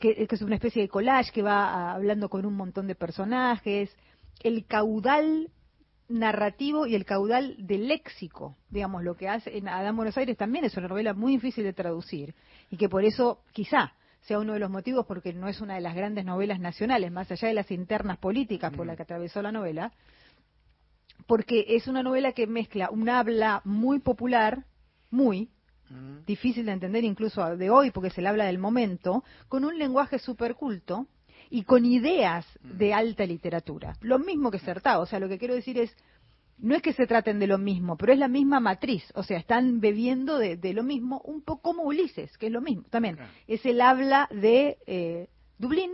[0.00, 3.94] que, es una especie de collage que va ah, hablando con un montón de personajes,
[4.42, 5.50] el caudal
[6.08, 10.64] narrativo y el caudal del léxico, digamos, lo que hace en Adán Buenos Aires también
[10.64, 12.34] es una novela muy difícil de traducir
[12.70, 13.92] y que por eso quizá
[14.28, 17.32] sea uno de los motivos porque no es una de las grandes novelas nacionales, más
[17.32, 19.90] allá de las internas políticas por las que atravesó la novela,
[21.26, 24.66] porque es una novela que mezcla un habla muy popular,
[25.10, 25.48] muy,
[26.26, 30.18] difícil de entender incluso de hoy porque se le habla del momento, con un lenguaje
[30.18, 31.06] superculto
[31.48, 33.96] y con ideas de alta literatura.
[34.02, 35.96] Lo mismo que Sertao, o sea, lo que quiero decir es,
[36.58, 39.38] no es que se traten de lo mismo, pero es la misma matriz, o sea,
[39.38, 43.18] están bebiendo de, de lo mismo, un poco como Ulises, que es lo mismo también.
[43.46, 45.28] Es el habla de eh,
[45.58, 45.92] Dublín,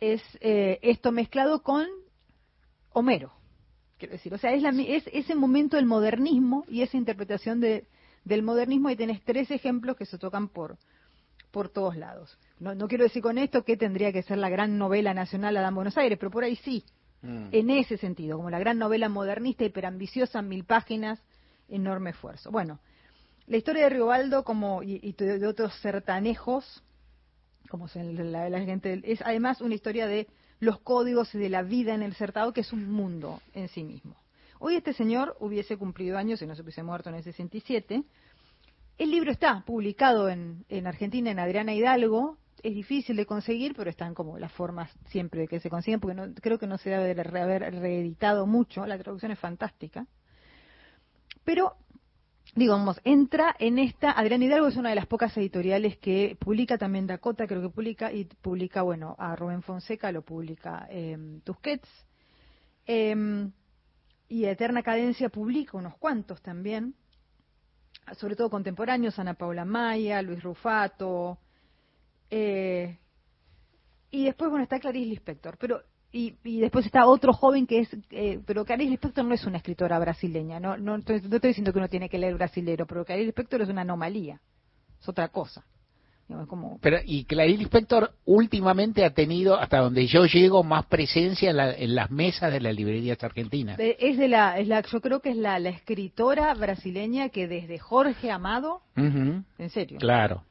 [0.00, 1.86] es eh, esto mezclado con
[2.90, 3.32] Homero,
[3.98, 7.86] quiero decir, o sea, es, la es ese momento del modernismo y esa interpretación de,
[8.24, 10.78] del modernismo y tenés tres ejemplos que se tocan por,
[11.50, 12.38] por todos lados.
[12.60, 15.74] No, no quiero decir con esto que tendría que ser la gran novela nacional Adán
[15.74, 16.84] Buenos Aires, pero por ahí sí,
[17.52, 21.22] en ese sentido, como la gran novela modernista, hiperambiciosa, mil páginas,
[21.68, 22.50] enorme esfuerzo.
[22.50, 22.80] Bueno,
[23.46, 26.82] la historia de Riobaldo como, y, de otros sertanejos,
[27.68, 30.26] como se- la, la gente, es además una historia de
[30.60, 33.84] los códigos y de la vida en el certado, que es un mundo en sí
[33.84, 34.16] mismo.
[34.58, 38.02] Hoy este señor hubiese cumplido años si no se hubiese muerto en el 67.
[38.96, 42.38] El libro está publicado en, en Argentina, en Adriana Hidalgo.
[42.64, 46.14] Es difícil de conseguir, pero están como las formas siempre de que se consiguen, porque
[46.14, 48.86] no, creo que no se debe de haber reeditado mucho.
[48.86, 50.06] La traducción es fantástica.
[51.44, 51.74] Pero,
[52.54, 54.12] digamos, entra en esta.
[54.12, 58.10] Adriana Hidalgo es una de las pocas editoriales que publica también Dakota, creo que publica,
[58.10, 61.88] y publica, bueno, a Rubén Fonseca lo publica eh, Tusquets.
[62.86, 63.50] Eh,
[64.26, 66.94] y Eterna Cadencia publica unos cuantos también,
[68.16, 71.40] sobre todo contemporáneos, Ana Paula Maya, Luis Rufato,
[72.30, 72.98] eh,
[74.10, 75.80] y después, bueno, está Clarice Lispector, pero
[76.12, 79.56] y, y después está otro joven que es, eh, pero Clarice Lispector no es una
[79.56, 83.04] escritora brasileña, no, no, estoy, no estoy diciendo que uno tiene que leer brasilero, pero
[83.04, 84.40] Clarice Lispector es una anomalía,
[85.00, 85.64] es otra cosa.
[86.28, 91.50] Digamos, como, Pero, y Clarice Lispector últimamente ha tenido, hasta donde yo llego, más presencia
[91.50, 93.78] en, la- en las mesas de las librerías argentinas.
[93.78, 97.78] es de la, es la, yo creo que es la, la escritora brasileña que desde
[97.78, 100.44] Jorge Amado, en serio, Claro.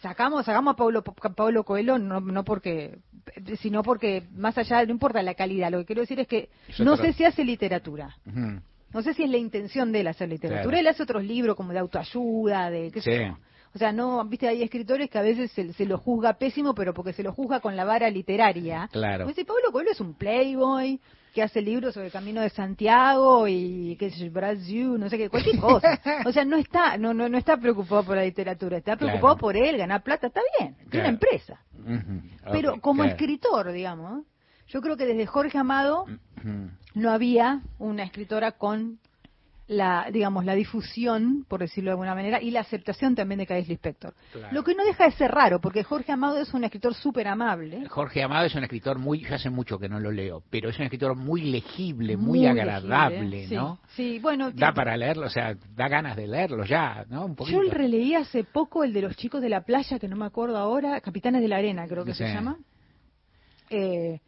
[0.00, 2.98] Sacamos sacamos a Paulo Paulo Coelho no no porque
[3.60, 6.48] sino porque más allá no importa la calidad lo que quiero decir es que
[6.80, 8.16] no sé si hace literatura
[8.92, 10.78] no sé si es la intención de él hacer literatura Claro.
[10.78, 13.36] él hace otros libros como de autoayuda de qué sé yo.
[13.74, 16.92] o sea no viste hay escritores que a veces se, se lo juzga pésimo pero
[16.94, 19.24] porque se lo juzga con la vara literaria Claro.
[19.24, 21.00] Pues, Paulo Coelho es un playboy
[21.34, 25.28] que hace libros sobre el camino de Santiago y sé yo, Brasil, no sé qué,
[25.28, 26.00] cualquier cosa.
[26.26, 29.38] O sea, no está, no, no, no está preocupado por la literatura, está preocupado Claro.
[29.40, 31.04] por él, ganar plata, está bien, tiene Claro.
[31.04, 31.60] una empresa.
[32.52, 33.10] Pero como claro.
[33.10, 34.24] escritor, digamos,
[34.68, 36.06] yo creo que desde Jorge Amado
[36.94, 38.98] no había una escritora con
[39.66, 43.70] la, digamos, la difusión, por decirlo de alguna manera, y la aceptación también de Clarice
[43.70, 44.14] Lispector.
[44.32, 44.48] Claro.
[44.52, 47.86] Lo que no deja de ser raro, porque Jorge Amado es un escritor súper amable.
[47.88, 50.78] Jorge Amado es un escritor muy, yo hace mucho que no lo leo, pero es
[50.78, 53.54] un escritor muy legible, muy, Muy agradable, legible, sí.
[53.54, 53.78] ¿no?
[53.96, 57.24] Sí, bueno, Da para leerlo, o sea, da ganas de leerlo ya, ¿no?
[57.24, 57.62] Un poquito.
[57.62, 60.58] Yo releí hace poco el de los chicos de la playa, que no me acuerdo
[60.58, 62.32] ahora, Capitanes de la Arena creo que se Sí.
[62.34, 62.58] llama.
[63.70, 64.20] Eh,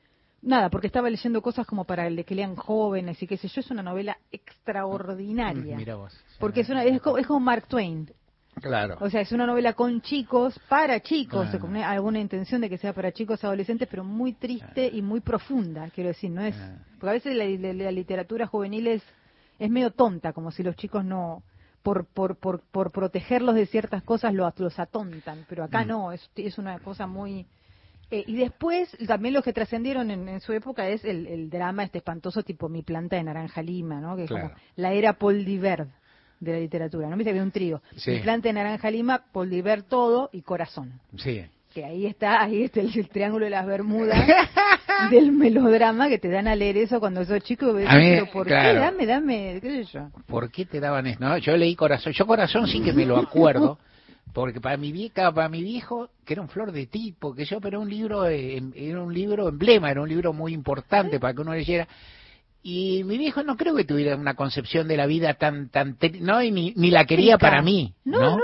[0.47, 3.49] nada, porque estaba leyendo cosas como para el de que lean jóvenes y qué sé
[3.49, 5.75] yo, es una novela extraordinaria.
[5.75, 6.19] Mm, Mira vos.
[6.39, 8.11] Porque es, una, es, como, es como Mark Twain.
[8.61, 8.97] Claro.
[9.01, 12.79] O sea, es una novela con chicos, para chicos, con una- alguna intención de que
[12.79, 16.57] sea para chicos adolescentes, pero muy triste y muy profunda, quiero decir, no es...
[16.99, 19.03] Porque a veces la, la- la literatura juvenil es,
[19.59, 21.43] es medio tonta, como si los chicos no...
[21.83, 25.89] Por, por, por, por protegerlos de ciertas cosas los, los atontan, pero acá Mm.
[25.89, 27.47] no, es, es una cosa muy...
[28.11, 31.85] eh, y después, también los que trascendieron en, en su época es el, el drama
[31.85, 34.17] este espantoso tipo Mi planta de naranja lima, ¿no?
[34.17, 35.91] Que es como la era Paul Divert
[36.39, 37.17] de la literatura, ¿no?
[37.17, 37.83] Viste había un trío.
[37.97, 38.13] Sí.
[38.13, 41.01] Mi planta de naranja lima, Paul Divert todo y corazón.
[41.17, 41.45] Sí.
[41.75, 44.19] Que ahí está, ahí está el, el triángulo de las Bermudas
[45.11, 48.31] del melodrama que te dan a leer eso cuando sos chico ves, A mí, pero
[48.31, 48.73] ¿por claro.
[48.73, 48.85] qué?
[48.87, 50.09] Dame, dame, qué sé yo.
[50.27, 51.19] ¿Por qué te daban eso?
[51.21, 52.13] No, yo leí Corazón.
[52.13, 53.79] Yo Corazón sí que me lo acuerdo,
[54.37, 57.59] porque para mi vieja, para mi viejo, que era un flor de tipo, que yo,
[57.59, 61.41] pero un libro, eh, era un libro emblema, era un libro muy importante para que
[61.41, 61.89] uno leyera.
[62.63, 66.43] Y mi viejo no creo que tuviera una concepción de la vida tan, tan, no,
[66.43, 68.37] y ni, ni la quería para mí, no, no,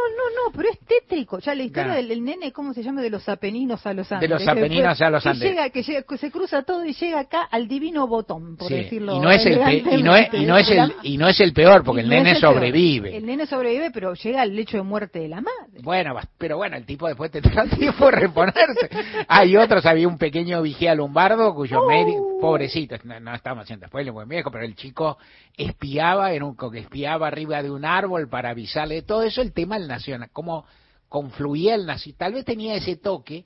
[0.54, 1.38] pero es tétrico.
[1.38, 2.02] Ya la historia Claro.
[2.02, 3.02] del el nene, ¿cómo se llama?
[3.02, 4.28] De los Apeninos a los Andes.
[4.30, 5.48] los Apeninos a los que Andes.
[5.50, 8.74] Llega, que llega, que se cruza todo y llega acá al divino botón, por Sí,
[8.74, 11.28] decirlo y no es el pe- y no es, y no es el y no
[11.28, 12.54] es el peor porque el no nene el peor.
[12.54, 15.80] sobrevive El nene sobrevive, pero llega al lecho de muerte de la madre.
[15.82, 18.90] bueno pero bueno el tipo después te trata tiempo de reponerse
[19.28, 24.12] hay otros había un pequeño vigía lombardo cuyo médico pobrecito no, no estamos haciendo spoiler
[24.12, 25.16] muy viejo pero el chico
[25.56, 29.52] espiaba era un que espiaba arriba de un árbol para avisarle de todo eso el
[29.52, 30.66] tema del nacional cómo
[31.08, 33.44] confluía el nacional tal vez tenía ese toque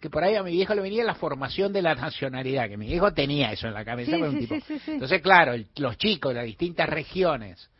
[0.00, 2.86] que por ahí a mi viejo le venía la formación de la nacionalidad, que mi
[2.88, 4.16] viejo tenía eso en la cabeza.
[4.16, 4.80] Sí, un tipo- sí.
[4.88, 7.70] Entonces, claro, el- los chicos de las distintas regiones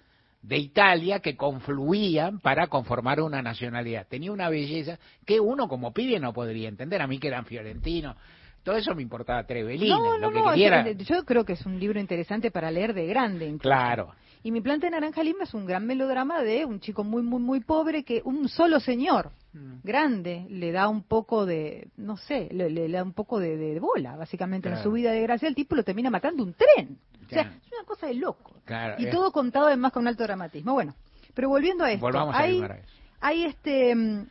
[0.41, 4.07] de Italia que confluían para conformar una nacionalidad.
[4.09, 7.03] Tenía una belleza que uno como pibe no podría entender.
[7.03, 8.17] A mí que eran fiorentinos,
[8.63, 9.89] todo eso me importaba tres velines.
[9.99, 12.95] no, no, lo que no, quería yo creo que es un libro interesante para leer
[12.95, 13.47] de grande.
[13.47, 13.63] incluso.
[13.63, 14.15] Claro.
[14.45, 17.41] Y Mi planta de naranja lima es un gran melodrama de un chico muy, muy,
[17.41, 19.81] muy pobre que un solo señor Mm.
[19.85, 23.79] grande le da un poco de, no sé, le, le da un poco de, de
[23.81, 25.47] bola, básicamente, en su vida de gracia.
[25.47, 26.97] El tipo lo termina matando un tren.
[27.27, 28.55] O sea, es una cosa de loco.
[28.65, 30.73] Claro, Y es- todo contado además con alto dramatismo.
[30.73, 30.95] Bueno,
[31.35, 32.87] pero volviendo a esto, Volvamos a hay, Guimarães.
[33.21, 33.95] hay este...
[33.95, 34.27] mm,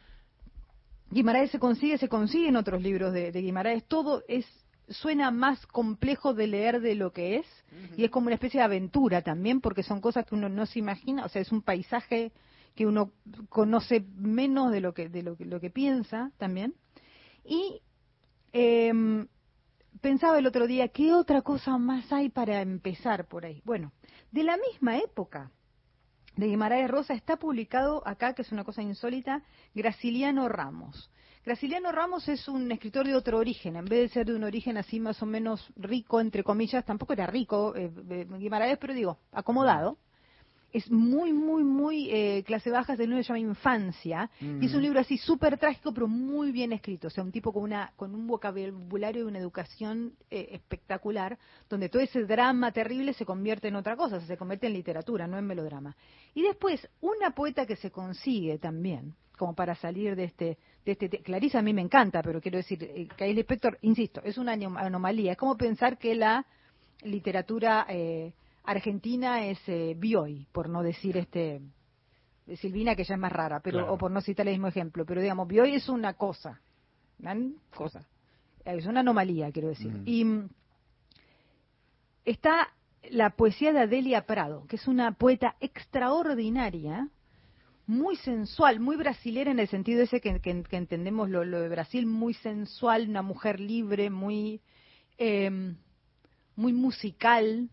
[1.11, 3.83] Guimaraes se consigue, se consigue en otros libros de, de Guimaraes.
[3.83, 4.45] Todo es
[4.89, 7.45] suena más complejo de leer de lo que es
[7.95, 10.79] y es como una especie de aventura también porque son cosas que uno no se
[10.79, 11.25] imagina.
[11.25, 12.31] O sea, es un paisaje
[12.75, 13.11] que uno
[13.49, 16.75] conoce menos de lo que de lo que, lo que piensa también.
[17.43, 17.81] Y
[18.53, 19.27] em,
[20.01, 23.61] pensaba el otro día, ¿qué otra cosa más hay para empezar por ahí?
[23.65, 23.91] Bueno,
[24.31, 25.51] de la misma época
[26.35, 29.43] de Guimaraes Rosa está publicado acá, que es una cosa insólita,
[29.73, 31.11] Graciliano Ramos.
[31.43, 34.77] Graciliano Ramos es un escritor de otro origen, en vez de ser de un origen
[34.77, 39.17] así más o menos rico, entre comillas, tampoco era rico eh, eh, Guimaraes, pero digo,
[39.31, 39.97] acomodado.
[40.71, 44.65] Es muy, muy, muy eh, clase baja, es el libro que se llama Infancia, y
[44.65, 44.79] es un Ujú.
[44.79, 48.13] libro así súper trágico, pero muy bien escrito, o sea, un tipo con, una, con
[48.15, 51.37] un vocabulario y una educación eh, espectacular,
[51.67, 54.73] donde todo ese drama terrible se convierte en otra cosa, o sea, se convierte en
[54.73, 55.97] literatura, no en melodrama.
[56.35, 61.09] Y después, una poeta que se consigue también, como para salir de este, de este,
[61.09, 64.55] te- Clarisa a mí me encanta, pero quiero decir, eh, Kyle Spector, insisto, es una
[64.55, 66.45] anom- anomalía, es como pensar que la
[67.01, 68.33] literatura eh,
[68.65, 71.59] argentina es eh, Bioy, por no decir este
[72.57, 73.93] Silvina que ya es más rara, pero Claro.
[73.93, 76.61] o por no citar el mismo ejemplo, pero digamos Bioy es una cosa,
[77.19, 77.35] una
[77.73, 78.05] cosa,
[78.63, 79.91] es una anomalía quiero decir.
[80.05, 80.49] Y mm,
[82.25, 82.69] está
[83.09, 87.09] la poesía de Adelia Prado, que es una poeta extraordinaria,
[87.91, 91.69] muy sensual, muy brasilera en el sentido ese que, que- que entendemos lo, lo de
[91.69, 94.61] Brasil, muy sensual, una mujer libre, muy
[95.17, 95.73] eh,
[96.55, 97.69] muy musical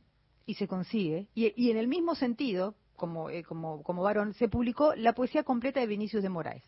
[0.46, 1.28] y se consigue.
[1.34, 5.42] Y, y en el mismo sentido, como, eh, como, como varón, se publicó la poesía
[5.44, 6.64] completa de Vinicius de Moraes,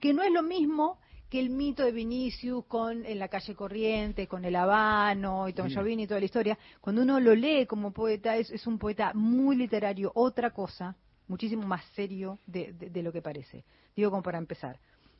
[0.00, 0.98] que no es lo mismo
[1.30, 5.66] que el mito de Vinicius con En la calle Corriente, con El Habano y Tom.
[5.74, 6.58] Jobim y toda la historia.
[6.80, 10.94] Cuando uno lo lee como poeta, es, es un poeta muy literario, otra cosa,
[11.28, 13.64] muchísimo más serio de, de- de lo que parece.
[13.94, 14.78] Digo como para empezar.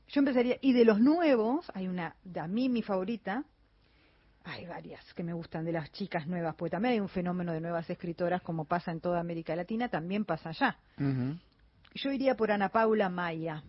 [0.09, 3.45] Yo empezaría, y de los nuevos, hay una, de a mí mi favorita,
[4.45, 7.61] hay varias que me gustan de las chicas nuevas, pues también hay un fenómeno de
[7.61, 10.79] nuevas escritoras como pasa en toda América Latina, también pasa allá.
[11.95, 13.65] Yo iría por Ana Paula Maya,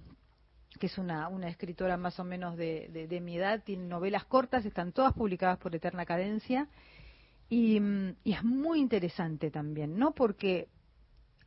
[0.79, 4.25] que es una, una escritora más o menos de, de- de mi edad, tiene novelas
[4.25, 6.67] cortas, están todas publicadas por Eterna Cadencia,
[7.49, 10.11] y, mm, y es muy interesante también, ¿no?
[10.11, 10.67] Porque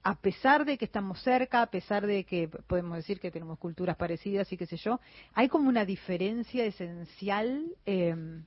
[0.02, 3.96] a pesar de que estamos cerca, a pesar de que podemos decir que tenemos culturas
[3.96, 4.98] parecidas y qué sé yo,
[5.34, 8.40] hay como una diferencia esencial eh,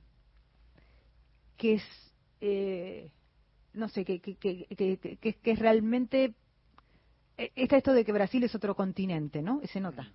[1.56, 1.82] que es,
[2.40, 3.10] eh,
[3.72, 6.34] no sé, que, que, es realmente...
[7.38, 9.60] eh, Está esto de que Brasil es otro continente, ¿no?
[9.72, 10.08] Se nota.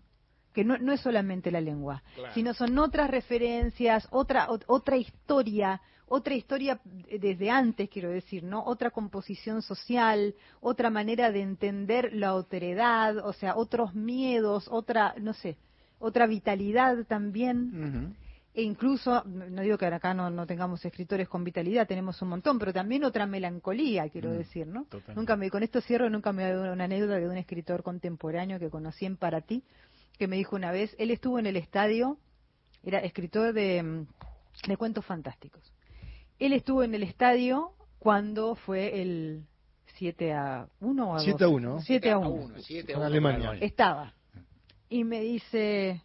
[0.54, 2.34] Que no, no es solamente la lengua, Claro.
[2.34, 6.80] sino son otras referencias, otra, ot- otra historia, otra historia
[7.20, 8.64] desde antes, quiero decir, ¿no?
[8.66, 15.34] Otra composición social, otra manera de entender la otredad, o sea, otros miedos, otra, no
[15.34, 15.58] sé,
[16.00, 18.16] otra vitalidad también.
[18.52, 22.58] E incluso, no digo que acá no, no tengamos escritores con vitalidad, tenemos un montón,
[22.58, 24.86] pero también otra melancolía, quiero Mm, decir, ¿no?
[24.86, 25.16] totalmente.
[25.16, 28.70] Nunca me, con esto cierro, nunca me doy una anécdota de un escritor contemporáneo que
[28.72, 29.64] conocí en Para ti,
[30.18, 32.18] que me dijo una vez, él estuvo en el estadio,
[32.84, 34.08] era escritor de, mm,
[34.68, 35.72] de cuentos fantásticos.
[36.40, 39.46] Él estuvo en el estadio cuando fue el
[39.98, 41.24] 7 a 1 o a 2?
[41.24, 41.80] 7 a 1.
[41.82, 42.54] 7 a 1.
[42.60, 43.54] siete a Con uno Alemania.
[43.60, 44.14] Estaba.
[44.88, 46.02] Y me dice,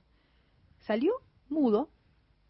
[0.80, 1.12] salió
[1.48, 1.88] mudo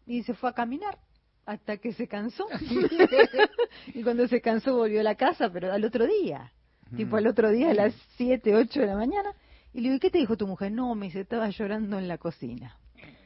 [0.05, 0.97] y se fue a caminar
[1.45, 2.45] hasta que se cansó.
[3.87, 6.51] y cuando se cansó volvió a la casa, pero al otro día.
[6.95, 9.33] Tipo al otro día a las 7, 8 de la mañana.
[9.73, 10.71] Y le digo, ¿y qué te dijo tu mujer?
[10.71, 12.77] No, me dice, estaba llorando en la cocina.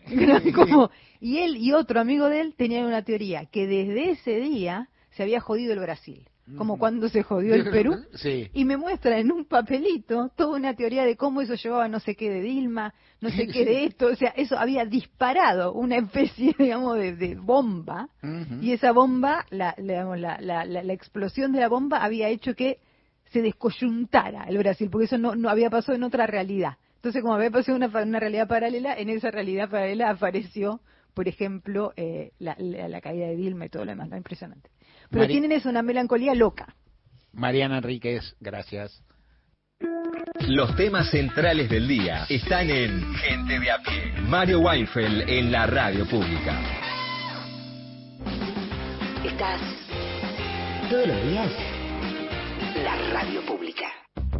[0.56, 0.90] Como-
[1.22, 5.24] y él y otro amigo de él tenían una teoría, que desde ese día se
[5.24, 6.26] había jodido el Brasil.
[6.58, 7.96] Como cuando se jodió el Perú.
[8.16, 8.50] Sí.
[8.54, 12.16] Y me muestra en un papelito toda una teoría de cómo eso llevaba no sé
[12.16, 12.92] qué de Dilma,
[13.22, 14.08] no sé qué de esto.
[14.08, 18.10] O sea, eso había disparado una especie, digamos, de, de bomba.
[18.62, 22.30] Y esa bomba, la, la- digamos, la, la, la- la explosión de la bomba había
[22.30, 22.80] hecho que
[23.32, 26.78] se descoyuntara el Brasil, porque eso no, no había pasado en otra realidad.
[27.00, 30.82] Entonces, como había pasado una, una realidad paralela, en esa realidad paralela apareció,
[31.14, 34.10] por ejemplo, eh, la, la- la caída de Dilma y todo lo demás.
[34.10, 34.18] ¿no?
[34.18, 34.70] Impresionante.
[35.10, 36.76] Pero Mari- tienen eso, una melancolía loca.
[37.32, 39.02] Mariana Enríquez, gracias.
[40.48, 44.22] Los temas centrales del día están en Gente de a pie.
[44.24, 46.60] Mario Weinfeld en la radio pública.
[49.26, 49.62] Estás
[50.90, 51.52] todos los días
[52.84, 53.86] la radio pública.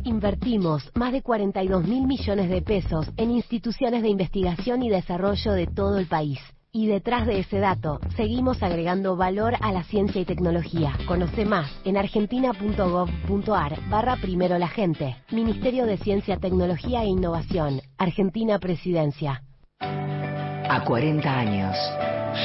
[0.04, 5.68] Invertimos más de 42 mil millones de pesos en instituciones de investigación y desarrollo de
[5.68, 6.40] todo el país.
[6.72, 10.94] Y detrás de ese dato, seguimos agregando valor a la ciencia y tecnología.
[11.08, 15.16] Conoce más en argentina.gov.ar barra primero la gente.
[15.32, 17.82] Ministerio de Ciencia, Tecnología e Innovación.
[17.98, 19.42] Argentina Presidencia.
[19.80, 21.76] A 40 años.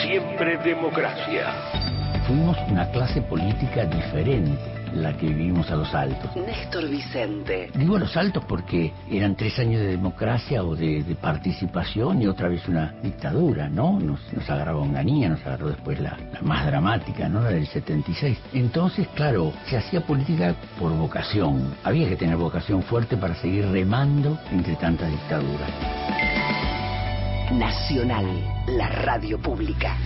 [0.03, 1.53] Siempre democracia.
[2.27, 6.31] Fuimos una clase política diferente, la que vivimos a los altos.
[6.37, 7.71] Néstor Vicente.
[7.75, 12.27] Digo a los altos porque eran tres años de democracia o de, de participación y
[12.27, 13.99] otra vez una dictadura, ¿no?
[13.99, 17.41] Nos, nos agarraba Onganía, nos agarró después la, la más dramática, ¿no?
[17.41, 18.39] La del 76.
[18.53, 21.75] Entonces, claro, se hacía política por vocación.
[21.83, 25.71] Había que tener vocación fuerte para seguir remando entre tantas dictaduras.
[27.53, 28.27] Nacional,
[28.69, 29.97] la radio pública.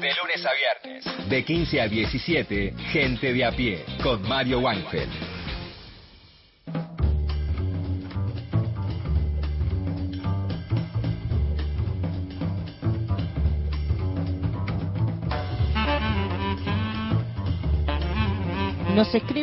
[0.00, 5.10] De lunes a viernes, de 15 a 17, Gente de a pie, con Mario Weinfeld.
[18.94, 19.39] Nos escribe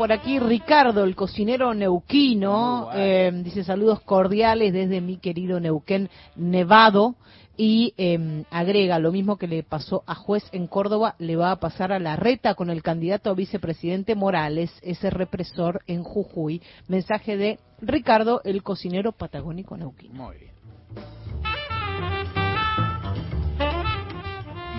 [0.00, 2.88] por aquí Ricardo, el cocinero neuquino.
[2.94, 7.16] eh, dice saludos cordiales desde mi querido Neuquén Nevado.
[7.58, 11.60] Y eh, agrega lo mismo que le pasó a juez en Córdoba, le va a
[11.60, 16.62] pasar a la reta con el candidato a vicepresidente Morales, ese represor en Jujuy.
[16.88, 20.14] Mensaje de Ricardo, el cocinero patagónico neuquino.
[20.14, 20.52] Muy bien.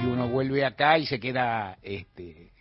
[0.02, 2.53] Y uno vuelve acá y se queda, este,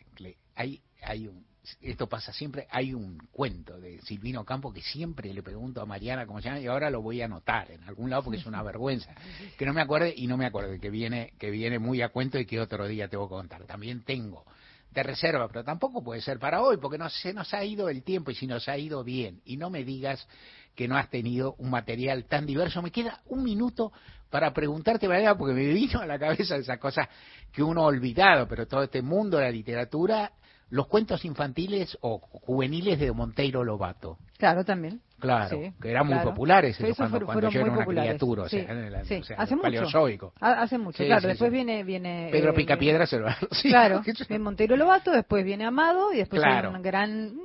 [0.55, 1.50] hay, hay un,
[1.81, 6.27] esto pasa siempre, hay un cuento de Silvino Campo que siempre le pregunto a Mariana
[6.27, 8.63] cómo se llama y ahora lo voy a anotar en algún lado porque es una
[8.65, 9.15] vergüenza
[9.59, 12.39] que no me acuerde y no me acuerde que viene, que viene muy a cuento
[12.39, 13.65] y que otro día tengo que contar.
[13.65, 14.45] También tengo
[14.91, 18.03] de reserva, pero tampoco puede ser para hoy porque no se nos ha ido el
[18.03, 20.27] tiempo y si nos ha ido bien y no me digas
[20.75, 22.83] que no has tenido un material tan diverso.
[22.83, 23.93] Me queda un minuto
[24.31, 27.09] para preguntarte, Mariana, porque me vino a la cabeza esa cosa
[27.53, 30.33] que uno ha olvidado, pero todo este mundo de la literatura,
[30.71, 34.19] los cuentos infantiles o juveniles de Monteiro Lobato.
[34.39, 34.95] Claro, también.
[35.01, 36.31] Sí, Claro, que eran muy claro.
[36.31, 38.11] populares Sí, eso cuando, fueron- cuando fueron yo era muy una populares.
[38.11, 39.15] criatura, o sea, Sí, en el, sí.
[39.17, 40.33] o sea, hace mucho.
[40.41, 41.21] Hace mucho, Sí, claro.
[41.23, 41.55] sí, después sí.
[41.57, 46.13] viene viene Pedro eh, Picapiedra se lo sí, Claro, viene Monteiro Lobato, después viene Amado
[46.15, 46.71] y después hay Claro.
[46.71, 47.41] un gran mm,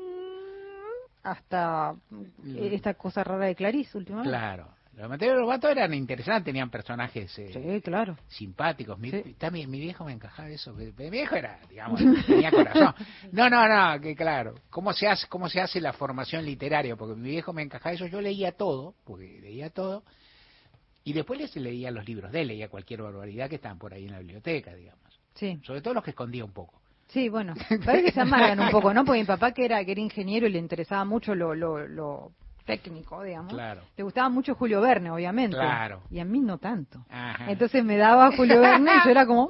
[1.23, 2.23] hasta mm,
[2.71, 4.29] esta cosa rara de Clarice últimamente.
[4.29, 4.69] Claro.
[4.95, 8.17] Los Monteiro Lobato eran interesantes, tenían personajes eh, claro.
[8.27, 8.97] simpáticos.
[8.97, 10.73] Mi, también mi viejo me encajaba eso.
[10.73, 12.95] Mi viejo era, digamos, tenía corazón.
[13.33, 14.55] No, no, no, que claro.
[14.69, 16.95] ¿Cómo se hace, cómo se hace la formación literaria?
[16.95, 18.07] Porque mi viejo me encajaba eso.
[18.07, 20.03] Yo leía todo, porque leía todo.
[21.03, 24.05] Y después les leía los libros de él, leía cualquier barbaridad que estaban por ahí
[24.05, 25.03] en la biblioteca, digamos.
[25.33, 25.59] Sí.
[25.63, 26.81] Sobre todo los que escondía un poco.
[27.07, 27.53] Sí, bueno,
[27.85, 29.03] parece que se amargan un poco, ¿no?
[29.03, 32.31] Porque mi papá que era que era ingeniero y le interesaba mucho lo, lo, lo
[32.65, 33.53] técnico, digamos.
[33.53, 33.81] Claro.
[33.95, 35.55] Le gustaba mucho Julio Verne, obviamente.
[35.55, 36.01] Claro.
[36.09, 37.05] Y a mí no tanto.
[37.09, 37.49] Ajá.
[37.51, 39.49] Entonces me daba Julio Verne y yo era como, "Mm".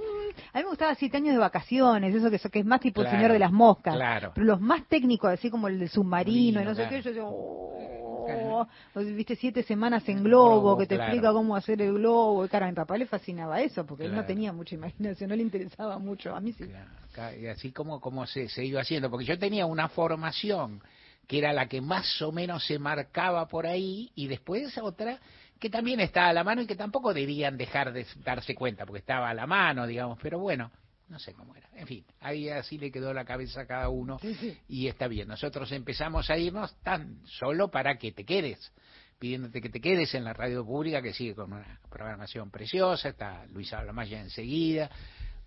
[0.53, 3.05] a mí me gustaba siete años de vacaciones, eso que, que es más tipo el
[3.07, 3.95] Claro, señor de las moscas.
[3.95, 4.31] claro.
[4.35, 6.89] Pero los más técnicos, así como el del submarino y no sé Claro.
[6.89, 8.65] qué, yo digo, "Oh".
[8.95, 11.11] viste siete semanas en globo, Globo, que te claro.
[11.11, 12.43] explica cómo hacer el globo.
[12.45, 14.27] Y claro, a mi papá le fascinaba eso, porque él no Claro.
[14.27, 16.35] tenía mucha imaginación, no le interesaba mucho.
[16.35, 16.65] A mí sí.
[17.13, 20.81] Ca- y así como, como se, se iba haciendo, porque yo tenía una formación
[21.27, 25.19] que era la que más o menos se marcaba por ahí, y después otra
[25.59, 28.99] que también está a la mano y que tampoco debían dejar de darse cuenta, porque
[28.99, 30.71] estaba a la mano, digamos, pero bueno,
[31.07, 31.69] no sé cómo era.
[31.75, 34.19] En fin, ahí así le quedó la cabeza a cada uno
[34.67, 35.27] y está bien.
[35.27, 38.71] Nosotros empezamos a irnos tan solo para que te quedes,
[39.19, 43.45] pidiéndote que te quedes en la radio pública que sigue con una programación preciosa, está
[43.47, 44.89] Luis Ablamaya enseguida,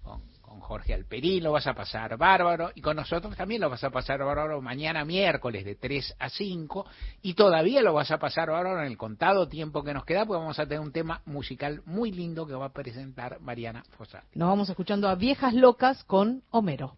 [0.09, 3.91] con, Jorge Alperín lo vas a pasar bárbaro y con nosotros también lo vas a
[3.91, 6.85] pasar bárbaro mañana miércoles de 3 a 5
[7.23, 10.41] y todavía lo vas a pasar bárbaro en el contado tiempo que nos queda porque
[10.41, 14.25] vamos a tener un tema musical muy lindo que va a presentar Mariana Fosa.
[14.35, 16.97] Nos vamos escuchando a Viejas Locas con Homero.